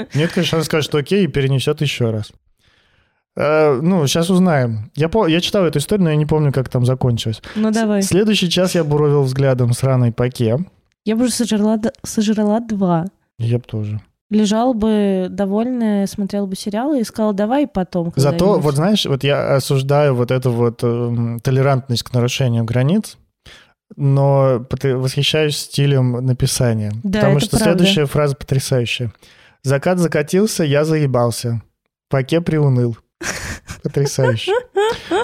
Нет, 0.13 0.31
конечно, 0.33 0.57
она 0.57 0.65
скажет, 0.65 0.93
окей, 0.93 1.23
и 1.23 1.27
перенесет 1.27 1.81
еще 1.81 2.11
раз. 2.11 2.31
Э, 3.35 3.79
ну, 3.81 4.05
сейчас 4.07 4.29
узнаем. 4.29 4.91
Я, 4.95 5.09
по... 5.09 5.27
я 5.27 5.41
читал 5.41 5.65
эту 5.65 5.79
историю, 5.79 6.05
но 6.05 6.09
я 6.11 6.15
не 6.15 6.25
помню, 6.25 6.51
как 6.51 6.69
там 6.69 6.85
закончилось. 6.85 7.41
Ну, 7.55 7.71
давай. 7.71 8.01
Следующий 8.01 8.49
час 8.49 8.75
я 8.75 8.83
буровил 8.83 9.23
взглядом 9.23 9.73
сраный 9.73 10.11
паке. 10.11 10.57
Я 11.05 11.15
бы 11.15 11.23
уже 11.23 11.33
сожрала, 11.33 11.79
сожрала 12.03 12.59
два. 12.59 13.05
Я 13.37 13.57
бы 13.57 13.63
тоже. 13.63 14.01
Лежал 14.29 14.75
бы 14.75 15.27
довольная, 15.29 16.05
смотрел 16.05 16.45
бы 16.45 16.55
сериалы 16.55 16.99
и 16.99 17.03
сказал, 17.03 17.33
давай 17.33 17.65
потом. 17.65 18.13
Зато, 18.15 18.59
вот 18.59 18.75
знаешь, 18.75 19.05
вот 19.05 19.23
я 19.23 19.55
осуждаю 19.55 20.13
вот 20.13 20.29
эту 20.29 20.51
вот 20.51 20.81
э, 20.83 21.37
толерантность 21.41 22.03
к 22.03 22.13
нарушению 22.13 22.63
границ, 22.63 23.17
но 23.95 24.67
восхищаюсь 24.83 25.57
стилем 25.57 26.23
написания. 26.23 26.91
Да, 27.03 27.21
потому 27.21 27.39
что 27.39 27.57
правда. 27.57 27.65
следующая 27.65 28.05
фраза 28.05 28.35
потрясающая. 28.35 29.11
Закат 29.63 29.97
закатился, 29.97 30.63
я 30.63 30.85
заебался. 30.85 31.63
Паке 32.07 32.39
приуныл. 32.39 32.97
Потрясающе. 33.83 34.51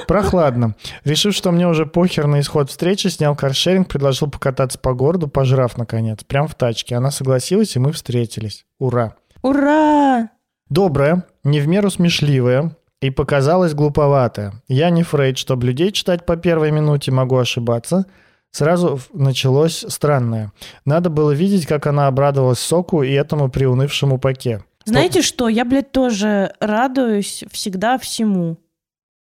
Прохладно. 0.08 0.76
Решив, 1.04 1.34
что 1.34 1.52
мне 1.52 1.68
уже 1.68 1.86
похер 1.86 2.28
на 2.28 2.40
исход 2.40 2.70
встречи, 2.70 3.08
снял 3.08 3.36
каршеринг, 3.36 3.88
предложил 3.88 4.30
покататься 4.30 4.80
по 4.80 4.94
городу, 4.94 5.28
пожрав, 5.28 5.78
наконец. 5.78 6.24
Прям 6.24 6.48
в 6.48 6.56
тачке. 6.56 6.96
Она 6.96 7.12
согласилась, 7.12 7.76
и 7.76 7.80
мы 7.80 7.92
встретились. 7.92 8.66
Ура. 8.80 9.16
Ура! 9.42 10.30
Добрая, 10.70 11.24
не 11.44 11.60
в 11.60 11.68
меру 11.68 11.92
смешливая 11.92 12.76
и 13.02 13.12
показалась 13.12 13.74
глуповатая. 13.74 14.64
Я 14.68 14.90
не 14.90 15.04
Фрейд, 15.04 15.38
чтобы 15.38 15.68
людей 15.68 15.92
читать 15.92 16.26
по 16.26 16.38
первой 16.38 16.72
минуте, 16.72 17.12
могу 17.12 17.38
ошибаться. 17.38 18.06
Сразу 18.52 19.00
началось 19.14 19.86
странное. 19.88 20.54
Надо 20.86 21.10
было 21.10 21.32
видеть, 21.32 21.68
как 21.68 21.88
она 21.88 22.08
обрадовалась 22.08 22.60
соку 22.60 23.04
и 23.04 23.12
этому 23.12 23.50
приунывшему 23.50 24.18
паке. 24.18 24.64
Знаете 24.86 25.22
что? 25.22 25.48
Я, 25.48 25.66
блядь, 25.66 25.92
тоже 25.92 26.54
радуюсь 26.60 27.44
всегда 27.52 27.98
всему. 27.98 28.58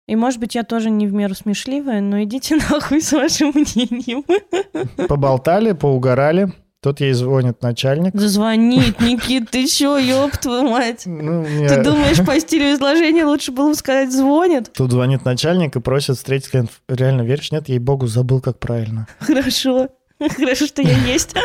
И, 0.08 0.16
может 0.16 0.40
быть, 0.40 0.56
я 0.56 0.64
тоже 0.64 0.90
не 0.90 1.06
в 1.06 1.14
меру 1.14 1.36
смешливая, 1.36 2.00
но 2.02 2.24
идите 2.24 2.56
нахуй 2.70 3.02
с 3.02 3.12
вашим 3.12 3.50
мнением. 3.50 4.24
Поболтали, 5.08 5.74
поугорали. 5.74 6.54
Тут 6.82 7.02
ей 7.02 7.12
звонит 7.14 7.62
начальник. 7.64 8.14
Зазвонит, 8.14 9.00
Никит, 9.02 9.50
ты 9.50 9.66
чё, 9.66 9.98
ёб 9.98 10.38
твою 10.38 10.70
мать? 10.70 11.04
Ну, 11.06 11.42
меня... 11.42 11.68
Ты 11.70 11.84
думаешь, 11.84 12.24
по 12.24 12.40
стилю 12.40 12.72
изложения 12.74 13.26
лучше 13.26 13.52
было 13.52 13.70
бы 13.70 13.76
сказать 13.76 14.12
«звонит»? 14.14 14.72
Тут 14.74 14.92
звонит 14.92 15.26
начальник 15.26 15.76
и 15.76 15.80
просит 15.80 16.18
встретить 16.18 16.52
клиент. 16.52 16.72
Реально 16.88 17.24
веришь? 17.24 17.52
Нет, 17.52 17.68
ей-богу, 17.68 18.06
забыл, 18.06 18.42
как 18.42 18.60
правильно. 18.60 19.08
Хорошо. 19.20 19.90
Хорошо, 20.20 20.68
что 20.68 20.82
я 20.84 20.98
есть. 21.06 21.36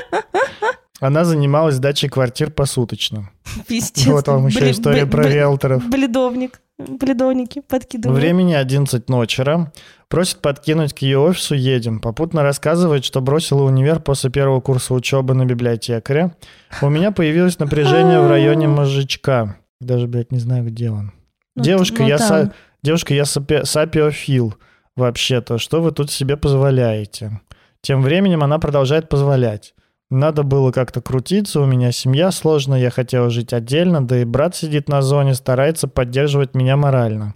Она 1.02 1.24
занималась 1.24 1.74
сдачей 1.74 2.08
квартир 2.08 2.50
посуточно. 2.52 3.30
Пиздец. 3.66 4.06
Вот 4.06 4.28
вам 4.28 4.46
еще 4.46 4.60
Бли- 4.60 4.70
история 4.70 5.02
бли- 5.02 5.10
про 5.10 5.24
бли- 5.24 5.32
риэлторов. 5.32 5.88
Бледовник. 5.90 6.60
Бледовники 6.78 7.60
подкидывают. 7.60 8.20
Времени 8.20 8.54
11 8.54 9.08
ночера. 9.08 9.72
Просит 10.08 10.38
подкинуть 10.38 10.94
к 10.94 10.98
ее 10.98 11.18
офису, 11.18 11.56
едем. 11.56 11.98
Попутно 11.98 12.42
рассказывает, 12.44 13.04
что 13.04 13.20
бросила 13.20 13.64
универ 13.64 13.98
после 13.98 14.30
первого 14.30 14.60
курса 14.60 14.94
учебы 14.94 15.34
на 15.34 15.44
библиотекаря. 15.44 16.36
У 16.80 16.88
меня 16.88 17.10
появилось 17.10 17.58
напряжение 17.58 18.20
в 18.20 18.28
районе 18.28 18.68
мозжечка. 18.68 19.56
Даже, 19.80 20.06
блядь, 20.06 20.30
не 20.30 20.38
знаю, 20.38 20.64
где 20.66 20.90
он. 20.90 21.12
Ну, 21.56 21.64
Девушка, 21.64 22.02
ну, 22.02 22.08
я, 22.08 22.18
там. 22.18 22.28
са- 22.30 22.52
девушка, 22.84 23.12
я 23.12 23.24
сапи- 23.24 23.64
сапиофил 23.64 24.54
вообще-то. 24.94 25.58
Что 25.58 25.82
вы 25.82 25.90
тут 25.90 26.12
себе 26.12 26.36
позволяете? 26.36 27.40
Тем 27.80 28.02
временем 28.02 28.44
она 28.44 28.60
продолжает 28.60 29.08
позволять. 29.08 29.74
Надо 30.12 30.42
было 30.42 30.72
как-то 30.72 31.00
крутиться, 31.00 31.62
у 31.62 31.64
меня 31.64 31.90
семья 31.90 32.30
сложная, 32.32 32.80
я 32.80 32.90
хотела 32.90 33.30
жить 33.30 33.54
отдельно, 33.54 34.06
да 34.06 34.20
и 34.20 34.24
брат 34.26 34.54
сидит 34.54 34.86
на 34.86 35.00
зоне, 35.00 35.32
старается 35.32 35.88
поддерживать 35.88 36.54
меня 36.54 36.76
морально. 36.76 37.34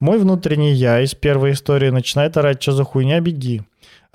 Мой 0.00 0.18
внутренний 0.18 0.72
я 0.72 1.02
из 1.02 1.14
первой 1.14 1.52
истории 1.52 1.90
начинает 1.90 2.38
орать, 2.38 2.62
что 2.62 2.72
за 2.72 2.84
хуйня, 2.84 3.20
беги. 3.20 3.64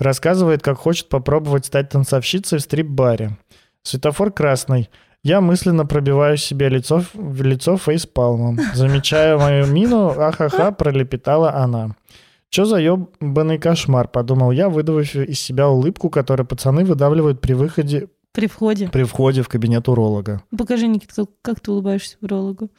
Рассказывает, 0.00 0.62
как 0.62 0.78
хочет 0.78 1.08
попробовать 1.10 1.66
стать 1.66 1.90
танцовщицей 1.90 2.58
в 2.58 2.62
стрип-баре. 2.62 3.38
Светофор 3.84 4.32
красный. 4.32 4.90
Я 5.22 5.40
мысленно 5.40 5.86
пробиваю 5.86 6.38
себе 6.38 6.68
лицо 6.70 7.04
в 7.14 7.42
лицо 7.42 7.76
фейспалмом. 7.76 8.58
Замечая 8.74 9.38
мою 9.38 9.66
мину, 9.66 10.08
ахаха, 10.08 10.72
пролепетала 10.72 11.54
она. 11.54 11.94
Чё 12.52 12.66
за 12.66 12.76
ебаный 12.76 13.58
кошмар, 13.58 14.08
подумал 14.08 14.50
я, 14.52 14.68
выдавив 14.68 15.16
из 15.16 15.40
себя 15.40 15.70
улыбку, 15.70 16.10
которую 16.10 16.46
пацаны 16.46 16.84
выдавливают 16.84 17.40
при 17.40 17.54
выходе, 17.54 18.08
При 18.32 18.46
входе. 18.46 18.88
при 18.88 19.04
входе 19.04 19.40
в 19.40 19.48
кабинет 19.48 19.88
уролога. 19.88 20.42
Покажи, 20.58 20.86
Никита, 20.86 21.24
как- 21.40 21.60
ты 21.60 21.70
улыбаешься 21.70 22.18
урологу. 22.20 22.70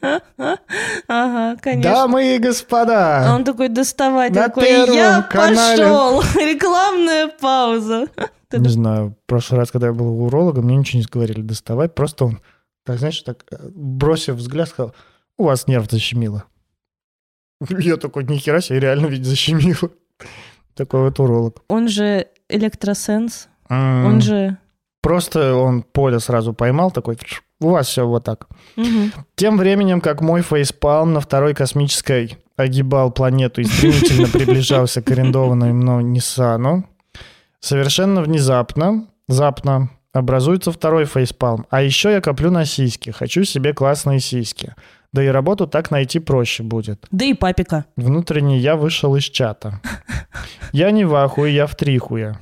Ага, 0.00 1.56
конечно. 1.60 1.90
Дамы 1.92 2.34
и 2.34 2.36
А 2.36 2.38
господа, 2.38 3.32
он 3.34 3.44
такой 3.44 3.68
доставать, 3.68 4.34
На 4.34 4.44
такой, 4.48 4.64
я 4.94 5.20
канале». 5.20 5.82
пошел. 5.82 6.22
Рекламная 6.36 7.28
пауза. 7.28 8.06
не 8.52 8.68
знаю, 8.70 9.10
в 9.10 9.26
прошлый 9.26 9.60
раз, 9.60 9.70
когда 9.70 9.88
я 9.88 9.92
был 9.92 10.08
у 10.08 10.24
уролога, 10.24 10.62
мне 10.62 10.76
ничего 10.76 11.00
не 11.00 11.06
говорили 11.10 11.42
доставать, 11.42 11.94
просто 11.94 12.24
он, 12.24 12.40
так 12.86 12.98
знаешь, 12.98 13.20
так 13.20 13.44
э, 13.50 13.56
бросив 13.74 14.36
взгляд, 14.36 14.68
сказал, 14.70 14.94
у 15.36 15.44
вас 15.44 15.66
нерв 15.66 15.90
защемило. 15.90 16.44
Я 17.78 17.96
такой, 17.96 18.24
нихера 18.24 18.60
себе, 18.60 18.80
реально 18.80 19.06
ведь 19.06 19.24
защемило. 19.24 19.90
Такой 20.74 21.02
вот 21.02 21.20
уролог. 21.20 21.62
Он 21.68 21.88
же 21.88 22.26
электросенс, 22.48 23.48
М, 23.68 24.06
он 24.06 24.20
же... 24.20 24.58
Просто 25.02 25.54
он 25.54 25.82
поле 25.82 26.18
сразу 26.18 26.54
поймал, 26.54 26.90
такой, 26.90 27.16
«Тш, 27.16 27.42
у 27.60 27.70
вас 27.70 27.88
все 27.88 28.06
вот 28.06 28.24
так. 28.24 28.48
Мгм. 28.76 29.12
Тем 29.36 29.58
временем, 29.58 30.00
как 30.00 30.20
мой 30.20 30.42
фейспалм 30.42 31.12
на 31.12 31.20
второй 31.20 31.54
космической 31.54 32.38
огибал 32.56 33.10
планету 33.10 33.60
и 33.60 33.64
стремительно 33.64 34.28
приближался 34.28 35.02
к 35.02 35.10
арендованному 35.10 35.74
мной 35.74 36.04
Ниссану, 36.04 36.88
совершенно 37.60 38.22
внезапно, 38.22 39.06
запно, 39.28 39.90
образуется 40.12 40.72
второй 40.72 41.04
фейспалм. 41.04 41.66
А 41.70 41.82
еще 41.82 42.10
я 42.10 42.20
коплю 42.20 42.50
на 42.50 42.64
сиськи. 42.64 43.10
Хочу 43.10 43.44
себе 43.44 43.72
классные 43.74 44.20
сиськи. 44.20 44.74
Да 45.14 45.22
и 45.22 45.28
работу 45.28 45.68
так 45.68 45.92
найти 45.92 46.18
проще 46.18 46.64
будет. 46.64 47.06
Да 47.12 47.24
и 47.24 47.34
папика. 47.34 47.84
Внутренний 47.96 48.58
я 48.58 48.74
вышел 48.74 49.14
из 49.14 49.22
чата. 49.22 49.80
Я 50.72 50.90
не 50.90 51.04
в 51.04 51.14
ахуе, 51.14 51.54
я 51.54 51.66
в 51.68 51.76
трихуе. 51.76 52.36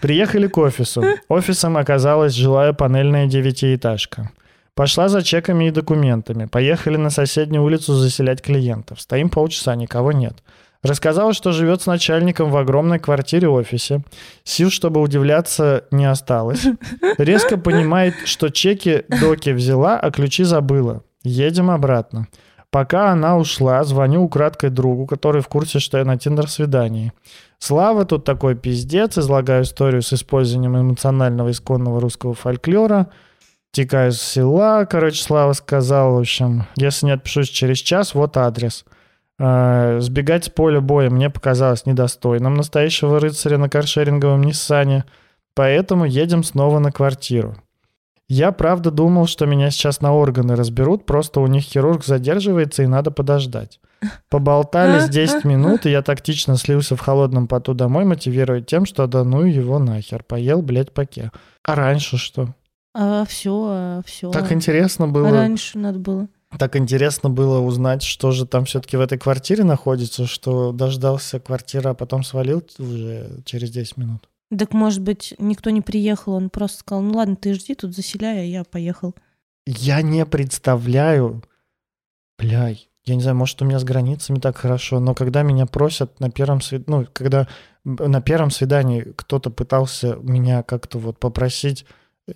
Приехали 0.00 0.46
к 0.46 0.56
офису. 0.56 1.02
Офисом 1.28 1.76
оказалась 1.76 2.32
жилая 2.32 2.72
панельная 2.74 3.26
девятиэтажка. 3.26 4.30
Пошла 4.76 5.08
за 5.08 5.24
чеками 5.24 5.64
и 5.66 5.72
документами. 5.72 6.46
Поехали 6.46 6.96
на 6.96 7.10
соседнюю 7.10 7.64
улицу 7.64 7.94
заселять 7.94 8.40
клиентов. 8.40 9.00
Стоим 9.00 9.28
полчаса, 9.28 9.74
никого 9.74 10.12
нет. 10.12 10.44
Рассказала, 10.84 11.32
что 11.32 11.50
живет 11.50 11.82
с 11.82 11.86
начальником 11.86 12.50
в 12.50 12.56
огромной 12.56 13.00
квартире-офисе. 13.00 14.04
Сил, 14.44 14.70
чтобы 14.70 15.00
удивляться, 15.00 15.86
не 15.90 16.04
осталось. 16.04 16.64
Резко 17.18 17.58
понимает, 17.58 18.14
что 18.26 18.48
чеки 18.48 19.02
доки 19.20 19.50
взяла, 19.50 19.98
а 19.98 20.12
ключи 20.12 20.44
забыла. 20.44 21.02
Едем 21.22 21.70
обратно. 21.70 22.28
Пока 22.70 23.10
она 23.10 23.36
ушла, 23.36 23.82
звоню 23.82 24.22
украдкой 24.22 24.70
другу, 24.70 25.06
который 25.06 25.42
в 25.42 25.48
курсе, 25.48 25.80
что 25.80 25.98
я 25.98 26.04
на 26.04 26.16
тиндер-свидании. 26.16 27.12
Слава, 27.58 28.04
тут 28.04 28.24
такой 28.24 28.54
пиздец, 28.54 29.18
излагаю 29.18 29.64
историю 29.64 30.02
с 30.02 30.12
использованием 30.12 30.80
эмоционального 30.80 31.50
исконного 31.50 32.00
русского 32.00 32.32
фольклора. 32.34 33.08
Текаю 33.72 34.12
с 34.12 34.20
села, 34.20 34.84
короче, 34.84 35.22
Слава 35.22 35.52
сказал, 35.52 36.14
в 36.14 36.18
общем, 36.18 36.66
если 36.76 37.06
не 37.06 37.12
отпишусь 37.12 37.48
через 37.48 37.78
час, 37.78 38.14
вот 38.14 38.36
адрес. 38.36 38.84
Э, 39.38 39.98
Сбегать 40.00 40.44
с 40.44 40.48
поля 40.48 40.80
боя 40.80 41.10
мне 41.10 41.28
показалось 41.28 41.86
недостойным 41.86 42.54
настоящего 42.54 43.18
рыцаря 43.18 43.58
на 43.58 43.68
каршеринговом 43.68 44.42
Ниссане, 44.42 45.04
поэтому 45.54 46.04
едем 46.04 46.44
снова 46.44 46.78
на 46.78 46.92
квартиру. 46.92 47.56
Я 48.30 48.52
правда 48.52 48.92
думал, 48.92 49.26
что 49.26 49.44
меня 49.44 49.72
сейчас 49.72 50.00
на 50.00 50.14
органы 50.14 50.54
разберут, 50.54 51.04
просто 51.04 51.40
у 51.40 51.48
них 51.48 51.64
хирург 51.64 52.04
задерживается 52.04 52.84
и 52.84 52.86
надо 52.86 53.10
подождать. 53.10 53.80
Поболтались 54.28 55.08
10 55.08 55.44
минут, 55.44 55.84
и 55.84 55.90
я 55.90 56.00
тактично 56.00 56.56
слился 56.56 56.94
в 56.94 57.00
холодном 57.00 57.48
поту 57.48 57.74
домой, 57.74 58.04
мотивируя 58.04 58.60
тем, 58.60 58.86
что 58.86 59.08
да 59.08 59.24
ну 59.24 59.42
его 59.42 59.80
нахер, 59.80 60.22
поел, 60.22 60.62
блядь, 60.62 60.94
паке. 60.94 61.32
А 61.64 61.74
раньше 61.74 62.18
что? 62.18 62.54
А 62.94 63.24
все, 63.24 64.00
все. 64.06 64.30
Так 64.30 64.52
интересно 64.52 65.08
было. 65.08 65.32
Раньше 65.32 65.76
надо 65.76 65.98
было. 65.98 66.28
Так 66.56 66.76
интересно 66.76 67.30
было 67.30 67.58
узнать, 67.58 68.04
что 68.04 68.30
же 68.30 68.46
там 68.46 68.64
все-таки 68.64 68.96
в 68.96 69.00
этой 69.00 69.18
квартире 69.18 69.64
находится, 69.64 70.26
что 70.26 70.70
дождался 70.70 71.40
квартира, 71.40 71.90
а 71.90 71.94
потом 71.94 72.22
свалил 72.22 72.62
уже 72.78 73.40
через 73.44 73.72
10 73.72 73.96
минут. 73.96 74.29
Так, 74.56 74.72
может 74.72 75.00
быть, 75.00 75.34
никто 75.38 75.70
не 75.70 75.80
приехал, 75.80 76.32
он 76.34 76.50
просто 76.50 76.78
сказал, 76.78 77.02
ну 77.02 77.16
ладно, 77.16 77.36
ты 77.36 77.54
жди, 77.54 77.74
тут 77.74 77.94
заселяй, 77.94 78.40
а 78.40 78.44
я 78.44 78.64
поехал. 78.64 79.14
Я 79.66 80.02
не 80.02 80.26
представляю, 80.26 81.44
бляй, 82.38 82.88
я 83.04 83.14
не 83.14 83.22
знаю, 83.22 83.36
может, 83.36 83.62
у 83.62 83.64
меня 83.64 83.78
с 83.78 83.84
границами 83.84 84.38
так 84.38 84.56
хорошо, 84.56 84.98
но 84.98 85.14
когда 85.14 85.42
меня 85.42 85.66
просят 85.66 86.18
на 86.18 86.30
первом 86.30 86.60
свидании, 86.60 87.00
ну, 87.00 87.06
когда 87.12 87.46
на 87.84 88.20
первом 88.20 88.50
свидании 88.50 89.12
кто-то 89.16 89.50
пытался 89.50 90.16
меня 90.16 90.62
как-то 90.64 90.98
вот 90.98 91.18
попросить 91.18 91.86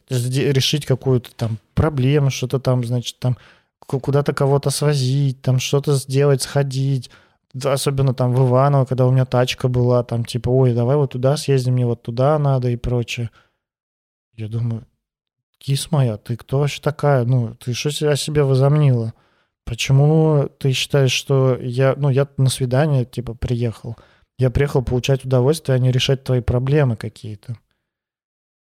сде- 0.08 0.52
решить 0.52 0.86
какую-то 0.86 1.34
там 1.34 1.58
проблему, 1.74 2.30
что-то 2.30 2.60
там, 2.60 2.84
значит, 2.84 3.18
там 3.18 3.36
ку- 3.80 4.00
куда-то 4.00 4.32
кого-то 4.32 4.70
свозить, 4.70 5.42
там 5.42 5.58
что-то 5.58 5.94
сделать, 5.94 6.42
сходить, 6.42 7.10
особенно 7.62 8.14
там 8.14 8.32
в 8.32 8.48
Иваново, 8.48 8.84
когда 8.84 9.06
у 9.06 9.12
меня 9.12 9.24
тачка 9.24 9.68
была, 9.68 10.02
там 10.02 10.24
типа, 10.24 10.48
ой, 10.48 10.74
давай 10.74 10.96
вот 10.96 11.12
туда 11.12 11.36
съездим, 11.36 11.74
мне 11.74 11.86
вот 11.86 12.02
туда 12.02 12.38
надо 12.38 12.70
и 12.70 12.76
прочее. 12.76 13.30
Я 14.34 14.48
думаю, 14.48 14.86
кис 15.58 15.90
моя, 15.90 16.16
ты 16.16 16.36
кто 16.36 16.60
вообще 16.60 16.80
такая? 16.80 17.24
Ну, 17.24 17.54
ты 17.54 17.72
что 17.72 17.90
себя 17.90 18.16
себе 18.16 18.42
возомнила? 18.42 19.14
Почему 19.64 20.48
ты 20.58 20.72
считаешь, 20.72 21.12
что 21.12 21.56
я, 21.56 21.94
ну, 21.96 22.10
я 22.10 22.28
на 22.36 22.50
свидание, 22.50 23.04
типа, 23.04 23.34
приехал. 23.34 23.96
Я 24.36 24.50
приехал 24.50 24.82
получать 24.82 25.24
удовольствие, 25.24 25.76
а 25.76 25.78
не 25.78 25.92
решать 25.92 26.24
твои 26.24 26.40
проблемы 26.40 26.96
какие-то. 26.96 27.56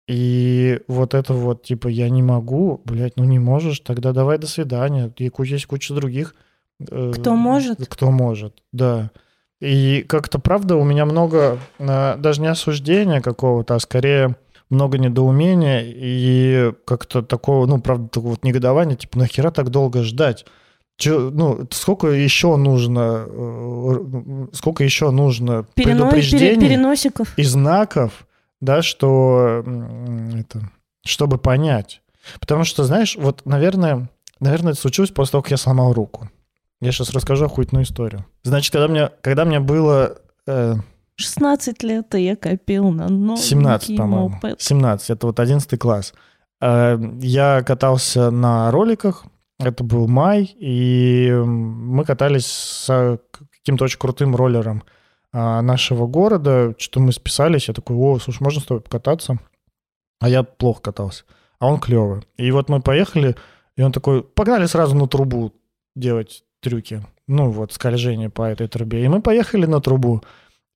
И 0.07 0.81
вот 0.87 1.13
это 1.13 1.33
вот, 1.33 1.63
типа, 1.63 1.87
я 1.87 2.09
не 2.09 2.21
могу, 2.21 2.81
блядь, 2.83 3.15
ну 3.15 3.23
не 3.23 3.39
можешь, 3.39 3.79
тогда 3.79 4.11
давай 4.11 4.37
до 4.37 4.47
свидания. 4.47 5.11
И 5.17 5.31
есть 5.39 5.65
куча 5.65 5.93
других. 5.93 6.35
Э, 6.89 7.11
Кто 7.15 7.35
может? 7.35 7.85
Кто 7.87 8.11
может, 8.11 8.61
да. 8.71 9.11
И 9.59 10.03
как-то, 10.07 10.39
правда, 10.39 10.75
у 10.75 10.83
меня 10.83 11.05
много, 11.05 11.59
э, 11.77 12.15
даже 12.17 12.41
не 12.41 12.47
осуждения 12.47 13.21
какого-то, 13.21 13.75
а 13.75 13.79
скорее 13.79 14.35
много 14.69 14.97
недоумения 14.97 15.83
и 15.85 16.73
как-то 16.85 17.21
такого, 17.21 17.65
ну, 17.67 17.79
правда, 17.81 18.07
такого 18.07 18.31
вот 18.31 18.43
негодования, 18.43 18.95
типа, 18.95 19.19
нахера 19.19 19.51
так 19.51 19.69
долго 19.69 20.01
ждать? 20.03 20.45
Чё, 20.97 21.29
ну, 21.31 21.67
сколько 21.71 22.07
еще 22.07 22.55
нужно, 22.57 23.25
э, 23.27 24.47
сколько 24.53 24.83
еще 24.83 25.11
нужно 25.11 25.51
Перено- 25.51 25.65
пере- 25.75 25.85
предупреждений 25.95 26.67
переносиков. 26.69 27.37
и 27.37 27.43
знаков, 27.43 28.25
да, 28.61 28.81
что 28.81 29.63
это, 30.37 30.61
чтобы 31.05 31.37
понять. 31.37 32.01
Потому 32.39 32.63
что, 32.63 32.83
знаешь, 32.83 33.15
вот, 33.19 33.41
наверное, 33.45 34.09
наверное, 34.39 34.73
это 34.73 34.81
случилось 34.81 35.09
после 35.11 35.31
того, 35.33 35.41
как 35.43 35.51
я 35.51 35.57
сломал 35.57 35.93
руку. 35.93 36.29
Я 36.81 36.91
сейчас 36.91 37.11
расскажу 37.11 37.45
охуительную 37.45 37.85
историю. 37.85 38.25
Значит, 38.43 38.73
когда 38.73 38.87
мне, 38.87 39.09
когда 39.21 39.45
мне 39.45 39.59
было 39.59 40.17
э, 40.47 40.75
16 41.15 41.83
лет, 41.83 42.13
и 42.15 42.23
я 42.23 42.35
копил 42.35 42.91
на 42.91 43.07
новенький 43.07 43.43
17, 43.49 43.97
по-моему, 43.97 44.29
мопед. 44.29 44.61
17, 44.61 45.09
это 45.11 45.27
вот 45.27 45.39
11 45.39 45.79
класс, 45.79 46.13
э, 46.59 46.99
я 47.21 47.63
катался 47.63 48.31
на 48.31 48.71
роликах, 48.71 49.23
это 49.59 49.83
был 49.83 50.07
май, 50.07 50.55
и 50.59 51.31
мы 51.31 52.03
катались 52.03 52.47
с 52.47 53.19
каким-то 53.53 53.85
очень 53.85 53.99
крутым 53.99 54.35
роллером 54.35 54.83
а, 55.31 55.61
нашего 55.61 56.07
города, 56.07 56.73
что-то 56.79 56.99
мы 56.99 57.11
списались, 57.11 57.67
я 57.67 57.75
такой, 57.75 57.95
о, 57.95 58.17
слушай, 58.17 58.41
можно 58.41 58.59
с 58.59 58.65
тобой 58.65 58.81
покататься? 58.81 59.37
а 60.21 60.29
я 60.29 60.43
плохо 60.43 60.81
катался. 60.81 61.25
А 61.59 61.67
он 61.67 61.79
клевый. 61.79 62.21
И 62.37 62.51
вот 62.51 62.69
мы 62.69 62.79
поехали, 62.79 63.35
и 63.75 63.81
он 63.81 63.91
такой, 63.91 64.23
погнали 64.23 64.67
сразу 64.67 64.95
на 64.95 65.07
трубу 65.07 65.53
делать 65.95 66.43
трюки. 66.61 67.01
Ну 67.27 67.49
вот, 67.51 67.73
скольжение 67.73 68.29
по 68.29 68.43
этой 68.43 68.67
трубе. 68.67 69.03
И 69.03 69.07
мы 69.07 69.21
поехали 69.21 69.65
на 69.65 69.81
трубу. 69.81 70.23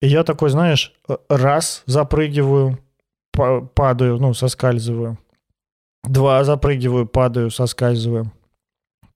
И 0.01 0.07
я 0.07 0.23
такой, 0.23 0.49
знаешь, 0.49 0.93
раз 1.29 1.83
запрыгиваю, 1.85 2.79
падаю, 3.31 4.17
ну, 4.17 4.33
соскальзываю. 4.33 5.17
Два 6.03 6.43
запрыгиваю, 6.43 7.07
падаю, 7.07 7.49
соскальзываю. 7.49 8.31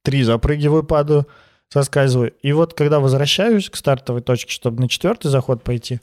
Три 0.04 0.24
запрыгиваю, 0.24 0.84
падаю, 0.84 1.28
соскальзываю. 1.70 2.34
И 2.42 2.52
вот 2.54 2.74
когда 2.74 3.00
возвращаюсь 3.00 3.70
к 3.70 3.76
стартовой 3.76 4.22
точке, 4.22 4.52
чтобы 4.52 4.82
на 4.82 4.90
четвертый 4.90 5.28
заход 5.30 5.64
пойти, 5.64 6.00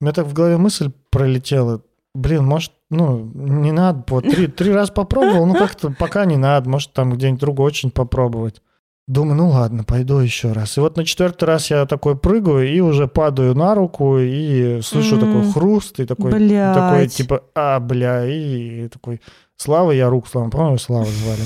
у 0.00 0.04
меня 0.04 0.12
так 0.12 0.26
в 0.26 0.32
голове 0.32 0.58
мысль 0.58 0.90
пролетела. 1.10 1.82
Блин, 2.14 2.44
может, 2.44 2.72
ну, 2.90 3.30
не 3.34 3.72
надо, 3.72 4.04
вот 4.08 4.24
три, 4.24 4.46
три 4.46 4.72
раза 4.72 4.92
попробовал, 4.92 5.46
ну 5.46 5.54
как-то 5.54 5.90
пока 5.90 6.24
не 6.24 6.36
надо, 6.36 6.68
может 6.68 6.92
там 6.92 7.12
где-нибудь 7.12 7.40
другой 7.40 7.66
очень 7.66 7.90
попробовать. 7.90 8.62
Думаю, 9.08 9.36
ну 9.36 9.48
ладно, 9.48 9.84
пойду 9.84 10.18
еще 10.18 10.52
раз. 10.52 10.76
И 10.76 10.80
вот 10.80 10.98
на 10.98 11.04
четвертый 11.06 11.44
раз 11.44 11.70
я 11.70 11.86
такой 11.86 12.14
прыгаю 12.14 12.70
и 12.70 12.78
уже 12.80 13.08
падаю 13.08 13.54
на 13.54 13.74
руку 13.74 14.18
и 14.18 14.82
слышу 14.82 15.16
mm-hmm. 15.16 15.20
такой 15.20 15.52
хруст 15.52 16.00
и 16.00 16.04
такой, 16.04 16.30
такой 16.30 17.08
типа, 17.08 17.42
а, 17.54 17.80
бля, 17.80 18.26
и, 18.26 18.84
и 18.84 18.88
такой, 18.88 19.22
Слава, 19.56 19.92
я 19.92 20.10
рук 20.10 20.28
Слава, 20.28 20.50
по-моему, 20.50 20.76
Слава 20.76 21.06
звали. 21.06 21.40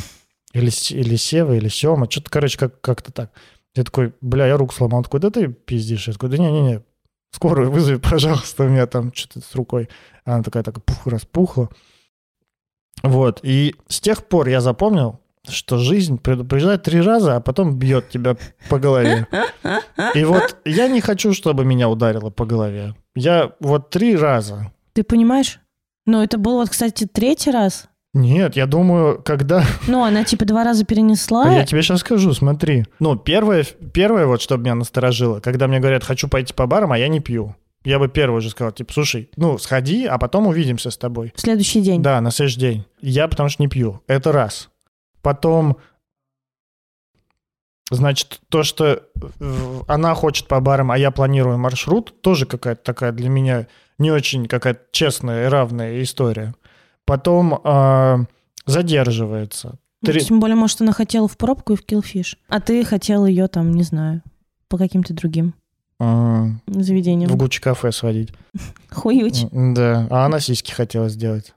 Или, 0.55 0.71
или 0.93 1.15
Сева, 1.15 1.53
или 1.53 1.69
Сема, 1.69 2.11
что-то, 2.11 2.31
короче, 2.31 2.59
как- 2.59 2.81
как-то 2.81 3.13
так. 3.13 3.31
Я 3.77 3.85
такой, 3.85 4.13
бля, 4.21 4.49
я 4.49 4.57
руку 4.57 4.75
сломал. 4.75 4.99
Он 4.99 5.05
такой, 5.05 5.21
да 5.21 5.31
ты 5.31 5.47
пиздишь. 5.47 6.09
Я 6.09 6.15
такой, 6.15 6.31
да 6.31 6.39
не-не-не, 6.39 6.83
скорую 7.31 7.71
вызови, 7.71 7.97
пожалуйста, 8.11 8.65
у 8.65 8.69
меня 8.69 8.89
там 8.89 9.13
что-то 9.15 9.41
с 9.41 9.55
рукой. 9.55 9.89
Она 10.25 10.43
такая, 10.43 10.65
так 10.65 10.83
пух, 10.85 11.07
распухла. 11.07 11.69
Вот, 13.05 13.39
и 13.45 13.77
с 13.87 14.01
тех 14.01 14.27
пор 14.27 14.49
я 14.49 14.61
запомнил, 14.61 15.21
что 15.49 15.78
жизнь 15.78 16.18
предупреждает 16.18 16.82
три 16.82 17.01
раза, 17.01 17.36
а 17.36 17.40
потом 17.40 17.76
бьет 17.76 18.09
тебя 18.11 18.36
по 18.68 18.78
голове. 18.78 19.26
И 20.14 20.24
вот 20.24 20.57
я 20.64 20.88
не 20.88 21.01
хочу, 21.01 21.32
чтобы 21.32 21.64
меня 21.64 21.88
ударило 21.88 22.30
по 22.30 22.47
голове. 22.47 22.95
Я 23.14 23.53
вот 23.61 23.90
три 23.90 24.16
раза. 24.16 24.72
Ты 24.93 25.03
понимаешь? 25.03 25.61
Ну, 26.07 26.22
это 26.22 26.38
был 26.38 26.57
вот, 26.57 26.70
кстати, 26.70 27.07
третий 27.07 27.51
раз. 27.51 27.88
Нет, 28.14 28.57
я 28.57 28.66
думаю, 28.66 29.22
когда... 29.24 29.64
Ну, 29.86 30.05
она 30.05 30.22
типа 30.24 30.45
два 30.45 30.64
раза 30.64 30.84
перенесла. 30.84 31.45
А 31.47 31.53
я 31.53 31.64
тебе 31.64 31.82
сейчас 31.82 32.01
скажу, 32.01 32.34
смотри. 32.34 32.84
Ну, 33.01 33.16
первое, 33.16 33.64
первое 33.95 34.26
вот, 34.26 34.43
что 34.43 34.59
меня 34.59 34.74
насторожило, 34.74 35.40
когда 35.40 35.66
мне 35.66 35.80
говорят, 35.80 36.05
хочу 36.05 36.28
пойти 36.28 36.53
по 36.53 36.66
барам, 36.66 36.93
а 36.93 36.99
я 36.99 37.09
не 37.09 37.20
пью. 37.20 37.57
Я 37.84 37.99
бы 37.99 38.09
первый 38.09 38.38
уже 38.38 38.51
сказал, 38.51 38.72
типа, 38.72 38.93
слушай, 38.93 39.30
ну, 39.36 39.59
сходи, 39.59 40.05
а 40.07 40.18
потом 40.18 40.47
увидимся 40.47 40.90
с 40.90 40.97
тобой. 40.97 41.32
В 41.34 41.40
следующий 41.40 41.80
день. 41.80 42.03
Да, 42.03 42.20
на 42.20 42.30
следующий 42.30 42.61
день. 42.61 42.84
Я 43.01 43.26
потому 43.28 43.49
что 43.49 43.62
не 43.62 43.68
пью. 43.68 44.03
Это 44.07 44.30
раз. 44.30 44.68
Потом, 45.23 45.79
значит, 47.91 48.41
то, 48.49 48.62
что 48.62 49.05
она 49.87 50.14
хочет 50.14 50.49
по 50.49 50.61
барам, 50.61 50.91
а 50.91 50.99
я 50.99 51.11
планирую 51.11 51.59
маршрут, 51.59 52.20
тоже 52.20 52.47
какая-то 52.47 52.83
такая 52.83 53.12
для 53.12 53.29
меня 53.29 53.68
не 53.99 54.11
очень 54.11 54.47
какая-то 54.47 54.83
честная 54.91 55.47
и 55.47 55.49
равная 55.49 56.03
история. 56.03 56.55
Потом 57.05 57.61
э, 57.64 58.25
задерживается. 58.66 59.79
Три... 60.05 60.20
Тем 60.20 60.41
более, 60.41 60.57
может, 60.57 60.81
она 60.81 60.93
хотела 60.93 61.29
в 61.29 61.37
пробку 61.37 61.75
и 61.75 61.77
в 61.77 61.85
киллфиш, 61.85 62.37
а 62.49 62.61
ты 62.61 62.85
хотел 62.85 63.25
ее 63.25 63.47
там, 63.47 63.73
не 63.73 63.85
знаю, 63.85 64.23
по 64.68 64.77
каким-то 64.77 65.14
другим 65.14 65.55
а, 66.01 66.49
заведениям. 66.66 67.31
В 67.31 67.37
Гуччи 67.37 67.61
кафе 67.61 67.93
сводить. 67.93 68.31
Хуюч. 68.91 69.45
Да, 69.53 70.09
а 70.11 70.27
она 70.27 70.41
сиськи 70.41 70.73
хотела 70.73 71.09
сделать. 71.09 71.55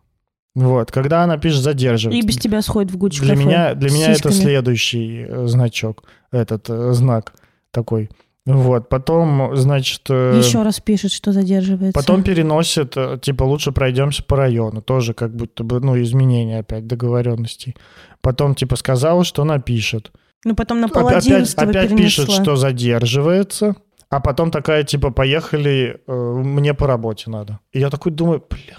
Вот, 0.55 0.89
когда 0.89 1.23
она 1.23 1.37
пишет 1.37 1.61
задерживать. 1.61 2.17
И 2.17 2.25
без 2.25 2.37
тебя 2.37 2.61
сходит 2.61 2.91
в 2.91 2.97
Гуччи 2.97 3.21
для. 3.21 3.35
Меня, 3.35 3.73
для 3.75 3.91
меня 3.91 4.13
это 4.13 4.31
следующий 4.31 5.25
э, 5.27 5.47
значок, 5.47 6.03
этот 6.31 6.69
э, 6.69 6.93
знак 6.93 7.33
такой. 7.71 8.09
Вот, 8.45 8.87
потом, 8.87 9.55
значит... 9.57 10.03
Э, 10.09 10.39
Еще 10.41 10.61
раз 10.61 10.79
пишет, 10.79 11.11
что 11.11 11.33
задерживается. 11.33 11.99
Потом 11.99 12.23
переносит, 12.23 12.95
типа, 13.21 13.43
лучше 13.43 13.73
пройдемся 13.73 14.23
по 14.23 14.37
району. 14.37 14.81
Тоже 14.81 15.13
как 15.13 15.35
будто 15.35 15.63
бы, 15.65 15.81
ну, 15.81 16.01
изменение 16.01 16.59
опять 16.59 16.87
договоренностей. 16.87 17.75
Потом, 18.21 18.55
типа, 18.55 18.77
сказала, 18.77 19.25
что 19.25 19.43
напишет. 19.43 20.11
Ну, 20.45 20.55
потом 20.55 20.79
на 20.79 20.87
пол 20.87 21.07
Опять, 21.07 21.53
опять 21.55 21.97
пишет, 21.97 22.31
что 22.31 22.55
задерживается. 22.55 23.75
А 24.09 24.19
потом 24.21 24.51
такая, 24.51 24.83
типа, 24.83 25.09
поехали, 25.09 25.99
мне 26.07 26.75
по 26.75 26.85
работе 26.87 27.31
надо. 27.31 27.59
И 27.73 27.79
я 27.79 27.89
такой 27.89 28.11
думаю, 28.11 28.43
бля, 28.47 28.77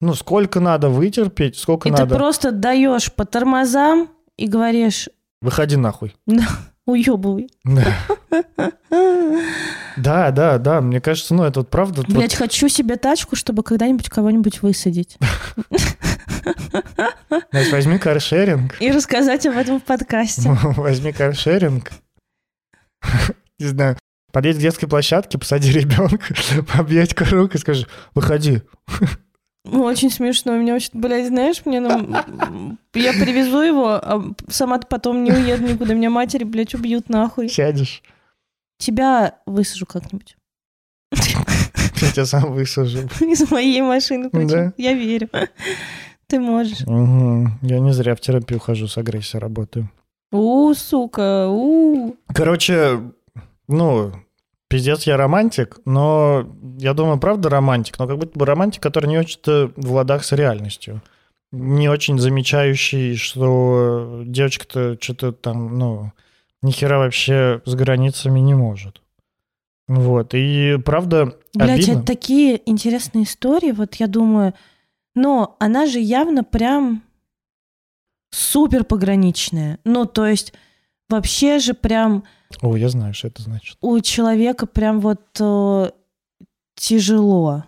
ну, 0.00 0.14
сколько 0.14 0.60
надо 0.60 0.88
вытерпеть, 0.88 1.56
сколько 1.56 1.88
и 1.88 1.90
надо... 1.90 2.04
И 2.04 2.08
ты 2.08 2.14
просто 2.14 2.52
даешь 2.52 3.12
по 3.12 3.24
тормозам 3.24 4.10
и 4.36 4.46
говоришь... 4.46 5.08
Выходи 5.40 5.76
нахуй. 5.76 6.14
Уебывай. 6.86 7.48
Да, 9.96 10.30
да, 10.30 10.58
да. 10.58 10.80
Мне 10.80 11.00
кажется, 11.00 11.34
ну 11.34 11.42
это 11.42 11.60
вот 11.60 11.70
правда. 11.70 12.02
Блять, 12.02 12.38
вот... 12.38 12.46
хочу 12.46 12.68
себе 12.68 12.96
тачку, 12.96 13.34
чтобы 13.34 13.62
когда-нибудь 13.62 14.08
кого-нибудь 14.08 14.62
высадить. 14.62 15.16
Значит, 17.50 17.72
возьми 17.72 17.98
каршеринг. 17.98 18.80
И 18.80 18.92
рассказать 18.92 19.46
об 19.46 19.56
этом 19.56 19.80
в 19.80 19.82
подкасте. 19.82 20.50
Возьми 20.76 21.12
каршеринг. 21.12 21.90
Не 23.58 23.66
знаю. 23.66 23.96
Подъедь 24.32 24.56
к 24.56 24.60
детской 24.60 24.86
площадке, 24.86 25.38
посади 25.38 25.72
ребенка, 25.72 26.34
объять 26.74 27.14
круг 27.14 27.54
и 27.54 27.58
скажи, 27.58 27.86
выходи. 28.14 28.62
Очень 29.72 30.10
смешно. 30.10 30.52
У 30.52 30.58
меня 30.58 30.74
очень, 30.74 30.90
блядь, 30.94 31.28
знаешь, 31.28 31.62
мне 31.64 31.80
ну, 31.80 31.88
я 32.94 33.12
привезу 33.12 33.62
его, 33.62 33.88
а 33.90 34.22
сама 34.48 34.78
потом 34.78 35.24
не 35.24 35.32
уеду 35.32 35.64
никуда. 35.64 35.94
Меня 35.94 36.10
матери, 36.10 36.44
блядь, 36.44 36.74
убьют 36.74 37.08
нахуй. 37.08 37.48
Сядешь. 37.48 38.02
Тебя 38.78 39.38
высажу 39.46 39.86
как-нибудь. 39.86 40.36
Я 41.12 42.12
тебя 42.12 42.26
сам 42.26 42.52
высажу. 42.52 43.08
Из 43.20 43.50
моей 43.50 43.80
машины, 43.80 44.28
Да? 44.32 44.72
Я 44.76 44.92
верю. 44.92 45.28
Ты 46.26 46.40
можешь. 46.40 46.82
Угу. 46.82 47.48
Я 47.62 47.78
не 47.78 47.92
зря 47.92 48.14
в 48.14 48.20
терапию 48.20 48.60
хожу, 48.60 48.88
с 48.88 48.98
агрессией 48.98 49.40
работаю. 49.40 49.90
У, 50.32 50.74
сука, 50.74 51.46
у. 51.48 52.16
Короче, 52.34 53.00
ну, 53.68 54.12
Пиздец, 54.68 55.04
я 55.04 55.16
романтик, 55.16 55.78
но 55.84 56.44
я 56.78 56.94
думаю, 56.94 57.18
правда 57.18 57.48
романтик, 57.48 57.98
но 57.98 58.06
как 58.06 58.18
будто 58.18 58.38
бы 58.38 58.46
романтик, 58.46 58.82
который 58.82 59.06
не 59.06 59.18
очень-то 59.18 59.72
в 59.76 59.92
ладах 59.92 60.24
с 60.24 60.32
реальностью. 60.32 61.02
Не 61.52 61.88
очень 61.88 62.18
замечающий, 62.18 63.16
что 63.16 64.22
девочка-то 64.26 64.96
что-то 65.00 65.32
там, 65.32 65.78
ну, 65.78 66.12
нихера 66.62 66.98
вообще 66.98 67.62
с 67.64 67.74
границами 67.74 68.40
не 68.40 68.54
может. 68.54 69.00
Вот, 69.88 70.34
и 70.34 70.78
правда 70.84 71.36
Блять, 71.54 71.84
обидно. 71.84 71.92
это 71.92 72.02
такие 72.02 72.60
интересные 72.68 73.24
истории, 73.24 73.70
вот 73.70 73.94
я 73.94 74.08
думаю, 74.08 74.52
но 75.14 75.56
она 75.60 75.86
же 75.86 76.00
явно 76.00 76.42
прям 76.42 77.04
супер 78.30 78.84
пограничная. 78.84 79.78
Ну, 79.84 80.04
то 80.04 80.26
есть 80.26 80.52
вообще 81.08 81.60
же 81.60 81.72
прям 81.74 82.24
о, 82.62 82.76
я 82.76 82.88
знаю, 82.88 83.14
что 83.14 83.28
это 83.28 83.42
значит. 83.42 83.76
У 83.80 83.98
человека 84.00 84.66
прям 84.66 85.00
вот 85.00 85.22
э, 85.40 85.90
тяжело. 86.76 87.64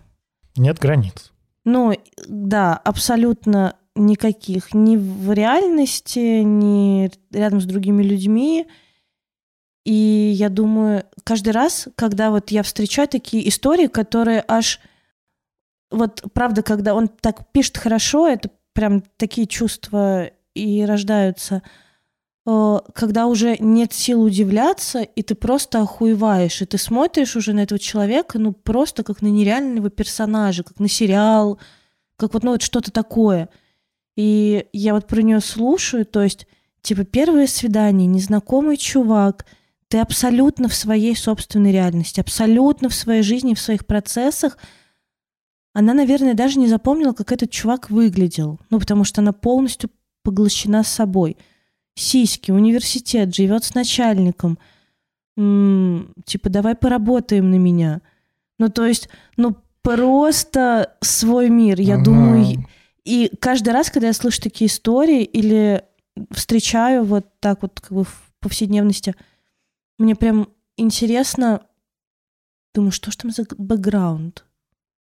Нет 0.56 0.78
границ. 0.78 1.32
Ну, 1.64 1.92
да, 2.28 2.76
абсолютно 2.76 3.76
никаких. 3.94 4.72
Ни 4.74 4.96
в 4.96 5.32
реальности, 5.32 6.42
ни 6.42 7.10
рядом 7.32 7.60
с 7.60 7.64
другими 7.64 8.02
людьми. 8.02 8.66
И 9.84 10.32
я 10.34 10.48
думаю, 10.48 11.04
каждый 11.24 11.50
раз, 11.50 11.88
когда 11.96 12.30
вот 12.30 12.50
я 12.50 12.62
встречаю 12.62 13.08
такие 13.08 13.48
истории, 13.48 13.86
которые 13.86 14.44
аж... 14.46 14.80
Вот 15.90 16.22
правда, 16.34 16.62
когда 16.62 16.94
он 16.94 17.08
так 17.08 17.50
пишет 17.50 17.78
хорошо, 17.78 18.28
это 18.28 18.50
прям 18.74 19.02
такие 19.16 19.46
чувства 19.46 20.30
и 20.54 20.84
рождаются– 20.84 21.62
когда 22.94 23.26
уже 23.26 23.58
нет 23.58 23.92
сил 23.92 24.22
удивляться, 24.22 25.02
и 25.02 25.22
ты 25.22 25.34
просто 25.34 25.82
охуеваешь, 25.82 26.62
и 26.62 26.64
ты 26.64 26.78
смотришь 26.78 27.36
уже 27.36 27.52
на 27.52 27.60
этого 27.60 27.78
человека, 27.78 28.38
ну, 28.38 28.54
просто 28.54 29.02
как 29.02 29.20
на 29.20 29.26
нереального 29.26 29.90
персонажа, 29.90 30.62
как 30.62 30.80
на 30.80 30.88
сериал, 30.88 31.60
как 32.16 32.32
вот, 32.32 32.44
ну, 32.44 32.52
вот 32.52 32.62
что-то 32.62 32.90
такое. 32.90 33.50
И 34.16 34.64
я 34.72 34.94
вот 34.94 35.06
про 35.06 35.20
нее 35.20 35.40
слушаю, 35.40 36.06
то 36.06 36.22
есть, 36.22 36.46
типа, 36.80 37.04
первое 37.04 37.46
свидание, 37.46 38.06
незнакомый 38.06 38.78
чувак, 38.78 39.44
ты 39.88 39.98
абсолютно 39.98 40.68
в 40.68 40.74
своей 40.74 41.14
собственной 41.14 41.70
реальности, 41.70 42.20
абсолютно 42.20 42.88
в 42.88 42.94
своей 42.94 43.22
жизни, 43.22 43.52
в 43.52 43.60
своих 43.60 43.84
процессах. 43.84 44.56
Она, 45.74 45.92
наверное, 45.92 46.32
даже 46.32 46.58
не 46.58 46.66
запомнила, 46.66 47.12
как 47.12 47.30
этот 47.30 47.50
чувак 47.50 47.90
выглядел, 47.90 48.58
ну, 48.70 48.80
потому 48.80 49.04
что 49.04 49.20
она 49.20 49.34
полностью 49.34 49.90
поглощена 50.22 50.82
собой– 50.82 51.36
сиськи, 51.98 52.50
университет, 52.50 53.34
живет 53.34 53.64
с 53.64 53.74
начальником. 53.74 54.58
М-м, 55.36 56.14
типа, 56.24 56.48
давай 56.48 56.74
поработаем 56.74 57.50
на 57.50 57.56
меня. 57.56 58.00
Ну, 58.58 58.68
то 58.68 58.86
есть, 58.86 59.08
ну, 59.36 59.56
просто 59.82 60.96
свой 61.00 61.48
мир. 61.48 61.80
Я 61.80 61.94
ага. 61.94 62.04
думаю, 62.04 62.64
И 63.04 63.30
каждый 63.40 63.70
раз, 63.70 63.90
когда 63.90 64.08
я 64.08 64.12
слышу 64.12 64.42
такие 64.42 64.68
истории 64.68 65.22
или 65.22 65.82
встречаю 66.30 67.04
вот 67.04 67.26
так 67.40 67.62
вот 67.62 67.80
как 67.80 67.92
бы 67.92 68.04
в 68.04 68.32
повседневности, 68.40 69.14
мне 69.98 70.14
прям 70.14 70.48
интересно, 70.76 71.62
думаю, 72.74 72.92
что 72.92 73.10
ж 73.10 73.16
там 73.16 73.30
за 73.30 73.44
бэкграунд? 73.56 74.44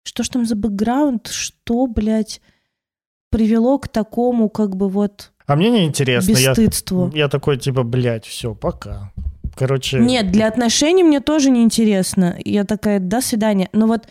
Что 0.04 0.24
ж 0.24 0.30
там 0.30 0.46
за 0.46 0.56
бэкграунд? 0.56 1.28
Что, 1.28 1.88
блядь, 1.88 2.42
привело 3.30 3.80
к 3.80 3.88
такому 3.88 4.50
как 4.50 4.76
бы 4.76 4.90
вот 4.90 5.32
А 5.48 5.56
мне 5.56 5.70
не 5.70 5.86
интересно. 5.86 6.36
Я, 6.38 6.54
я 7.14 7.28
такой, 7.28 7.58
типа, 7.58 7.84
блядь, 7.84 8.26
все, 8.26 8.56
пока. 8.56 9.12
Короче, 9.56 10.00
Нет, 10.00 10.32
для 10.32 10.48
отношений 10.48 11.04
мне 11.04 11.22
тоже 11.22 11.50
не 11.50 11.64
интересно. 11.64 12.36
Я 12.44 12.66
такая, 12.66 13.00
до 13.00 13.22
свидания. 13.22 13.70
Но 13.72 13.88
вот 13.88 14.08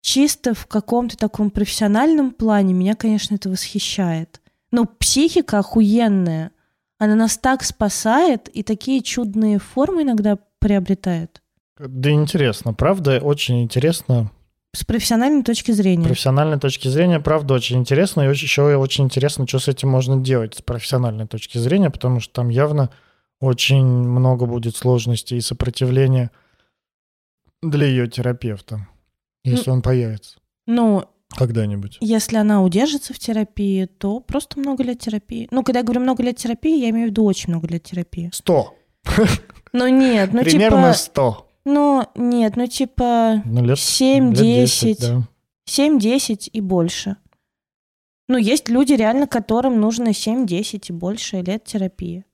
чисто 0.00 0.54
в 0.54 0.66
каком-то 0.66 1.16
таком 1.16 1.50
профессиональном 1.50 2.32
плане 2.32 2.74
меня, 2.74 2.94
конечно, 2.94 3.34
это 3.34 3.48
восхищает. 3.48 4.40
Но 4.72 4.84
психика 4.84 5.58
охуенная. 5.58 6.50
Она 6.98 7.14
нас 7.14 7.36
так 7.38 7.62
спасает 7.62 8.48
и 8.48 8.62
такие 8.62 9.02
чудные 9.02 9.58
формы 9.58 10.02
иногда 10.02 10.38
приобретает. 10.58 11.42
да 11.78 12.10
интересно, 12.10 12.72
правда, 12.72 13.20
очень 13.22 13.62
интересно. 13.62 14.30
С 14.76 14.84
профессиональной 14.84 15.42
точки 15.42 15.72
зрения. 15.72 16.04
С 16.04 16.08
профессиональной 16.08 16.58
точки 16.58 16.88
зрения, 16.88 17.18
правда, 17.18 17.54
очень 17.54 17.78
интересно. 17.78 18.20
И 18.20 18.28
еще 18.28 18.76
очень 18.76 19.04
интересно, 19.04 19.46
что 19.48 19.58
с 19.58 19.68
этим 19.68 19.88
можно 19.88 20.18
делать 20.20 20.56
с 20.56 20.60
профессиональной 20.60 21.26
точки 21.26 21.56
зрения, 21.56 21.88
потому 21.88 22.20
что 22.20 22.34
там 22.34 22.50
явно 22.50 22.90
очень 23.40 23.86
много 23.86 24.44
будет 24.44 24.76
сложностей 24.76 25.38
и 25.38 25.40
сопротивления 25.40 26.30
для 27.62 27.86
ее 27.86 28.06
терапевта, 28.06 28.86
если 29.44 29.70
он 29.70 29.80
появится 29.80 30.36
Ну, 30.66 31.06
когда-нибудь. 31.30 31.96
если 32.02 32.36
она 32.36 32.62
удержится 32.62 33.14
в 33.14 33.18
терапии, 33.18 33.86
то 33.86 34.20
просто 34.20 34.60
много 34.60 34.82
лет 34.82 34.98
терапии. 35.00 35.48
Ну, 35.50 35.62
когда 35.62 35.80
я 35.80 35.84
говорю 35.84 36.02
много 36.02 36.22
лет 36.22 36.36
терапии, 36.36 36.82
я 36.82 36.90
имею 36.90 37.08
в 37.08 37.10
виду 37.12 37.24
очень 37.24 37.48
много 37.48 37.66
лет 37.68 37.82
терапии. 37.82 38.28
Сто. 38.34 38.74
Ну, 39.72 39.88
нет, 39.88 40.34
ну, 40.34 40.42
Примерно 40.42 40.92
типа... 40.92 40.98
сто. 40.98 41.45
Ну, 41.66 42.06
нет, 42.14 42.56
ну, 42.56 42.66
типа... 42.68 43.42
Ну, 43.44 43.64
лет, 43.64 43.78
Семь, 43.78 44.28
лет 44.30 44.38
10, 44.38 44.82
десять. 44.82 45.00
да. 45.00 45.28
7-10 45.68 46.48
и 46.52 46.60
больше. 46.60 47.16
Ну, 48.28 48.38
есть 48.38 48.68
люди, 48.68 48.92
реально, 48.92 49.26
которым 49.26 49.80
нужно 49.80 50.10
7-10 50.10 50.86
и 50.88 50.92
больше 50.92 51.42
лет 51.42 51.64
терапии. 51.64 52.24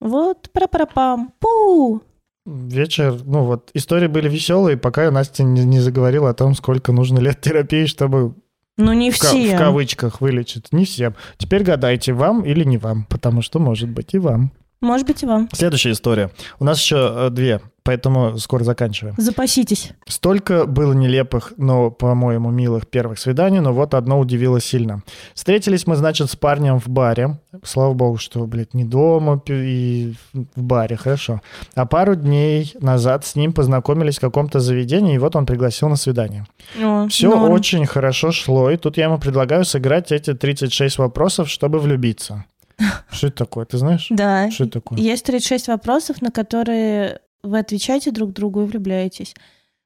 Вот, 0.00 0.50
пра-пра-пам, 0.52 1.32
пу! 1.38 2.02
Вечер, 2.46 3.20
ну 3.24 3.44
вот, 3.44 3.70
истории 3.74 4.06
были 4.08 4.28
веселые, 4.28 4.76
пока 4.76 5.10
Настя 5.10 5.42
не, 5.44 5.64
не 5.64 5.80
заговорила 5.80 6.30
о 6.30 6.34
том, 6.34 6.54
сколько 6.54 6.92
нужно 6.92 7.18
лет 7.18 7.40
терапии, 7.40 7.84
чтобы 7.86 8.34
Ну, 8.76 8.92
не 8.92 9.10
в, 9.10 9.18
ка- 9.18 9.26
все. 9.28 9.54
в 9.54 9.58
кавычках 9.58 10.20
вылечить. 10.20 10.72
Не 10.72 10.84
всем. 10.84 11.14
Теперь 11.36 11.62
гадайте, 11.62 12.12
вам 12.12 12.44
или 12.44 12.64
не 12.64 12.78
вам, 12.78 13.04
потому 13.04 13.42
что 13.42 13.58
может 13.60 13.88
быть 13.90 14.14
и 14.14 14.18
вам. 14.18 14.50
Может 14.80 15.06
быть, 15.06 15.22
и 15.22 15.26
вам. 15.26 15.48
Следующая 15.52 15.90
история. 15.92 16.30
У 16.60 16.64
нас 16.64 16.78
еще 16.80 17.12
э, 17.12 17.30
две, 17.30 17.60
поэтому 17.82 18.38
скоро 18.38 18.62
заканчиваем. 18.62 19.16
Запаситесь. 19.18 19.90
Столько 20.06 20.66
было 20.66 20.92
нелепых, 20.92 21.52
но, 21.56 21.90
по-моему, 21.90 22.50
милых 22.50 22.86
первых 22.86 23.18
свиданий, 23.18 23.58
но 23.58 23.72
вот 23.72 23.94
одно 23.94 24.20
удивило 24.20 24.60
сильно. 24.60 25.02
Встретились 25.34 25.86
мы, 25.88 25.96
значит, 25.96 26.30
с 26.30 26.36
парнем 26.36 26.78
в 26.78 26.86
баре. 26.88 27.38
Слава 27.64 27.92
богу, 27.92 28.18
что, 28.18 28.46
блядь, 28.46 28.72
не 28.72 28.84
дома 28.84 29.42
и 29.48 30.14
в 30.32 30.62
баре, 30.62 30.96
хорошо. 30.96 31.40
А 31.74 31.84
пару 31.84 32.14
дней 32.14 32.72
назад 32.80 33.26
с 33.26 33.34
ним 33.34 33.52
познакомились 33.52 34.18
в 34.18 34.20
каком-то 34.20 34.60
заведении, 34.60 35.16
и 35.16 35.18
вот 35.18 35.34
он 35.34 35.44
пригласил 35.44 35.88
на 35.88 35.96
свидание. 35.96 36.46
О, 36.80 37.08
Все 37.08 37.30
норм. 37.30 37.50
очень 37.52 37.84
хорошо 37.84 38.30
шло, 38.30 38.70
и 38.70 38.76
тут 38.76 38.96
я 38.96 39.04
ему 39.04 39.18
предлагаю 39.18 39.64
сыграть 39.64 40.12
эти 40.12 40.34
36 40.34 40.98
вопросов, 40.98 41.48
чтобы 41.48 41.80
влюбиться. 41.80 42.44
Что 43.10 43.26
это 43.26 43.36
такое, 43.36 43.64
ты 43.66 43.78
знаешь? 43.78 44.06
Да. 44.10 44.50
Что 44.50 44.64
это 44.64 44.74
такое? 44.74 44.98
Есть 44.98 45.24
36 45.24 45.68
вопросов, 45.68 46.22
на 46.22 46.30
которые 46.30 47.20
вы 47.42 47.58
отвечаете 47.58 48.10
друг 48.10 48.32
другу 48.32 48.62
и 48.62 48.66
влюбляетесь. 48.66 49.34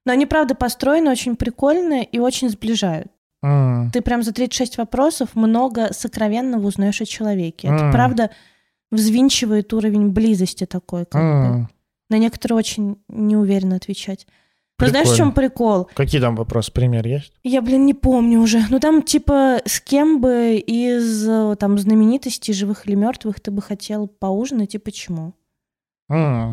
Но 0.05 0.13
они, 0.13 0.27
правда, 0.27 0.55
построены 0.55 1.11
очень 1.11 1.37
прикольно 1.37 2.03
и 2.03 2.19
очень 2.19 2.49
сближают. 2.51 3.09
Ты 3.93 4.03
прям 4.03 4.23
за 4.23 4.33
36 4.33 4.79
вопросов 4.79 5.31
много 5.35 5.93
сокровенного 5.93 6.67
узнаешь 6.67 7.01
о 7.01 7.05
человеке. 7.07 7.69
Это, 7.69 7.91
правда, 7.91 8.31
взвинчивает 8.91 9.73
уровень 9.73 10.11
близости 10.11 10.65
такой. 10.67 11.07
Как 11.07 11.23
бы. 11.23 11.69
На 12.09 12.19
некоторые 12.19 12.59
очень 12.59 12.99
неуверенно 13.09 13.77
отвечать. 13.77 14.27
Но 14.83 14.89
знаешь, 14.89 15.09
в 15.09 15.17
чем 15.17 15.33
прикол? 15.33 15.89
Какие 15.95 16.21
там 16.21 16.37
вопросы? 16.37 16.73
Пример 16.73 17.07
есть? 17.07 17.33
Я, 17.43 17.63
блин, 17.63 17.87
не 17.87 17.95
помню 17.95 18.41
уже. 18.41 18.63
Ну 18.69 18.79
там, 18.81 19.03
типа, 19.03 19.61
с 19.65 19.81
кем 19.81 20.21
бы 20.21 20.57
из 20.57 21.29
э, 21.29 21.57
там 21.59 21.79
знаменитостей, 21.79 22.53
живых 22.53 22.87
или 22.87 22.95
мертвых, 22.95 23.41
ты 23.41 23.51
бы 23.51 23.63
хотел 23.63 24.07
поужинать 24.09 24.75
и 24.75 24.79
почему? 24.79 25.35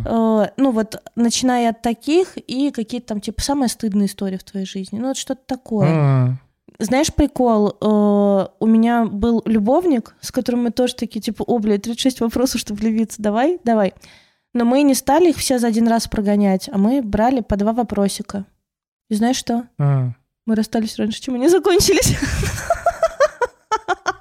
Э, 0.06 0.48
ну 0.58 0.72
вот, 0.72 1.02
начиная 1.16 1.72
от 1.72 1.82
таких 1.82 2.38
и 2.38 2.72
какие-то 2.72 3.08
там, 3.08 3.22
типа, 3.22 3.42
самая 3.42 3.68
стыдная 3.70 4.06
история 4.06 4.38
в 4.38 4.44
твоей 4.44 4.66
жизни. 4.66 5.00
Ну 5.00 5.10
вот 5.10 5.18
что-то 5.18 5.42
такое. 5.46 6.40
Знаешь, 6.82 7.14
прикол, 7.14 7.76
э, 7.82 8.48
у 8.60 8.66
меня 8.66 9.04
был 9.06 9.42
любовник, 9.46 10.16
с 10.22 10.32
которым 10.32 10.64
мы 10.64 10.72
тоже 10.72 10.96
такие, 10.96 11.20
типа, 11.20 11.44
о, 11.44 11.60
блядь, 11.60 11.82
36 11.82 12.22
вопросов, 12.22 12.62
чтобы 12.62 12.80
влюбиться, 12.80 13.22
давай, 13.22 13.60
давай. 13.66 13.94
Но 14.54 14.66
мы 14.66 14.82
не 14.82 14.96
стали 14.96 15.30
их 15.30 15.38
все 15.38 15.60
за 15.60 15.68
один 15.68 15.88
раз 15.88 16.08
прогонять, 16.08 16.70
а 16.72 16.78
мы 16.78 17.02
брали 17.02 17.42
по 17.42 17.56
два 17.56 17.74
вопросика. 17.74 18.46
И 19.10 19.16
знаешь 19.16 19.38
что? 19.38 19.66
М. 19.78 20.16
Мы 20.46 20.56
расстались 20.56 20.98
раньше, 20.98 21.22
чем 21.22 21.36
они 21.36 21.50
закончились. 21.50 22.18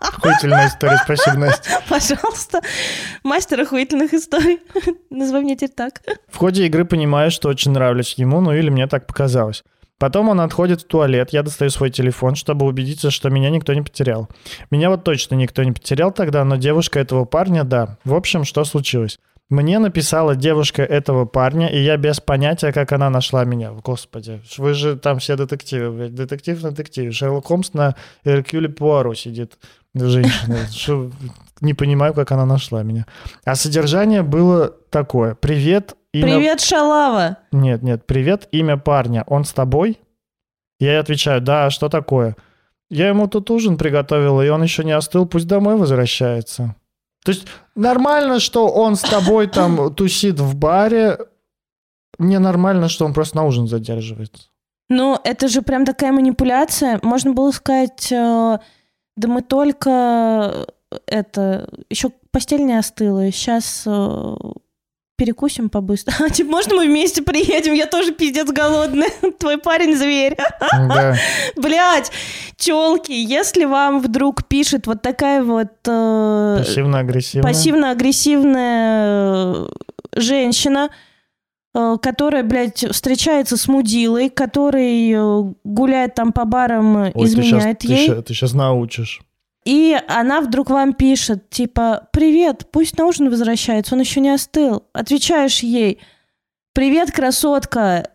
Охуительная 0.01 0.69
история, 0.69 1.01
спасибо, 1.03 1.37
Настя. 1.39 1.81
Пожалуйста. 1.89 2.61
Мастер 3.23 3.61
охуительных 3.61 4.13
историй. 4.13 4.61
Называй 5.11 5.43
меня 5.43 5.55
теперь 5.55 5.71
так. 5.71 6.03
В 6.29 6.37
ходе 6.37 6.67
игры 6.67 6.85
понимаю, 6.85 7.31
что 7.31 7.49
очень 7.49 7.71
нравлюсь 7.71 8.15
ему, 8.15 8.41
ну 8.41 8.53
или 8.53 8.69
мне 8.69 8.87
так 8.87 9.07
показалось. 9.07 9.63
Потом 9.99 10.29
он 10.29 10.41
отходит 10.41 10.83
в 10.83 10.87
туалет, 10.87 11.31
я 11.33 11.43
достаю 11.43 11.71
свой 11.71 11.91
телефон, 11.91 12.37
чтобы 12.37 12.67
убедиться, 12.67 13.11
что 13.11 13.31
меня 13.31 13.51
никто 13.51 13.75
не 13.75 13.83
потерял. 13.83 14.29
Меня 14.71 14.91
вот 14.91 15.03
точно 15.03 15.35
никто 15.35 15.65
не 15.65 15.73
потерял 15.73 16.13
тогда, 16.13 16.45
но 16.45 16.57
девушка 16.57 17.01
этого 17.01 17.25
парня, 17.25 17.65
да. 17.65 17.97
В 18.05 18.15
общем, 18.15 18.45
что 18.45 18.65
случилось? 18.65 19.19
Мне 19.51 19.79
написала 19.79 20.37
девушка 20.37 20.83
этого 20.83 21.25
парня, 21.25 21.69
и 21.69 21.83
я 21.83 21.97
без 21.97 22.21
понятия, 22.21 22.71
как 22.71 22.93
она 22.93 23.09
нашла 23.09 23.45
меня. 23.45 23.73
Господи, 23.73 24.43
вы 24.59 24.75
же 24.75 24.97
там 24.97 25.21
все 25.21 25.37
детективы, 25.37 25.91
блядь. 25.91 26.15
Детектив 26.15 26.63
на 26.63 26.71
детективе. 26.71 27.13
Шерлок 27.13 27.47
Холмс 27.47 27.73
на 27.73 27.95
Эркюле 28.25 28.69
Пуаро 28.69 29.15
сидит. 29.15 29.59
Женщина. 29.95 30.59
Что- 30.71 31.11
Не 31.63 31.73
понимаю, 31.73 32.13
как 32.13 32.31
она 32.31 32.45
нашла 32.45 32.83
меня. 32.83 33.07
А 33.45 33.55
содержание 33.55 34.23
было 34.23 34.69
такое. 34.91 35.35
Привет, 35.35 35.97
имя... 36.13 36.37
Привет, 36.37 36.61
шалава. 36.61 37.39
Нет, 37.51 37.83
нет, 37.83 38.07
привет, 38.07 38.49
имя 38.53 38.77
парня. 38.77 39.25
Он 39.27 39.45
с 39.45 39.55
тобой? 39.55 39.99
Я 40.79 40.93
ей 40.93 41.01
отвечаю, 41.01 41.41
да, 41.41 41.71
что 41.71 41.89
такое? 41.89 42.37
Я 42.91 43.09
ему 43.09 43.29
тут 43.29 43.51
ужин 43.51 43.79
приготовила, 43.79 44.43
и 44.43 44.49
он 44.51 44.63
еще 44.63 44.85
не 44.85 44.93
остыл, 44.93 45.25
пусть 45.27 45.47
домой 45.47 45.77
возвращается. 45.77 46.75
То 47.29 47.33
есть 47.33 47.47
нормально, 47.75 48.41
что 48.41 48.69
он 48.69 48.97
с 48.97 49.03
тобой 49.03 49.49
там 49.49 49.95
тусит 49.95 50.41
в 50.41 50.57
баре, 50.57 51.19
ненормально, 52.19 52.89
что 52.89 53.05
он 53.05 53.13
просто 53.13 53.37
на 53.37 53.45
ужин 53.45 53.69
задерживается. 53.69 54.45
Ну, 54.89 55.21
это 55.25 55.47
же 55.49 55.61
прям 55.61 55.85
такая 55.85 56.11
манипуляция. 56.13 56.99
Можно 57.03 57.35
было 57.35 57.51
сказать, 57.51 58.11
э, 58.11 58.59
да 59.17 59.29
мы 59.29 59.43
только 59.43 60.67
э, 60.91 60.97
это, 61.07 61.69
еще 61.91 62.13
постель 62.31 62.65
не 62.65 62.79
остыла, 62.79 63.31
сейчас 63.31 63.87
перекусим 65.19 65.69
побыстро. 65.69 66.15
А, 66.25 66.31
типа, 66.31 66.51
можно 66.51 66.77
мы 66.77 66.87
вместе 66.87 67.23
приедем? 67.23 67.75
Я 67.75 67.87
тоже 67.87 68.13
пиздец 68.13 68.49
голодная. 68.49 69.11
Твой 69.39 69.59
парень 69.59 69.97
зверь. 69.97 70.37
Да. 70.61 71.15
Блять, 71.57 72.11
телки, 72.57 73.13
если 73.13 73.65
вам 73.67 74.01
вдруг 74.01 74.47
пишет 74.47 74.87
вот 74.87 75.03
такая 75.03 75.43
вот 75.43 75.69
э, 75.87 76.57
Пассивно-агрессивно. 76.61 77.49
пассивно-агрессивная 77.49 79.55
э, 79.55 79.67
женщина, 80.17 80.91
э, 81.75 81.97
которая, 82.01 82.43
блядь, 82.45 82.85
встречается 82.91 83.57
с 83.57 83.67
мудилой, 83.69 84.31
который 84.31 85.13
э, 85.13 85.53
гуляет 85.65 86.15
там 86.15 86.33
по 86.33 86.45
барам, 86.45 86.97
Ой, 86.97 87.13
ты 87.13 87.27
сейчас, 87.29 87.45
изменяет 87.47 87.79
ты, 87.81 87.89
ей. 87.89 88.07
ща- 88.07 88.23
ты 88.23 88.35
сейчас 88.35 88.55
научишь. 88.55 89.21
И 89.69 90.01
она 90.09 90.41
вдруг 90.41 90.71
вам 90.71 90.95
пишет, 90.95 91.51
типа, 91.51 92.09
«Привет, 92.11 92.69
пусть 92.73 92.97
на 92.97 93.05
ужин 93.05 93.29
возвращается, 93.29 93.95
он 93.97 94.01
еще 94.01 94.21
не 94.21 94.31
остыл». 94.31 94.87
Отвечаешь 94.95 95.59
ей, 95.59 96.01
«Привет, 96.73 97.13
красотка, 97.13 98.09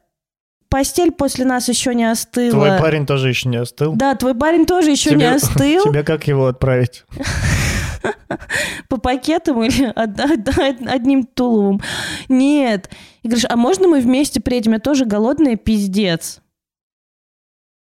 постель 0.68 1.12
после 1.12 1.46
нас 1.46 1.70
еще 1.70 1.94
не 1.94 2.10
остыла». 2.10 2.50
Твой 2.50 2.80
парень 2.80 3.06
тоже 3.06 3.30
еще 3.30 3.50
не 3.50 3.58
остыл. 3.58 3.94
Да, 3.94 4.16
твой 4.16 4.34
парень 4.34 4.66
тоже 4.66 4.90
еще 4.90 5.12
не 5.12 5.18
Тебе- 5.18 5.30
остыл. 5.36 5.84
Тебе 5.84 6.02
как 6.04 6.28
его 6.28 6.48
отправить? 6.48 7.06
По 8.90 8.98
пакетам 8.98 9.62
или 9.62 9.94
од- 9.96 10.20
од- 10.20 10.88
одним 10.88 11.24
туловым? 11.24 11.82
Нет. 12.30 12.90
И 13.22 13.28
говоришь, 13.28 13.46
а 13.48 13.56
можно 13.58 13.88
мы 13.88 14.00
вместе 14.00 14.42
приедем? 14.42 14.72
Я 14.72 14.80
тоже 14.80 15.06
голодная, 15.06 15.56
пиздец. 15.56 16.42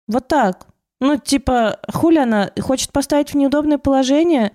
Вот 0.08 0.28
так. 0.28 0.66
Ну, 1.02 1.18
типа, 1.18 1.80
хули 1.92 2.18
она 2.18 2.52
хочет 2.60 2.92
поставить 2.92 3.32
в 3.34 3.38
неудобное 3.38 3.78
положение? 3.78 4.52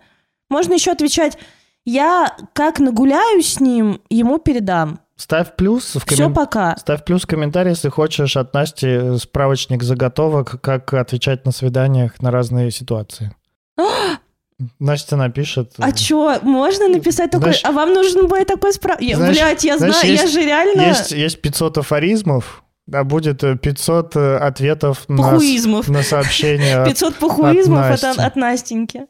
Можно 0.50 0.74
еще 0.74 0.90
отвечать, 0.92 1.38
я 1.86 2.36
как 2.52 2.80
нагуляюсь 2.80 3.54
с 3.54 3.60
ним, 3.60 4.02
ему 4.10 4.38
передам. 4.38 5.00
Ставь 5.16 5.54
плюс 5.54 5.94
в 5.94 6.04
Все 6.04 6.24
коммен- 6.24 6.34
пока. 6.34 6.76
Ставь 6.76 7.04
плюс 7.04 7.22
в 7.22 7.26
комментарии, 7.26 7.70
если 7.70 7.88
хочешь 7.88 8.36
от 8.36 8.52
Насти 8.52 9.16
справочник 9.18 9.82
заготовок, 9.84 10.60
как 10.60 10.92
отвечать 10.92 11.46
на 11.46 11.52
свиданиях 11.52 12.20
на 12.20 12.30
разные 12.32 12.70
ситуации. 12.72 13.32
Настя 14.80 15.16
напишет. 15.16 15.74
А 15.78 15.92
чё, 15.92 16.38
можно 16.42 16.88
написать 16.88 17.30
такой, 17.30 17.52
Знаешь- 17.54 17.60
а 17.64 17.72
вам 17.72 17.92
нужен 17.92 18.26
будет 18.26 18.48
такой 18.48 18.72
справ... 18.72 18.98
Знаешь- 19.00 19.36
Блядь, 19.36 19.64
я 19.64 19.78
знаешь, 19.78 19.94
знаю, 20.00 20.14
я 20.14 20.26
же 20.26 20.42
реально... 20.42 20.80
Есть, 20.82 21.12
есть 21.12 21.40
500 21.40 21.78
афоризмов, 21.78 22.63
а 22.92 23.04
будет 23.04 23.42
э, 23.44 23.56
500 23.56 24.16
э, 24.16 24.36
ответов 24.36 25.08
на, 25.08 25.16
с- 25.16 25.30
Похуизмов. 25.30 25.88
на 25.88 26.02
сообщения. 26.02 26.84
500 26.84 27.14
похуизмов 27.16 27.90
от, 27.90 28.02
Насти. 28.02 28.20
от 28.22 28.36
Настеньки. 28.36 29.06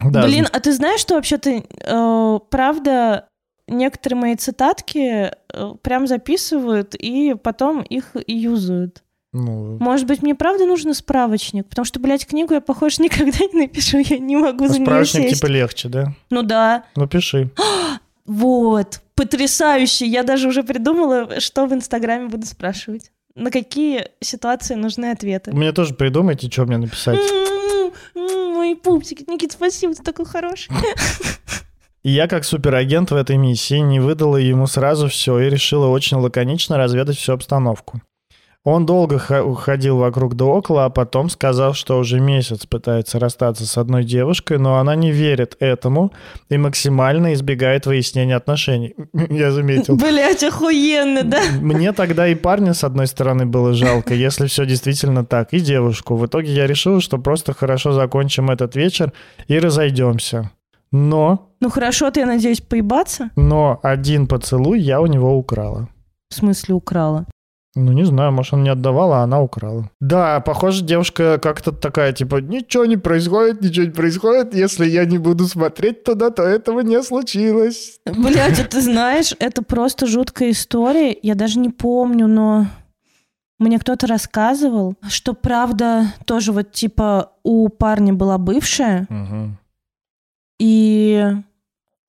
Да, 0.00 0.22
Блин, 0.24 0.48
а 0.52 0.58
ты 0.60 0.72
знаешь, 0.72 1.00
что 1.00 1.14
вообще-то, 1.14 1.50
э, 1.50 2.38
правда, 2.50 3.28
некоторые 3.68 4.18
мои 4.20 4.34
цитатки 4.36 5.30
э, 5.30 5.74
прям 5.82 6.06
записывают 6.06 6.94
и 6.94 7.34
потом 7.40 7.82
их 7.82 8.16
и 8.26 8.34
юзают. 8.34 9.02
ну, 9.32 9.76
Может 9.78 10.06
быть, 10.08 10.22
мне 10.22 10.34
правда 10.34 10.66
нужен 10.66 10.92
справочник? 10.94 11.68
Потому 11.68 11.84
что, 11.84 12.00
блядь, 12.00 12.26
книгу 12.26 12.54
я, 12.54 12.60
похоже, 12.60 12.96
никогда 13.02 13.38
не 13.52 13.60
напишу, 13.66 13.98
я 13.98 14.18
не 14.18 14.36
могу 14.36 14.66
за 14.66 14.76
нее 14.78 14.86
справочник 14.86 15.28
сесть. 15.28 15.40
типа 15.40 15.50
легче, 15.50 15.88
да? 15.88 16.14
Ну 16.30 16.42
да. 16.42 16.84
Ну, 16.96 17.06
пиши. 17.06 17.50
Вот, 18.24 19.00
потрясающе. 19.14 20.06
Я 20.06 20.22
даже 20.22 20.48
уже 20.48 20.62
придумала, 20.62 21.40
что 21.40 21.66
в 21.66 21.72
Инстаграме 21.72 22.28
буду 22.28 22.46
спрашивать. 22.46 23.10
На 23.34 23.50
какие 23.50 24.08
ситуации 24.20 24.74
нужны 24.74 25.10
ответы. 25.10 25.52
Мне 25.52 25.72
тоже 25.72 25.94
придумайте, 25.94 26.50
что 26.50 26.64
мне 26.64 26.76
написать. 26.76 27.18
М-м-м, 27.18 27.92
м, 28.14 28.54
Мои 28.54 28.74
пупсики. 28.74 29.24
Никит, 29.26 29.52
спасибо, 29.52 29.94
ты 29.94 30.02
такой 30.02 30.26
хороший. 30.26 30.70
И 32.02 32.10
я, 32.10 32.26
как 32.28 32.44
суперагент 32.44 33.10
в 33.10 33.14
этой 33.14 33.36
миссии, 33.36 33.76
не 33.76 34.00
выдала 34.00 34.36
ему 34.36 34.66
сразу 34.66 35.08
все 35.08 35.38
и 35.38 35.48
решила 35.48 35.86
очень 35.86 36.16
лаконично 36.16 36.76
разведать 36.76 37.16
всю 37.16 37.32
обстановку. 37.32 38.02
Он 38.64 38.86
долго 38.86 39.18
ходил 39.18 39.96
вокруг 39.98 40.36
да 40.36 40.44
около, 40.44 40.84
а 40.84 40.90
потом 40.90 41.28
сказал, 41.30 41.74
что 41.74 41.98
уже 41.98 42.20
месяц 42.20 42.64
пытается 42.64 43.18
расстаться 43.18 43.66
с 43.66 43.76
одной 43.76 44.04
девушкой, 44.04 44.58
но 44.58 44.78
она 44.78 44.94
не 44.94 45.10
верит 45.10 45.56
этому 45.58 46.12
и 46.48 46.56
максимально 46.56 47.34
избегает 47.34 47.86
выяснения 47.86 48.36
отношений. 48.36 48.94
Я 49.30 49.50
заметил. 49.50 49.96
Блять, 49.96 50.44
охуенно, 50.44 51.24
да? 51.24 51.40
Мне 51.60 51.92
тогда 51.92 52.28
и 52.28 52.36
парня, 52.36 52.72
с 52.72 52.84
одной 52.84 53.08
стороны, 53.08 53.46
было 53.46 53.74
жалко, 53.74 54.14
если 54.14 54.46
все 54.46 54.64
действительно 54.64 55.24
так, 55.24 55.52
и 55.52 55.58
девушку. 55.58 56.14
В 56.14 56.26
итоге 56.26 56.52
я 56.52 56.68
решила, 56.68 57.00
что 57.00 57.18
просто 57.18 57.54
хорошо 57.54 57.92
закончим 57.92 58.48
этот 58.48 58.76
вечер 58.76 59.12
и 59.48 59.58
разойдемся. 59.58 60.52
Но, 60.92 61.48
Ну 61.58 61.68
хорошо, 61.68 62.12
ты, 62.12 62.20
я 62.20 62.26
надеюсь, 62.26 62.60
поебаться? 62.60 63.30
но 63.34 63.80
один 63.82 64.28
поцелуй 64.28 64.78
я 64.78 65.00
у 65.00 65.06
него 65.06 65.36
украла. 65.36 65.88
В 66.28 66.34
смысле 66.34 66.74
украла? 66.76 67.26
Ну, 67.74 67.92
не 67.92 68.04
знаю, 68.04 68.32
может, 68.32 68.52
он 68.52 68.64
не 68.64 68.68
отдавал, 68.68 69.12
а 69.14 69.22
она 69.22 69.40
украла. 69.40 69.90
Да, 69.98 70.40
похоже, 70.40 70.84
девушка 70.84 71.38
как-то 71.38 71.72
такая, 71.72 72.12
типа, 72.12 72.36
ничего 72.42 72.84
не 72.84 72.98
происходит, 72.98 73.62
ничего 73.62 73.86
не 73.86 73.92
происходит. 73.92 74.54
Если 74.54 74.86
я 74.86 75.06
не 75.06 75.16
буду 75.16 75.46
смотреть 75.46 76.04
туда, 76.04 76.28
то 76.30 76.42
этого 76.42 76.80
не 76.80 77.02
случилось. 77.02 77.98
Блять, 78.04 78.60
а 78.60 78.64
ты 78.64 78.82
знаешь, 78.82 79.34
это 79.38 79.62
просто 79.62 80.06
жуткая 80.06 80.50
история. 80.50 81.16
Я 81.22 81.34
даже 81.34 81.58
не 81.58 81.70
помню, 81.70 82.26
но 82.26 82.66
мне 83.58 83.78
кто-то 83.78 84.06
рассказывал, 84.06 84.96
что 85.08 85.32
правда 85.32 86.12
тоже 86.26 86.52
вот 86.52 86.72
типа 86.72 87.32
у 87.42 87.70
парня 87.70 88.12
была 88.12 88.36
бывшая, 88.36 89.06
Мгм. 89.08 89.56
и 90.58 91.24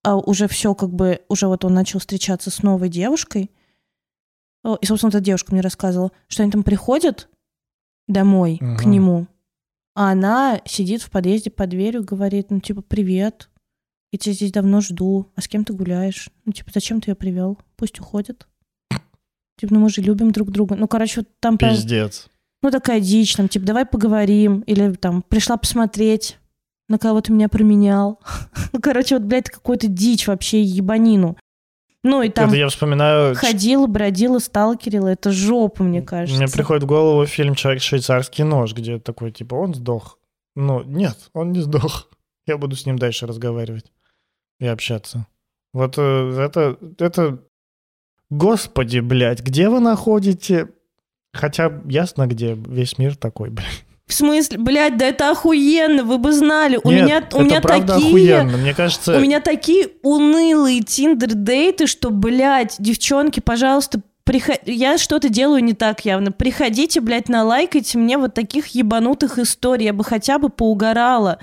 а, 0.03 0.17
уже 0.17 0.47
все 0.49 0.75
как 0.75 0.89
бы, 0.89 1.21
уже 1.29 1.47
вот 1.47 1.63
он 1.63 1.73
начал 1.73 1.99
встречаться 1.99 2.51
с 2.51 2.61
новой 2.63 2.89
девушкой. 2.89 3.49
И, 4.81 4.85
собственно, 4.85 5.09
эта 5.09 5.19
девушка 5.19 5.51
мне 5.53 5.61
рассказывала, 5.61 6.11
что 6.27 6.43
они 6.43 6.51
там 6.51 6.63
приходят 6.63 7.29
домой 8.07 8.57
к 8.59 8.63
Ага. 8.81 8.89
нему, 8.89 9.27
а 9.95 10.11
она 10.11 10.61
сидит 10.65 11.01
в 11.01 11.09
подъезде 11.11 11.49
под 11.51 11.69
дверью, 11.69 12.03
говорит, 12.03 12.49
ну, 12.49 12.59
типа, 12.59 12.81
привет, 12.81 13.49
я 14.11 14.19
тебя 14.19 14.33
здесь 14.33 14.51
давно 14.51 14.81
жду, 14.81 15.31
а 15.35 15.41
с 15.41 15.47
кем 15.47 15.65
ты 15.65 15.73
гуляешь? 15.73 16.29
Ну, 16.45 16.51
типа, 16.53 16.71
зачем 16.73 17.01
ты 17.01 17.11
ее 17.11 17.15
привел? 17.15 17.57
Пусть 17.75 17.99
уходит. 17.99 18.47
Типа, 19.59 19.73
ну 19.73 19.79
мы 19.81 19.89
же 19.89 20.01
любим 20.01 20.31
друг 20.31 20.49
друга. 20.51 20.75
Ну, 20.75 20.87
короче, 20.87 21.21
вот 21.21 21.29
там 21.39 21.57
прям, 21.57 21.75
Пиздец. 21.75 22.27
ну, 22.61 22.71
такая 22.71 22.99
дичь, 22.99 23.35
там, 23.35 23.47
типа, 23.47 23.65
давай 23.65 23.85
поговорим, 23.85 24.61
или 24.61 24.93
там, 24.93 25.21
пришла 25.21 25.57
посмотреть, 25.57 26.37
на 26.89 26.97
кого 26.97 27.21
ты 27.21 27.31
меня 27.33 27.49
променял. 27.49 28.19
Ну, 28.73 28.79
короче, 28.81 29.15
вот, 29.19 29.23
блядь, 29.25 29.51
какую-то 29.51 29.87
дичь 29.87 30.25
вообще, 30.27 30.63
ебанину. 30.63 31.37
Ну, 32.03 32.21
и 32.21 32.29
там 32.29 32.49
Это 32.49 32.57
я 32.57 32.67
вспоминаю... 32.67 33.33
ходила, 33.33 33.87
бродила, 33.87 34.39
сталкерила. 34.39 35.07
Это 35.07 35.31
жопа, 35.31 35.83
мне 35.83 36.01
кажется. 36.01 36.41
Мне 36.41 36.51
приходит 36.51 36.83
в 36.83 36.87
голову 36.87 37.25
фильм 37.25 37.55
«Человек 37.55 37.81
швейцарский 37.81 38.43
нож», 38.43 38.73
где 38.73 38.99
такой, 38.99 39.31
типа, 39.31 39.55
он 39.55 39.73
сдох. 39.73 40.19
Ну, 40.55 40.83
нет, 40.83 41.17
он 41.33 41.53
не 41.53 41.61
сдох. 41.61 42.09
Я 42.45 42.57
буду 42.57 42.75
с 42.75 42.85
ним 42.85 42.99
дальше 42.99 43.25
разговаривать 43.25 43.91
и 44.59 44.67
общаться. 44.67 45.27
Вот 45.73 45.95
э, 45.97 46.37
это, 46.39 46.77
это... 46.99 47.39
Господи, 48.29 48.99
блядь, 48.99 49.41
где 49.41 49.69
вы 49.69 49.79
находите... 49.79 50.69
Хотя 51.31 51.81
ясно, 51.85 52.27
где 52.27 52.53
весь 52.53 52.97
мир 52.97 53.15
такой, 53.15 53.49
блядь. 53.49 53.82
В 54.05 54.13
смысле, 54.13 54.57
блядь, 54.57 54.97
да 54.97 55.05
это 55.05 55.31
охуенно, 55.31 56.03
вы 56.03 56.17
бы 56.17 56.33
знали. 56.33 56.79
У 56.83 56.91
Нет, 56.91 57.05
меня, 57.05 57.17
у 57.17 57.19
это 57.19 57.43
меня 57.43 57.61
правда 57.61 57.93
такие... 57.93 58.09
охуенно. 58.09 58.57
Мне 58.57 58.73
кажется... 58.73 59.17
У 59.17 59.19
меня 59.19 59.39
такие 59.39 59.89
унылые 60.03 60.81
тиндер-дейты, 60.81 61.87
что, 61.87 62.09
блядь, 62.09 62.75
девчонки, 62.79 63.39
пожалуйста, 63.39 64.01
приход... 64.25 64.59
я 64.65 64.97
что-то 64.97 65.29
делаю 65.29 65.63
не 65.63 65.73
так 65.73 66.03
явно. 66.05 66.31
Приходите, 66.31 66.99
блядь, 66.99 67.29
налайкайте 67.29 67.97
мне 67.97 68.17
вот 68.17 68.33
таких 68.33 68.67
ебанутых 68.67 69.39
историй. 69.39 69.85
Я 69.85 69.93
бы 69.93 70.03
хотя 70.03 70.37
бы 70.37 70.49
поугорала. 70.49 71.39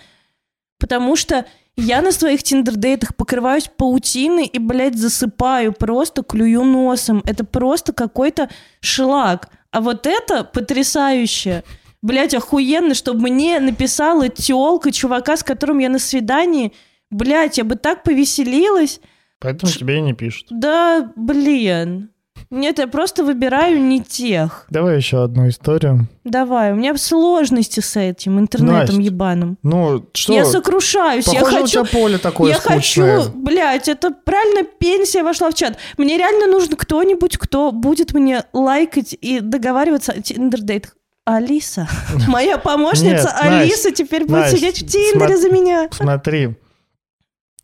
Потому 0.78 1.16
что 1.16 1.46
я 1.76 2.02
на 2.02 2.12
своих 2.12 2.42
тиндер-дейтах 2.42 3.14
покрываюсь 3.16 3.70
паутиной 3.74 4.44
и, 4.44 4.58
блядь, 4.58 4.98
засыпаю, 4.98 5.72
просто 5.72 6.22
клюю 6.22 6.64
носом. 6.64 7.22
Это 7.26 7.44
просто 7.44 7.94
какой-то 7.94 8.50
шлак. 8.80 9.48
А 9.70 9.80
вот 9.80 10.06
это 10.06 10.44
потрясающе. 10.44 11.64
Блядь, 12.03 12.34
охуенно, 12.34 12.94
чтобы 12.94 13.22
мне 13.22 13.61
написала 13.61 14.28
тёлка 14.28 14.90
чувака, 14.90 15.36
с 15.36 15.42
которым 15.42 15.78
я 15.78 15.88
на 15.88 15.98
свидании. 15.98 16.72
Блядь, 17.11 17.59
я 17.59 17.64
бы 17.64 17.76
так 17.76 18.03
повеселилась. 18.03 19.01
Поэтому 19.40 19.70
тебе 19.72 19.98
и 19.98 20.01
не 20.01 20.14
пишут. 20.14 20.46
Да, 20.51 21.12
блин. 21.16 22.11
Нет, 22.48 22.78
я 22.78 22.88
просто 22.88 23.22
выбираю 23.22 23.80
не 23.80 24.03
тех. 24.03 24.66
Давай 24.70 24.96
еще 24.96 25.22
одну 25.22 25.48
историю. 25.48 26.09
Давай, 26.24 26.72
у 26.72 26.76
меня 26.76 26.96
сложности 26.96 27.80
с 27.80 27.96
этим 27.96 28.40
интернетом 28.40 28.96
Настя, 28.96 29.03
ебаным. 29.03 29.59
Ну, 29.62 30.07
что? 30.12 30.32
Я 30.32 30.44
сокрушаюсь, 30.44 31.26
я 31.28 31.40
Похоже, 31.40 31.57
у 31.57 31.61
хочу... 31.61 31.70
тебя 31.72 31.84
поле 31.84 32.18
такое 32.18 32.53
я 32.53 32.59
скучное. 32.59 33.20
хочу, 33.20 33.32
блядь, 33.36 33.88
это 33.88 34.11
правильно 34.11 34.64
пенсия 34.64 35.22
вошла 35.22 35.51
в 35.51 35.55
чат. 35.55 35.78
Мне 35.96 36.16
реально 36.16 36.46
нужен 36.46 36.74
кто-нибудь, 36.74 37.36
кто 37.36 37.70
будет 37.72 38.14
мне 38.14 38.44
лайкать 38.53 39.16
и 39.20 39.40
договариваться 39.40 40.12
о 40.12 40.20
тиндер-дейтах. 40.20 40.96
Алиса, 41.24 41.88
моя 42.28 42.58
помощница 42.58 43.04
Нет, 43.04 43.24
Настя, 43.24 43.58
Алиса 43.60 43.92
теперь 43.92 44.22
будет 44.22 44.32
Настя, 44.32 44.56
сидеть 44.56 44.82
в 44.82 44.86
Тиндере 44.86 45.36
за 45.36 45.50
меня. 45.50 45.88
Смотри, 45.92 46.56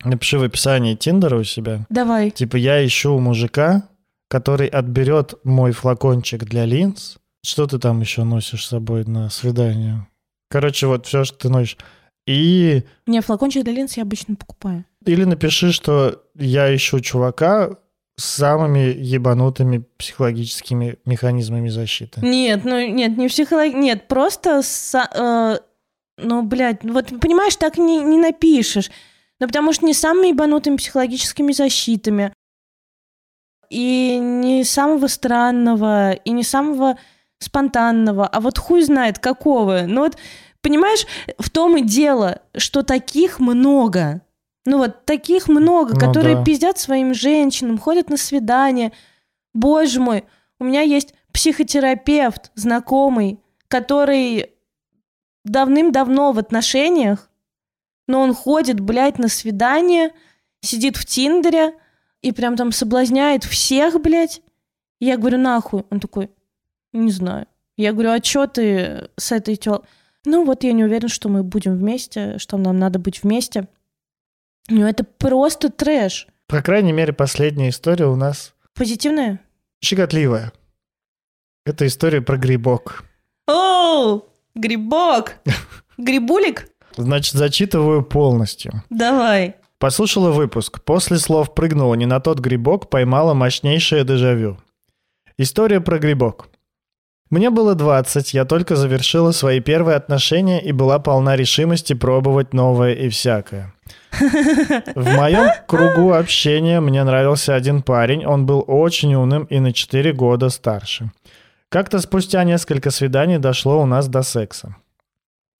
напиши 0.04 0.38
в 0.38 0.42
описании 0.42 0.94
Тиндера 0.94 1.36
у 1.38 1.44
себя. 1.44 1.86
Давай. 1.88 2.30
Типа 2.30 2.56
я 2.56 2.84
ищу 2.84 3.18
мужика, 3.18 3.88
который 4.28 4.68
отберет 4.68 5.34
мой 5.44 5.72
флакончик 5.72 6.44
для 6.44 6.64
линз. 6.64 7.18
Что 7.44 7.66
ты 7.66 7.78
там 7.78 8.00
еще 8.00 8.24
носишь 8.24 8.64
с 8.64 8.68
собой 8.68 9.04
на 9.04 9.30
свидание? 9.30 10.06
Короче, 10.50 10.86
вот 10.86 11.06
все, 11.06 11.24
что 11.24 11.38
ты 11.38 11.48
носишь. 11.48 11.76
И 12.26 12.82
Не, 13.06 13.20
флакончик 13.20 13.62
для 13.64 13.72
линз 13.72 13.96
я 13.96 14.02
обычно 14.02 14.34
покупаю. 14.34 14.84
или 15.04 15.24
напиши, 15.24 15.72
что 15.72 16.22
я 16.34 16.74
ищу 16.74 16.98
чувака 17.00 17.70
самыми 18.16 18.94
ебанутыми 18.96 19.84
психологическими 19.98 20.98
механизмами 21.04 21.68
защиты. 21.68 22.20
Нет, 22.22 22.64
ну 22.64 22.80
нет, 22.86 23.16
не 23.16 23.28
психолог... 23.28 23.74
Нет, 23.74 24.08
просто... 24.08 24.60
са- 24.62 25.08
э, 25.12 25.58
ну, 26.18 26.42
блядь, 26.42 26.82
вот 26.82 27.08
понимаешь, 27.20 27.56
так 27.56 27.76
не, 27.78 28.02
не 28.02 28.18
напишешь. 28.18 28.90
Ну, 29.38 29.46
потому 29.46 29.72
что 29.72 29.84
не 29.84 29.92
самыми 29.92 30.28
ебанутыми 30.28 30.76
психологическими 30.76 31.52
защитами. 31.52 32.32
И 33.68 34.18
не 34.18 34.64
самого 34.64 35.08
странного, 35.08 36.12
и 36.12 36.30
не 36.30 36.42
самого 36.42 36.96
спонтанного, 37.38 38.26
а 38.26 38.40
вот 38.40 38.58
хуй 38.58 38.82
знает 38.82 39.18
какого. 39.18 39.82
Ну 39.86 40.02
вот, 40.02 40.16
понимаешь, 40.62 41.06
в 41.38 41.50
том 41.50 41.76
и 41.76 41.82
дело, 41.82 42.40
что 42.56 42.82
таких 42.82 43.40
много. 43.40 44.22
Ну 44.66 44.78
вот, 44.78 45.06
таких 45.06 45.48
много, 45.48 45.94
Ну 45.94 46.00
которые 46.00 46.34
да. 46.34 46.44
пиздят 46.44 46.76
своим 46.76 47.14
женщинам, 47.14 47.78
ходят 47.78 48.10
на 48.10 48.16
свидания. 48.16 48.92
Боже 49.54 50.00
мой, 50.00 50.24
у 50.58 50.64
меня 50.64 50.82
есть 50.82 51.14
психотерапевт 51.32 52.50
знакомый, 52.56 53.40
который 53.68 54.50
давным-давно 55.44 56.32
в 56.32 56.38
отношениях, 56.38 57.30
но 58.08 58.20
он 58.20 58.34
ходит, 58.34 58.80
блядь, 58.80 59.18
на 59.18 59.28
свидание, 59.28 60.10
сидит 60.60 60.96
в 60.96 61.04
Тиндере 61.04 61.74
и 62.20 62.32
прям 62.32 62.56
там 62.56 62.72
соблазняет 62.72 63.44
всех, 63.44 64.00
блядь. 64.00 64.42
Я 64.98 65.16
говорю, 65.16 65.38
нахуй. 65.38 65.84
Он 65.90 66.00
такой, 66.00 66.30
не 66.92 67.10
знаю. 67.12 67.46
Я 67.76 67.92
говорю, 67.92 68.10
а 68.10 68.20
чё 68.20 68.46
ты 68.46 69.10
с 69.16 69.30
этой 69.30 69.56
тел... 69.56 69.84
Ну 70.24 70.44
вот 70.44 70.64
я 70.64 70.72
не 70.72 70.82
уверен, 70.82 71.08
что 71.08 71.28
мы 71.28 71.44
будем 71.44 71.76
вместе, 71.76 72.38
что 72.38 72.56
нам 72.56 72.78
надо 72.78 72.98
быть 72.98 73.22
вместе. 73.22 73.68
Ну 74.68 74.86
это 74.86 75.04
просто 75.04 75.70
трэш. 75.70 76.26
По 76.46 76.62
крайней 76.62 76.92
мере, 76.92 77.12
последняя 77.12 77.68
история 77.68 78.06
у 78.06 78.16
нас 78.16 78.54
Позитивная? 78.74 79.40
щекотливая. 79.82 80.52
Это 81.64 81.86
история 81.86 82.20
про 82.20 82.36
грибок. 82.36 83.04
Оу, 83.48 84.24
грибок. 84.54 85.36
Грибулик? 85.98 86.68
Значит, 86.96 87.34
зачитываю 87.34 88.02
полностью. 88.02 88.82
Давай. 88.90 89.56
Послушала 89.78 90.30
выпуск. 90.30 90.82
После 90.82 91.18
слов 91.18 91.54
«прыгнула 91.54 91.94
не 91.94 92.06
на 92.06 92.20
тот 92.20 92.38
грибок», 92.38 92.88
поймала 92.88 93.34
мощнейшее 93.34 94.04
дежавю. 94.04 94.58
История 95.38 95.80
про 95.80 95.98
грибок. 95.98 96.48
Мне 97.28 97.50
было 97.50 97.74
20, 97.74 98.34
я 98.34 98.44
только 98.44 98.76
завершила 98.76 99.32
свои 99.32 99.60
первые 99.60 99.96
отношения 99.96 100.62
и 100.62 100.72
была 100.72 100.98
полна 100.98 101.36
решимости 101.36 101.92
пробовать 101.92 102.54
новое 102.54 102.94
и 102.94 103.08
всякое. 103.08 103.74
В 104.94 105.16
моем 105.16 105.50
кругу 105.66 106.12
общения 106.12 106.80
мне 106.80 107.04
нравился 107.04 107.54
один 107.54 107.82
парень, 107.82 108.24
он 108.26 108.46
был 108.46 108.64
очень 108.66 109.14
умным 109.14 109.44
и 109.44 109.58
на 109.60 109.72
4 109.72 110.12
года 110.12 110.48
старше. 110.48 111.10
Как-то 111.68 111.98
спустя 111.98 112.44
несколько 112.44 112.90
свиданий 112.90 113.38
дошло 113.38 113.82
у 113.82 113.86
нас 113.86 114.08
до 114.08 114.22
секса. 114.22 114.76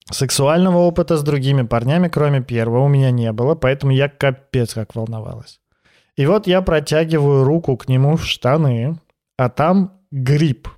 Сексуального 0.09 0.77
опыта 0.77 1.17
с 1.17 1.23
другими 1.23 1.63
парнями, 1.63 2.07
кроме 2.07 2.41
первого, 2.41 2.85
у 2.85 2.87
меня 2.87 3.11
не 3.11 3.31
было, 3.33 3.55
поэтому 3.55 3.91
я 3.91 4.07
капец 4.07 4.73
как 4.73 4.95
волновалась. 4.95 5.59
И 6.15 6.25
вот 6.25 6.47
я 6.47 6.61
протягиваю 6.61 7.43
руку 7.43 7.75
к 7.75 7.89
нему 7.89 8.15
в 8.15 8.25
штаны, 8.25 8.97
а 9.37 9.49
там 9.49 9.91
гриб 10.11 10.69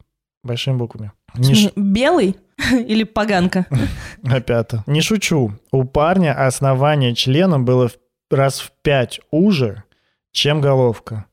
большими 0.43 0.77
буквами. 0.77 1.11
Не 1.35 1.53
ш- 1.53 1.71
Белый 1.75 2.37
или 2.71 3.03
поганка? 3.03 3.65
Опять. 4.23 4.71
Не 4.87 5.01
шучу. 5.01 5.53
У 5.71 5.83
парня 5.83 6.33
основание 6.47 7.15
члена 7.15 7.59
было 7.59 7.87
в- 7.87 7.97
раз 8.31 8.59
в 8.59 8.71
пять 8.81 9.19
уже, 9.31 9.83
чем 10.31 10.61
головка. 10.61 11.25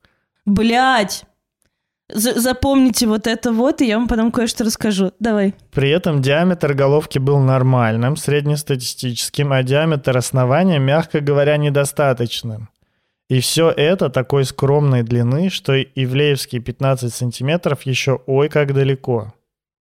Блять. 0.44 1.24
Запомните 2.08 3.08
вот 3.08 3.26
это 3.26 3.52
вот, 3.52 3.80
и 3.82 3.86
я 3.86 3.98
вам 3.98 4.06
потом 4.06 4.30
кое-что 4.30 4.62
расскажу. 4.62 5.10
Давай. 5.18 5.54
При 5.72 5.90
этом 5.90 6.22
диаметр 6.22 6.72
головки 6.72 7.18
был 7.18 7.40
нормальным, 7.40 8.16
среднестатистическим, 8.16 9.52
а 9.52 9.64
диаметр 9.64 10.16
основания, 10.16 10.78
мягко 10.78 11.18
говоря, 11.20 11.56
недостаточным. 11.56 12.68
И 13.28 13.40
все 13.40 13.70
это 13.70 14.08
такой 14.08 14.44
скромной 14.44 15.02
длины, 15.02 15.50
что 15.50 15.82
ивлеевские 15.82 16.60
15 16.62 17.12
сантиметров 17.12 17.82
еще 17.82 18.20
ой 18.26 18.48
как 18.48 18.72
далеко. 18.72 19.34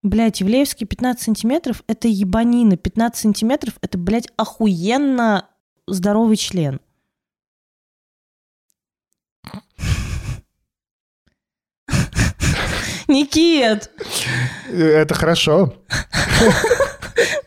Блять, 0.05 0.39
Ивлеевский 0.39 0.85
15 0.85 1.19
сантиметров— 1.19 1.83
это 1.87 2.07
ебанина. 2.07 2.77
15 2.77 3.19
сантиметров— 3.19 3.79
это, 3.81 3.97
блядь, 3.97 4.27
охуенно 4.37 5.49
здоровый 5.87 6.35
член. 6.35 6.79
Никит, 13.07 13.89
Это 14.71 15.13
хорошо. 15.13 15.73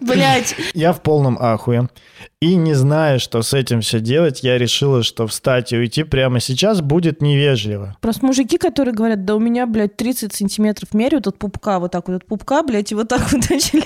блядь, 0.00 0.54
Я 0.74 0.92
в 0.92 1.02
полном 1.02 1.38
ахуе. 1.40 1.88
И 2.40 2.54
не 2.54 2.74
зная, 2.74 3.18
что 3.18 3.42
с 3.42 3.52
этим 3.52 3.80
все 3.80 3.98
делать, 3.98 4.44
я 4.44 4.58
решила, 4.58 5.02
что 5.02 5.26
встать 5.26 5.72
и 5.72 5.76
уйти 5.76 6.04
прямо 6.04 6.38
сейчас 6.38 6.80
будет 6.80 7.20
невежливо. 7.20 7.96
Просто 8.00 8.24
мужики, 8.24 8.58
которые 8.58 8.94
говорят, 8.94 9.24
да 9.24 9.34
у 9.34 9.40
меня, 9.40 9.66
блядь, 9.66 9.96
30 9.96 10.32
сантиметров 10.32 10.94
меряют 10.94 11.26
от 11.26 11.36
пупка, 11.38 11.80
вот 11.80 11.90
так 11.90 12.06
вот 12.08 12.14
от 12.22 12.26
пупка, 12.26 12.62
блядь, 12.62 12.92
и 12.92 12.94
вот 12.94 13.08
так 13.08 13.32
вот 13.32 13.42
члена. 13.44 13.84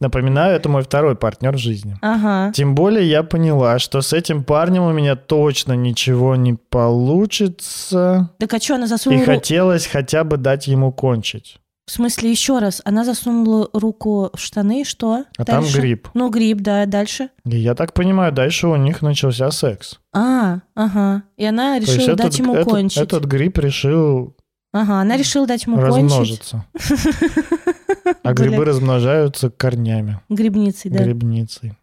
Напоминаю, 0.00 0.56
это 0.56 0.68
мой 0.68 0.82
второй 0.82 1.16
партнер 1.16 1.54
в 1.54 1.58
жизни. 1.58 1.96
Ага. 2.02 2.52
Тем 2.52 2.74
более 2.74 3.08
я 3.08 3.22
поняла, 3.22 3.78
что 3.78 4.00
с 4.02 4.12
этим 4.12 4.44
парнем 4.44 4.82
у 4.82 4.92
меня 4.92 5.16
точно 5.16 5.72
ничего 5.74 6.36
не 6.36 6.54
получится. 6.54 8.30
Так 8.38 8.54
а 8.54 8.58
что, 8.60 8.74
она 8.76 8.84
И 8.84 8.88
засунула... 8.88 9.22
ру- 9.22 9.24
хотелось 9.26 9.86
хотя 9.86 10.24
бы 10.24 10.36
дать 10.36 10.66
ему 10.66 10.92
кончить. 10.92 11.58
В 11.86 11.92
смысле, 11.92 12.32
еще 12.32 12.58
раз, 12.58 12.82
она 12.84 13.04
засунула 13.04 13.68
руку 13.72 14.30
в 14.34 14.40
штаны, 14.40 14.82
что? 14.84 15.24
А 15.38 15.44
там 15.44 15.62
Дальше? 15.62 15.78
гриб. 15.80 16.08
Ну, 16.14 16.30
гриб, 16.30 16.58
да, 16.60 16.84
дальше. 16.84 17.28
И 17.44 17.56
я 17.58 17.76
так 17.76 17.94
понимаю, 17.94 18.32
дальше 18.32 18.66
у 18.66 18.74
них 18.74 19.02
начался 19.02 19.52
секс. 19.52 20.00
А, 20.12 20.62
ага. 20.74 21.22
И 21.36 21.44
она 21.44 21.76
То 21.76 21.82
есть 21.82 21.94
решила 21.96 22.14
этот, 22.14 22.26
дать 22.26 22.38
ему 22.40 22.54
этот- 22.54 22.68
кончить. 22.68 22.98
этот 22.98 23.24
гриб 23.24 23.56
решил 23.58 24.34
Ага, 24.72 25.00
она 25.00 25.16
решила 25.16 25.46
дать 25.46 25.64
ему 25.64 25.78
кончить. 25.78 26.52
А 28.22 28.32
грибы 28.32 28.64
размножаются 28.64 29.50
корнями, 29.50 30.20
Грибницей, 30.28 30.90
да. 30.90 31.02
грибницей. 31.02 31.76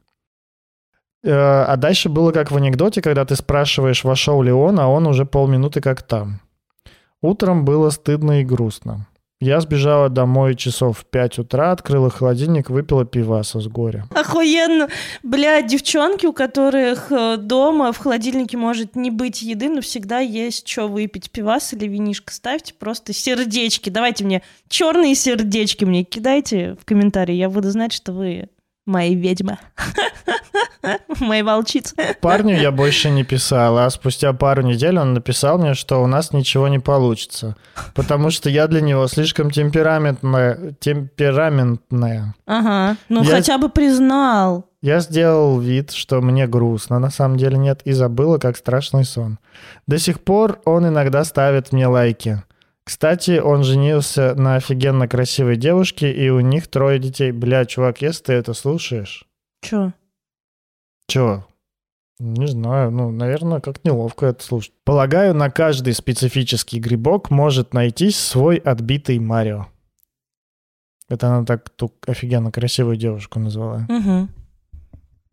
Э, 1.24 1.32
А 1.32 1.76
дальше 1.78 2.10
было 2.10 2.32
как 2.32 2.52
в 2.52 2.56
анекдоте, 2.58 3.02
когда 3.02 3.26
ты 3.26 3.36
спрашиваешь, 3.36 4.04
вошел 4.04 4.42
ли 4.42 4.52
он, 4.52 4.80
а 4.80 4.88
он 4.88 5.08
уже 5.08 5.26
полминуты 5.26 5.82
как 5.82 6.02
там. 6.02 6.42
Утром 7.22 7.64
было 7.66 7.90
стыдно 7.90 8.42
и 8.42 8.44
грустно. 8.44 9.08
Я 9.44 9.60
сбежала 9.60 10.08
домой 10.08 10.56
часов 10.56 11.00
в 11.00 11.06
5 11.06 11.40
утра, 11.40 11.74
открыла 11.74 12.10
холодильник, 12.10 12.70
выпила 12.70 13.04
пиваса 13.04 13.60
с 13.60 13.68
горя. 13.68 14.06
Охуенно. 14.16 14.88
Блядь, 15.22 15.68
девчонки, 15.68 16.26
у 16.26 16.32
которых 16.32 17.12
э, 17.12 17.36
дома 17.36 17.92
в 17.92 17.98
холодильнике 17.98 18.56
может 18.56 18.96
не 18.96 19.12
быть 19.12 19.42
еды, 19.42 19.68
но 19.68 19.82
всегда 19.82 20.20
есть 20.20 20.66
что 20.66 20.88
выпить. 20.88 21.30
Пивас 21.30 21.74
или 21.74 21.90
винишко 21.90 22.32
ставьте, 22.32 22.74
просто 22.74 23.12
сердечки. 23.12 23.90
Давайте 23.90 24.24
мне 24.24 24.44
черные 24.70 25.14
сердечки 25.14 25.84
мне 25.84 26.06
кидайте 26.06 26.78
в 26.80 26.86
комментарии. 26.86 27.36
Я 27.36 27.50
буду 27.50 27.70
знать, 27.70 27.92
что 27.92 28.14
вы 28.14 28.48
мои 28.86 29.16
ведьмы. 29.16 29.58
Мои 31.20 31.42
волчицы. 31.44 31.96
Парню 32.20 32.58
я 32.60 32.72
больше 32.72 33.10
не 33.10 33.24
писала, 33.24 33.86
а 33.86 33.90
спустя 33.90 34.34
пару 34.34 34.64
недель 34.64 35.00
он 35.00 35.14
написал 35.14 35.58
мне, 35.58 35.76
что 35.76 36.04
у 36.04 36.08
нас 36.08 36.34
ничего 36.34 36.68
не 36.68 36.80
получится, 36.80 37.56
потому 37.96 38.32
что 38.32 38.50
я 38.50 38.68
для 38.68 38.82
него 38.82 39.08
слишком 39.08 39.50
темпераментная. 39.50 40.74
темпераментная. 40.80 42.36
Ага. 42.46 42.98
Ну, 43.08 43.24
Я- 43.24 43.32
хотя 43.32 43.58
бы 43.58 43.70
признал. 43.70 44.66
Я 44.82 45.00
сделал 45.00 45.58
вид, 45.60 45.92
что 45.92 46.20
мне 46.20 46.46
грустно, 46.48 47.00
на 47.00 47.10
самом 47.10 47.38
деле 47.38 47.58
нет, 47.58 47.80
и 47.86 47.94
забыла, 47.94 48.38
как 48.38 48.58
страшный 48.58 49.06
сон. 49.06 49.40
До 49.88 49.98
сих 49.98 50.20
пор 50.20 50.60
он 50.66 50.86
иногда 50.86 51.24
ставит 51.24 51.72
мне 51.72 51.88
лайки. 51.88 52.44
Кстати, 52.86 53.40
он 53.40 53.64
женился 53.64 54.36
на 54.36 54.56
офигенно 54.56 55.08
красивой 55.08 55.56
девушке, 55.56 56.12
и 56.12 56.30
у 56.30 56.42
них 56.42 56.68
трое 56.68 57.00
детей. 57.00 57.32
Бля, 57.32 57.66
чувак, 57.66 58.02
если 58.02 58.24
ты 58.26 58.34
это 58.34 58.54
слушаешь, 58.54 59.26
Чё? 59.62 59.94
чё? 61.08 61.46
Не 62.20 62.48
знаю, 62.48 62.92
ну, 62.92 63.10
наверное, 63.12 63.60
как 63.60 63.84
неловко 63.84 64.28
это 64.28 64.44
слушать. 64.44 64.74
Полагаю, 64.84 65.34
на 65.34 65.50
каждый 65.50 65.94
специфический 65.94 66.80
грибок 66.80 67.32
может 67.32 67.74
найтись 67.74 68.20
свой 68.20 68.58
отбитый 68.58 69.20
Марио. 69.20 69.68
Это 71.10 71.28
она 71.28 71.46
так 71.46 71.70
ту 71.70 71.92
офигенно 72.06 72.52
красивую 72.52 72.98
девушку 72.98 73.40
назвала. 73.40 73.86
Мгм. 73.90 74.30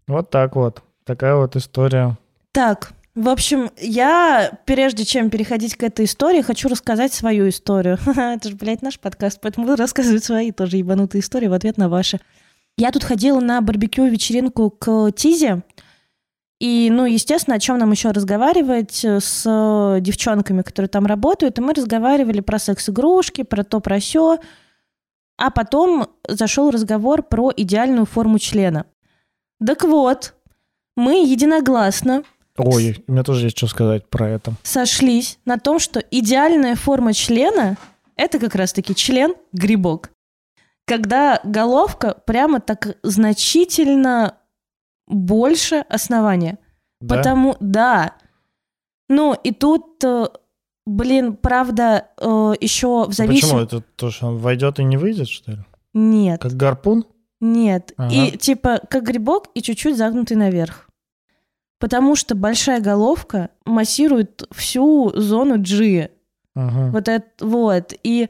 Вот 0.07 0.31
так 0.31 0.57
вот. 0.57 0.83
Такая 1.05 1.35
вот 1.37 1.57
история. 1.57 2.19
Так, 2.53 2.93
в 3.15 3.29
общем, 3.29 3.71
я, 3.77 4.53
прежде 4.67 5.05
чем 5.05 5.31
переходить 5.31 5.75
к 5.75 5.83
этой 5.83 6.05
истории, 6.05 6.43
хочу 6.43 6.69
рассказать 6.69 7.13
свою 7.13 7.49
историю. 7.49 7.99
Это 8.07 8.49
же, 8.49 8.55
блядь, 8.55 8.83
наш 8.83 9.01
подкаст, 9.01 9.41
поэтому 9.41 9.67
буду 9.67 9.77
рассказывать 9.77 10.25
свои 10.25 10.53
тоже 10.53 10.77
ебанутые 10.77 11.21
истории 11.21 11.49
в 11.49 11.53
ответ 11.53 11.77
на 11.77 11.89
ваши. 11.89 12.21
Я 12.77 12.93
тут 12.93 13.05
ходила 13.05 13.41
на 13.41 13.61
барбекю-вечеринку 13.61 14.71
к 14.71 15.11
Тизе, 15.13 15.63
и, 16.61 16.91
ну, 16.91 17.07
естественно, 17.07 17.57
о 17.57 17.59
чем 17.59 17.79
нам 17.79 17.91
еще 17.91 18.11
разговаривать 18.11 19.03
э, 19.03 19.19
с 19.19 19.99
девчонками, 20.01 20.61
которые 20.61 20.91
там 20.91 21.07
работают, 21.07 21.59
и 21.59 21.63
мы 21.63 21.73
разговаривали 21.73 22.41
про 22.41 22.59
секс-игрушки, 22.59 23.43
про 23.45 23.65
то, 23.65 23.81
про 23.81 23.99
сё. 23.99 24.39
А 25.39 25.51
потом 25.51 26.09
зашел 26.29 26.71
разговор 26.71 27.23
про 27.23 27.51
идеальную 27.57 28.05
форму 28.05 28.39
члена. 28.39 28.85
Так 29.67 29.85
вот, 29.85 30.35
мы 30.97 31.25
единогласно 31.25 32.25
Ой, 32.61 33.05
у 33.07 33.13
меня 33.13 33.23
тоже 33.23 33.47
есть 33.47 33.57
что 33.59 33.67
сказать 33.67 34.07
про 34.09 34.29
это. 34.29 34.53
сошлись 34.63 35.39
на 35.45 35.59
том, 35.59 35.79
что 35.79 36.01
идеальная 36.01 36.77
форма 36.77 37.13
члена– 37.13 37.77
это 38.17 38.39
как 38.39 38.55
раз-таки 38.55 38.95
член-грибок. 38.95 40.11
Когда 40.87 41.41
головка 41.45 42.17
прямо 42.27 42.61
так 42.61 42.97
значительно 43.03 44.37
больше 45.07 45.85
основания. 45.89 46.59
Да? 47.01 47.17
Потому, 47.17 47.57
да. 47.61 48.15
Ну, 49.09 49.35
и 49.35 49.53
тут, 49.53 50.03
э, 50.05 50.27
блин, 50.87 51.35
правда, 51.37 52.09
э, 52.21 52.55
еще 52.61 53.05
в 53.07 53.11
А 53.11 53.13
зависимости... 53.13 53.45
Почему? 53.55 53.61
Это 53.61 53.81
то, 53.97 54.11
что 54.11 54.27
он 54.29 54.39
войдет 54.39 54.79
и 54.81 54.85
не 54.85 54.97
выйдет, 54.97 55.29
что 55.29 55.53
ли? 55.53 55.59
Нет, 55.95 56.41
Как 56.43 56.53
гарпун? 56.53 57.05
нет. 57.41 57.93
Ага. 57.97 58.15
И 58.15 58.37
типа 58.37 58.81
как 58.91 59.03
грибок 59.05 59.47
и 59.55 59.63
чуть-чуть 59.63 59.97
загнутый 59.97 60.37
наверх. 60.37 60.90
Потому 61.81 62.15
что 62.15 62.35
большая 62.35 62.81
головка 62.81 63.49
массирует 63.65 64.47
всю 64.53 65.11
зону 65.19 65.57
G. 65.59 66.11
Ага. 66.55 66.91
Вот 66.93 67.09
это 67.09 67.45
вот. 67.45 67.95
И 68.03 68.29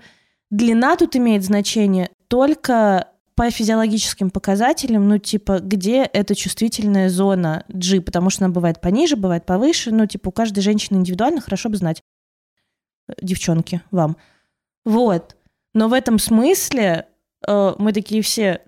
длина 0.51 0.97
тут 0.97 1.17
имеет 1.17 1.45
значение 1.45 2.11
только 2.29 3.09
по 3.35 3.51
физиологическим 3.51 4.31
показателям, 4.31 5.09
ну, 5.09 5.19
типа, 5.19 5.59
где 5.61 6.03
эта 6.03 6.35
чувствительная 6.35 7.09
зона 7.09 7.65
G, 7.69 8.01
потому 8.01 8.31
что 8.31 8.45
она 8.45 8.55
бывает 8.55 8.81
пониже, 8.81 9.17
бывает 9.17 9.47
повыше, 9.47 9.91
ну, 9.91 10.07
типа, 10.07 10.29
у 10.29 10.33
каждой 10.33 10.61
женщины 10.61 10.99
индивидуально, 10.99 11.41
хорошо 11.41 11.71
бы 11.71 11.77
знать. 11.77 12.03
Э, 13.09 13.15
Девчонки, 13.21 13.81
вам. 13.91 14.17
Вот. 14.85 15.37
Но 15.75 15.89
в 15.89 15.93
этом 15.93 16.19
смысле 16.19 17.09
э, 17.49 17.75
мы 17.79 17.93
такие 17.93 18.23
все 18.23 18.61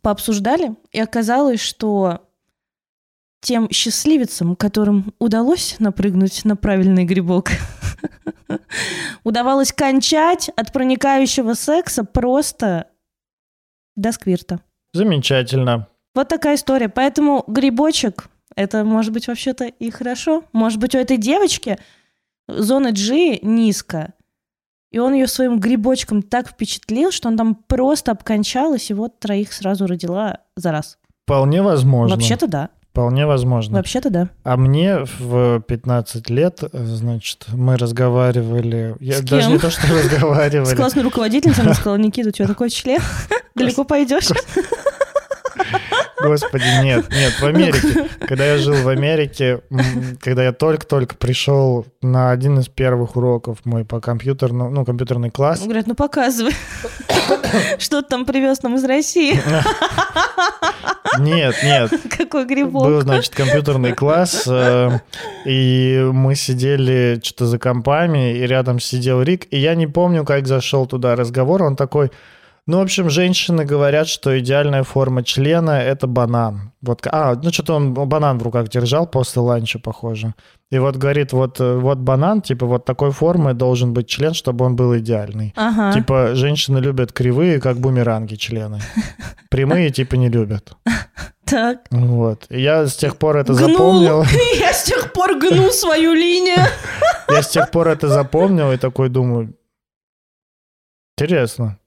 пообсуждали, 0.00 0.74
и 0.90 0.98
оказалось, 0.98 1.60
что 1.60 2.26
тем 3.42 3.68
счастливицам, 3.70 4.56
которым 4.56 5.12
удалось 5.18 5.76
напрыгнуть 5.80 6.44
на 6.44 6.56
правильный 6.56 7.04
грибок, 7.04 7.50
удавалось 9.24 9.72
кончать 9.72 10.48
от 10.56 10.72
проникающего 10.72 11.54
секса 11.54 12.04
просто 12.04 12.86
до 13.96 14.12
сквирта. 14.12 14.60
Замечательно. 14.94 15.88
Вот 16.14 16.28
такая 16.28 16.54
история. 16.54 16.88
Поэтому 16.88 17.42
грибочек, 17.46 18.28
это 18.54 18.84
может 18.84 19.12
быть 19.12 19.26
вообще-то 19.26 19.64
и 19.64 19.90
хорошо. 19.90 20.44
Может 20.52 20.78
быть, 20.78 20.94
у 20.94 20.98
этой 20.98 21.16
девочки 21.16 21.78
зона 22.48 22.92
G 22.92 23.38
низко. 23.42 24.12
И 24.92 24.98
он 24.98 25.14
ее 25.14 25.26
своим 25.26 25.58
грибочком 25.58 26.22
так 26.22 26.48
впечатлил, 26.48 27.10
что 27.10 27.28
он 27.28 27.36
там 27.36 27.54
просто 27.54 28.12
обкончалась, 28.12 28.90
и 28.90 28.94
вот 28.94 29.18
троих 29.18 29.52
сразу 29.52 29.86
родила 29.86 30.40
за 30.54 30.70
раз. 30.70 30.98
Вполне 31.24 31.62
возможно. 31.62 32.14
Вообще-то 32.14 32.46
да. 32.46 32.70
Вполне 32.92 33.24
возможно. 33.24 33.78
Вообще-то 33.78 34.10
да. 34.10 34.28
А 34.44 34.58
мне 34.58 34.98
в 35.18 35.60
15 35.62 36.28
лет, 36.28 36.60
значит, 36.74 37.46
мы 37.50 37.78
разговаривали... 37.78 38.96
Я 39.00 39.14
С 39.14 39.20
даже 39.22 39.44
кем? 39.44 39.52
не 39.52 39.58
то, 39.58 39.70
что 39.70 39.86
С 39.86 39.90
разговаривали. 39.90 40.76
классной 40.76 41.02
руководительницей 41.02 41.64
она 41.64 41.72
сказала, 41.72 41.96
Никита, 41.96 42.28
у 42.28 42.32
тебя 42.32 42.46
такой 42.46 42.68
член, 42.68 43.00
далеко 43.54 43.84
пойдешь? 43.84 44.28
Господи, 46.22 46.64
нет, 46.82 47.06
нет, 47.10 47.32
в 47.40 47.44
Америке. 47.44 48.08
Когда 48.20 48.46
я 48.46 48.58
жил 48.58 48.74
в 48.74 48.88
Америке, 48.88 49.60
когда 50.20 50.44
я 50.44 50.52
только-только 50.52 51.16
пришел 51.16 51.86
на 52.00 52.30
один 52.30 52.58
из 52.58 52.68
первых 52.68 53.16
уроков 53.16 53.58
мой 53.64 53.84
по 53.84 54.00
компьютерному, 54.00 54.70
ну, 54.70 54.84
компьютерный 54.84 55.30
класс, 55.30 55.60
Говорят, 55.62 55.86
ну 55.86 55.94
показывай, 55.94 56.52
что 57.78 58.02
ты 58.02 58.08
там 58.08 58.24
привез 58.24 58.62
нам 58.62 58.76
из 58.76 58.84
России, 58.84 59.40
нет, 61.18 61.54
нет, 61.62 61.92
какой 62.16 62.46
грибок. 62.46 62.84
был, 62.84 63.00
значит, 63.00 63.34
компьютерный 63.34 63.92
класс, 63.92 64.44
э, 64.46 64.98
и 65.44 66.08
мы 66.12 66.34
сидели 66.34 67.20
что-то 67.22 67.46
за 67.46 67.58
компами, 67.58 68.36
и 68.36 68.46
рядом 68.46 68.80
сидел 68.80 69.22
Рик, 69.22 69.46
и 69.50 69.58
я 69.58 69.74
не 69.74 69.86
помню, 69.86 70.24
как 70.24 70.46
зашел 70.46 70.86
туда 70.86 71.16
разговор, 71.16 71.62
он 71.62 71.76
такой, 71.76 72.10
ну, 72.66 72.78
в 72.78 72.82
общем, 72.82 73.10
женщины 73.10 73.64
говорят, 73.64 74.06
что 74.06 74.38
идеальная 74.38 74.84
форма 74.84 75.24
члена– 75.24 75.70
это 75.82 76.06
банан. 76.06 76.72
Вот, 76.80 77.04
а, 77.10 77.34
ну, 77.42 77.52
что-то 77.52 77.74
он 77.74 77.92
банан 77.92 78.38
в 78.38 78.42
руках 78.42 78.68
держал 78.68 79.06
после 79.06 79.42
ланча, 79.42 79.80
похоже. 79.80 80.34
И 80.70 80.78
вот 80.78 80.96
говорит, 80.96 81.32
вот, 81.32 81.60
э, 81.60 81.76
вот 81.76 81.98
банан, 81.98 82.40
типа, 82.40 82.66
вот 82.66 82.84
такой 82.84 83.10
формы 83.10 83.52
должен 83.52 83.92
быть 83.92 84.06
член, 84.06 84.32
чтобы 84.32 84.64
он 84.64 84.76
был 84.76 84.96
идеальный. 84.96 85.52
Ага. 85.56 85.92
Типа, 85.92 86.34
женщины 86.34 86.78
любят 86.78 87.12
кривые, 87.12 87.60
как 87.60 87.78
бумеранги 87.78 88.36
члены. 88.36 88.80
Прямые, 89.50 89.90
типа, 89.90 90.14
не 90.16 90.28
любят. 90.28 90.76
Так. 91.44 91.80
Вот. 91.90 92.46
Я 92.48 92.86
с 92.86 92.96
тех 92.96 93.18
пор 93.18 93.36
это 93.36 93.52
Гнул. 93.52 93.68
запомнил. 93.68 94.24
Я 94.58 94.72
с 94.72 94.84
тех 94.84 95.12
пор 95.12 95.38
гну 95.38 95.70
свою 95.70 96.14
линию. 96.14 96.64
Я 97.28 97.42
с 97.42 97.48
тех 97.48 97.70
пор 97.70 97.88
это 97.88 98.08
запомнил 98.08 98.72
и 98.72 98.78
такой 98.78 99.10
думаю, 99.10 99.54
интересно. 101.18 101.78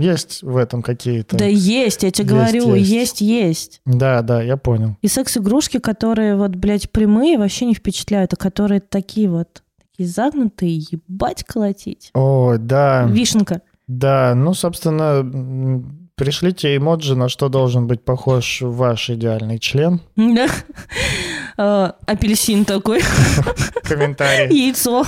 Есть 0.00 0.42
в 0.42 0.56
этом 0.56 0.82
какие-то... 0.82 1.36
Да 1.36 1.44
есть, 1.44 2.02
я 2.02 2.10
тебе 2.10 2.24
Есть, 2.24 2.34
говорю, 2.54 2.74
есть. 2.74 2.90
есть, 2.90 3.20
есть. 3.20 3.80
Да, 3.84 4.22
да, 4.22 4.42
я 4.42 4.56
понял. 4.56 4.96
И 5.02 5.08
секс-игрушки, 5.08 5.78
которые 5.78 6.36
вот, 6.36 6.52
блядь, 6.56 6.90
прямые, 6.90 7.38
вообще 7.38 7.66
не 7.66 7.74
впечатляют, 7.74 8.32
а 8.32 8.36
которые 8.36 8.80
такие 8.80 9.28
вот, 9.28 9.62
такие 9.80 10.08
загнутые, 10.08 10.76
ебать 10.90 11.44
колотить. 11.44 12.10
О, 12.14 12.56
да, 12.58 13.04
Вишенка. 13.04 13.62
да. 13.86 14.34
Ну, 14.34 14.54
собственно, 14.54 15.84
пришлите 16.14 16.76
эмоджи, 16.76 17.16
на 17.16 17.28
что 17.28 17.48
должен 17.48 17.86
быть 17.86 18.02
похож 18.04 18.60
ваш 18.62 19.10
идеальный 19.10 19.58
член. 19.58 20.00
Да. 20.16 20.48
А, 21.56 21.96
Апельсин 22.06 22.64
такой, 22.64 23.02
Комментарий. 23.82 24.54
яйцо. 24.66 25.04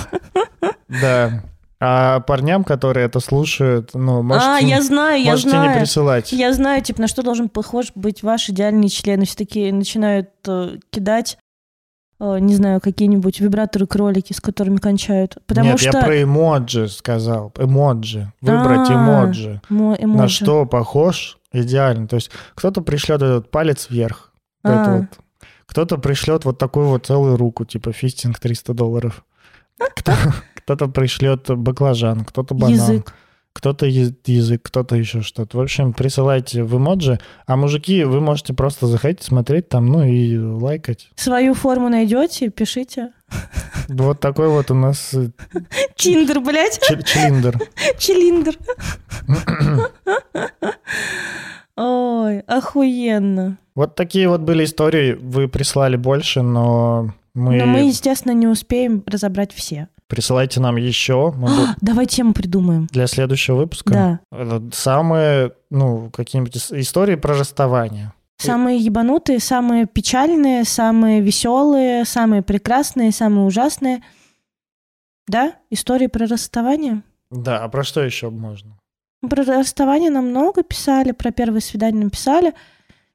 Да. 0.87 1.43
А 1.85 2.21
парням, 2.21 2.63
которые 2.63 3.05
это 3.07 3.19
слушают, 3.19 3.91
ну, 3.93 4.21
можете, 4.23 4.47
А, 4.47 4.59
я 4.59 4.81
знаю, 4.81 5.21
я 5.21 5.31
можете 5.31 5.47
не 5.49 5.51
знаю. 5.55 5.79
присылать. 5.79 6.31
Я 6.31 6.53
знаю, 6.53 6.81
типа, 6.81 7.01
на 7.01 7.07
что 7.07 7.23
должен 7.23 7.49
похож 7.49 7.91
быть 7.93 8.23
ваш 8.23 8.49
идеальный 8.49 8.87
член. 8.87 9.21
И 9.21 9.25
все 9.25 9.35
такие 9.35 9.73
начинают 9.73 10.29
э, 10.47 10.77
кидать, 10.91 11.37
э, 12.21 12.37
не 12.39 12.55
знаю, 12.55 12.79
какие-нибудь 12.79 13.41
вибраторы-кролики, 13.41 14.31
с 14.31 14.39
которыми 14.39 14.77
кончают. 14.77 15.37
Потому 15.45 15.71
Нет, 15.71 15.79
что... 15.81 15.97
я 15.97 16.03
про 16.05 16.23
эмоджи 16.23 16.87
сказал. 16.87 17.51
Эмоджи. 17.57 18.31
Выбрать 18.39 18.89
А, 18.89 18.93
эмоджи. 18.93 19.61
мо- 19.67 19.97
На 19.99 20.03
эмоджи. 20.03 20.35
что 20.45 20.65
похож 20.65 21.37
идеально. 21.51 22.07
То 22.07 22.15
есть 22.15 22.31
кто-то 22.55 22.79
пришлет 22.81 23.21
этот 23.21 23.51
палец 23.51 23.87
вверх. 23.89 24.31
А. 24.63 24.99
вот. 24.99 25.05
Кто-то 25.65 25.97
пришлет 25.97 26.45
вот 26.45 26.57
такую 26.57 26.87
вот 26.87 27.05
целую 27.07 27.35
руку, 27.35 27.65
типа 27.65 27.91
фистинг 27.91 28.39
300 28.39 28.73
долларов. 28.73 29.25
Кто- 29.95 30.13
Кто-то 30.63 30.87
пришлет 30.87 31.49
баклажан, 31.49 32.23
кто-то 32.25 32.53
банан, 32.55 32.73
Язык. 32.75 33.13
кто-то 33.53 33.85
язык, 33.85 34.61
кто-то 34.63 34.95
еще 34.95 35.21
что-то. 35.21 35.57
В 35.57 35.61
общем, 35.61 35.93
присылайте 35.93 36.63
в 36.63 36.77
эмоджи. 36.77 37.19
А 37.45 37.55
мужики, 37.55 38.03
вы 38.03 38.19
можете 38.21 38.53
просто 38.53 38.87
заходить, 38.87 39.21
смотреть 39.23 39.69
там, 39.69 39.85
ну 39.87 40.03
и 40.03 40.37
лайкать. 40.37 41.09
Свою 41.15 41.53
форму 41.53 41.89
найдете, 41.89 42.49
пишите. 42.49 43.11
Вот 43.89 44.19
такой 44.21 44.47
вот 44.47 44.71
у 44.71 44.75
нас 44.75 45.13
э, 45.13 45.29
Тиндер, 45.95 46.39
блядь. 46.39 46.79
ч- 46.81 47.01
члиндер. 47.03 47.59
Чилиндер. 47.99 48.55
Ой, 51.75 52.39
охуенно. 52.41 53.57
Вот 53.75 53.95
такие 53.95 54.29
вот 54.29 54.41
были 54.41 54.63
истории. 54.63 55.13
Вы 55.19 55.47
прислали 55.47 55.95
больше, 55.95 56.41
но 56.43 57.13
мы... 57.33 57.55
Но 57.57 57.65
мы, 57.65 57.87
естественно, 57.87 58.33
не 58.33 58.47
успеем 58.47 59.03
разобрать 59.07 59.51
все. 59.53 59.87
Присылайте 60.13 60.59
нам 60.59 60.75
еще. 60.75 61.31
Мы 61.35 61.47
бу- 61.47 61.67
Давай 61.81 62.05
тему 62.05 62.33
придумаем. 62.33 62.87
Для 62.91 63.07
следующего 63.07 63.55
выпуска. 63.55 63.91
Да. 63.91 64.19
Это 64.31 64.61
Самые, 64.71 65.53
ну, 65.71 66.11
какие-нибудь 66.11 66.55
ис- 66.55 66.79
истории 66.79 67.15
про 67.15 67.35
расставание. 67.35 68.13
Самые 68.37 68.77
ебанутые, 68.77 69.39
самые 69.39 69.87
печальные, 69.87 70.65
самые 70.65 71.19
веселые, 71.21 72.05
самые 72.05 72.43
прекрасные, 72.43 73.11
самые 73.11 73.47
ужасные. 73.47 74.03
Да? 75.27 75.53
Истории 75.71 76.05
про 76.05 76.27
расставание? 76.27 77.01
Да, 77.31 77.63
а 77.63 77.69
про 77.69 77.83
что 77.83 78.03
еще 78.03 78.29
можно? 78.29 78.77
Про 79.27 79.43
расставание 79.43 80.11
нам 80.11 80.27
много 80.29 80.61
писали, 80.61 81.11
про 81.11 81.31
первое 81.31 81.61
свидание 81.61 82.03
написали. 82.03 82.53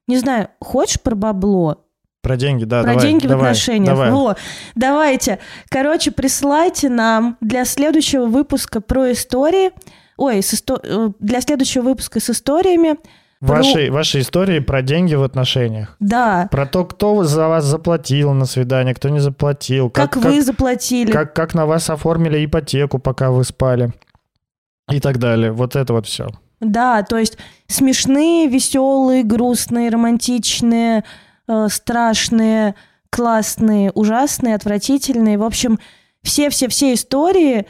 Не 0.08 0.16
знаю, 0.16 0.48
хочешь 0.60 1.00
про 1.00 1.14
бабло? 1.14 1.84
Про 2.22 2.36
деньги, 2.36 2.64
да, 2.64 2.82
про 2.82 2.90
давай, 2.92 3.06
деньги 3.06 3.26
в 3.26 3.28
давай, 3.28 3.50
отношениях. 3.50 3.88
Давай. 3.88 4.10
Во, 4.10 4.36
давайте. 4.74 5.38
Короче, 5.68 6.10
присылайте 6.10 6.88
нам 6.88 7.36
для 7.40 7.64
следующего 7.64 8.26
выпуска 8.26 8.80
про 8.80 9.12
истории. 9.12 9.70
Ой, 10.16 10.42
с 10.42 10.52
исто- 10.52 10.80
э, 10.82 11.12
для 11.20 11.40
следующего 11.40 11.82
выпуска 11.82 12.18
с 12.20 12.28
историями. 12.28 12.96
Ваши, 13.40 13.90
ваши 13.92 14.18
истории 14.20 14.58
про 14.58 14.82
деньги 14.82 15.14
в 15.14 15.22
отношениях. 15.22 15.96
Да. 16.00 16.48
Про 16.50 16.66
то, 16.66 16.84
кто 16.84 17.22
за 17.22 17.46
вас 17.46 17.64
заплатил 17.64 18.32
на 18.32 18.46
свидание, 18.46 18.94
кто 18.96 19.10
не 19.10 19.20
заплатил. 19.20 19.90
Как, 19.90 20.16
вы 20.16 20.42
заплатили. 20.42 21.12
как, 21.12 21.34
как 21.34 21.54
на 21.54 21.66
вас 21.66 21.88
оформили 21.88 22.44
ипотеку, 22.44 22.98
пока 22.98 23.30
вы 23.30 23.44
спали. 23.44 23.92
И 24.90 24.98
так 24.98 25.18
далее. 25.18 25.52
Вот 25.52 25.76
это 25.76 25.92
вот 25.92 26.06
все. 26.06 26.28
Да, 26.60 27.04
то 27.04 27.16
есть 27.16 27.38
смешные, 27.68 28.48
веселые, 28.48 29.22
грустные, 29.22 29.90
романтичные, 29.90 31.04
э, 31.48 31.68
страшные, 31.70 32.74
классные, 33.10 33.90
ужасные, 33.92 34.54
отвратительные. 34.54 35.38
В 35.38 35.42
общем, 35.42 35.78
все-все-все 36.22 36.94
истории. 36.94 37.66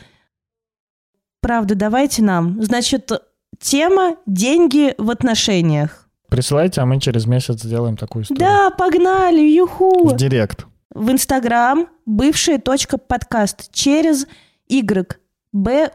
Правда, 1.41 1.75
давайте 1.75 2.23
нам. 2.23 2.63
Значит, 2.63 3.11
тема 3.59 4.17
«Деньги 4.27 4.95
в 4.99 5.11
отношениях». 5.11 6.09
Присылайте, 6.29 6.81
а 6.81 6.87
мы 6.87 7.01
через 7.01 7.27
месяц 7.27 7.63
сделаем 7.63 7.97
такую 7.97 8.25
историю. 8.25 8.41
Да, 8.41 8.71
погнали, 8.71 9.41
юху. 9.41 10.09
В 10.09 10.17
директ. 10.17 10.67
В 10.95 11.11
Инстаграм 11.11 11.89
бывшая 12.05 12.59
точка 12.59 12.99
подкаст 12.99 13.73
через 13.73 14.27
Y, 14.69 15.19
Б, 15.53 15.91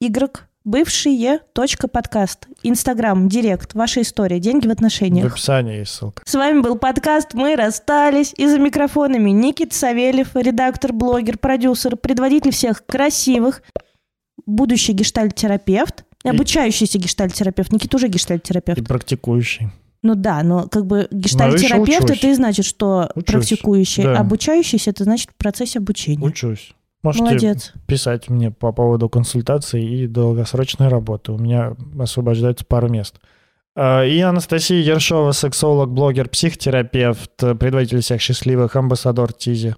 Y, 0.00 0.47
бывшие. 0.68 1.40
Подкаст. 1.90 2.46
Инстаграм, 2.62 3.28
Директ, 3.28 3.74
ваша 3.74 4.02
история, 4.02 4.38
деньги 4.38 4.66
в 4.66 4.68
В 4.68 4.72
отношениях. 4.72 5.32
описании 5.32 5.78
есть 5.78 5.92
ссылка. 5.92 6.22
С 6.26 6.34
вами 6.34 6.60
был 6.60 6.76
подкаст 6.78 7.34
«Мы 7.34 7.56
расстались». 7.56 8.34
И 8.36 8.46
за 8.46 8.58
микрофонами 8.58 9.30
Никит 9.30 9.72
Савельев, 9.72 10.34
редактор, 10.34 10.92
блогер, 10.92 11.38
продюсер, 11.38 11.96
предводитель 11.96 12.52
всех 12.52 12.84
красивых, 12.86 13.62
будущий 14.46 14.92
гештальт-терапевт, 14.92 16.04
И- 16.24 16.28
обучающийся 16.28 16.98
гештальт-терапевт. 16.98 17.72
Никит 17.72 17.94
уже 17.94 18.06
И 18.06 18.10
гештальт-терапевт. 18.10 18.86
практикующий. 18.86 19.68
Ну 20.02 20.14
да, 20.14 20.42
но 20.42 20.68
как 20.68 20.86
бы 20.86 21.08
гештальт-терапевт 21.10 22.04
учусь. 22.04 22.18
это 22.18 22.26
и 22.28 22.34
значит, 22.34 22.64
что 22.66 23.10
Учусь, 23.14 23.24
практикующий, 23.32 24.04
да. 24.04 24.18
обучающийся 24.18 24.90
это 24.90 25.04
значит 25.04 25.30
в 25.30 25.34
процессе 25.34 25.78
обучения. 25.80 26.24
Учусь. 26.24 26.72
Можете 27.08 27.24
Молодец. 27.24 27.72
писать 27.86 28.28
мне 28.28 28.50
по 28.50 28.72
поводу 28.72 29.08
консультаций 29.08 29.82
и 29.82 30.06
долгосрочной 30.06 30.88
работы. 30.88 31.32
У 31.32 31.38
меня 31.38 31.74
освобождается 31.98 32.64
пару 32.64 32.88
мест. 32.88 33.16
А, 33.74 34.04
И 34.04 34.20
Анастасия 34.20 34.82
Ершова, 34.82 35.32
сексолог, 35.32 35.90
блогер, 35.90 36.28
психотерапевт, 36.28 37.32
предводитель 37.36 38.00
всех 38.00 38.20
счастливых, 38.20 38.76
амбассадор 38.76 39.32
Тизи. 39.32 39.74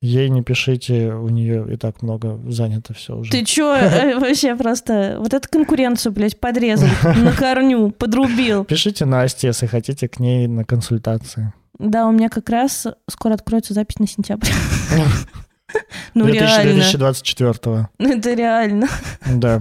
Ей 0.00 0.28
не 0.28 0.42
пишите, 0.42 1.14
у 1.14 1.28
нее 1.30 1.66
и 1.72 1.76
так 1.76 2.02
много 2.02 2.38
занято 2.50 2.92
все 2.92 3.16
уже. 3.16 3.30
Ты 3.30 3.42
чё, 3.44 3.74
э, 3.74 4.18
вообще 4.18 4.54
просто 4.54 5.16
вот 5.18 5.32
эту 5.32 5.48
конкуренцию, 5.48 6.12
блядь, 6.12 6.38
подрезал 6.38 6.88
на 7.02 7.32
корню, 7.32 7.90
подрубил. 7.90 8.64
Пишите 8.64 9.06
Насте, 9.06 9.46
если 9.46 9.64
хотите 9.64 10.08
к 10.08 10.18
ней 10.20 10.46
на 10.46 10.64
консультации. 10.64 11.54
Да, 11.78 12.06
у 12.06 12.12
меня 12.12 12.28
как 12.28 12.50
раз 12.50 12.86
скоро 13.08 13.34
откроется 13.34 13.72
запись 13.72 13.98
на 13.98 14.06
сентябрь. 14.06 14.48
Ну 16.14 16.24
2000 16.24 16.42
реально, 16.44 16.72
2024. 16.74 17.88
Ну, 17.98 18.18
это 18.18 18.34
реально. 18.34 18.88
Да. 19.26 19.60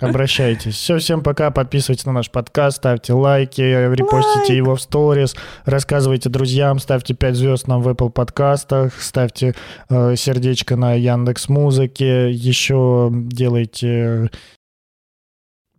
Обращайтесь. 0.00 0.74
Все, 0.74 0.98
всем 0.98 1.22
пока. 1.22 1.50
Подписывайтесь 1.50 2.04
на 2.04 2.12
наш 2.12 2.30
подкаст, 2.30 2.78
ставьте 2.78 3.12
лайки, 3.12 3.60
репостите 3.60 4.38
Лайк. 4.38 4.50
его 4.50 4.76
в 4.76 4.80
сторис, 4.80 5.36
рассказывайте 5.64 6.28
друзьям, 6.28 6.78
ставьте 6.80 7.14
5 7.14 7.36
звезд 7.36 7.68
нам 7.68 7.82
в 7.82 7.88
Apple 7.88 8.10
подкастах, 8.10 9.00
ставьте 9.00 9.54
э, 9.88 10.16
сердечко 10.16 10.76
на 10.76 10.94
Яндекс 10.94 11.48
Музыке, 11.48 12.30
еще 12.30 13.10
делайте 13.12 14.30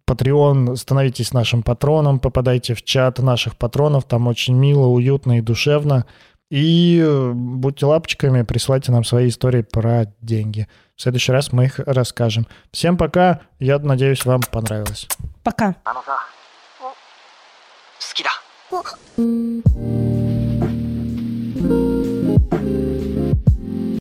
Patreon, 0.09 0.75
становитесь 0.75 1.33
нашим 1.33 1.61
патроном, 1.61 2.19
попадайте 2.19 2.73
в 2.73 2.83
чат 2.83 3.19
наших 3.19 3.57
патронов, 3.57 4.05
там 4.05 4.27
очень 4.27 4.55
мило, 4.55 4.87
уютно 4.87 5.37
и 5.37 5.41
душевно. 5.41 6.05
И 6.49 6.99
э, 6.99 7.31
будьте 7.33 7.85
лапочками, 7.85 8.41
присылайте 8.41 8.91
нам 8.91 9.03
свои 9.03 9.29
истории 9.29 9.61
про 9.61 10.05
деньги. 10.21 10.67
В 10.95 11.01
следующий 11.01 11.31
раз 11.31 11.51
мы 11.53 11.65
их 11.65 11.79
расскажем. 11.79 12.47
Всем 12.71 12.97
пока. 12.97 13.41
Я 13.59 13.77
надеюсь, 13.79 14.25
вам 14.25 14.41
понравилось. 14.41 15.07
Пока. 15.43 15.75
Скида. 17.99 18.29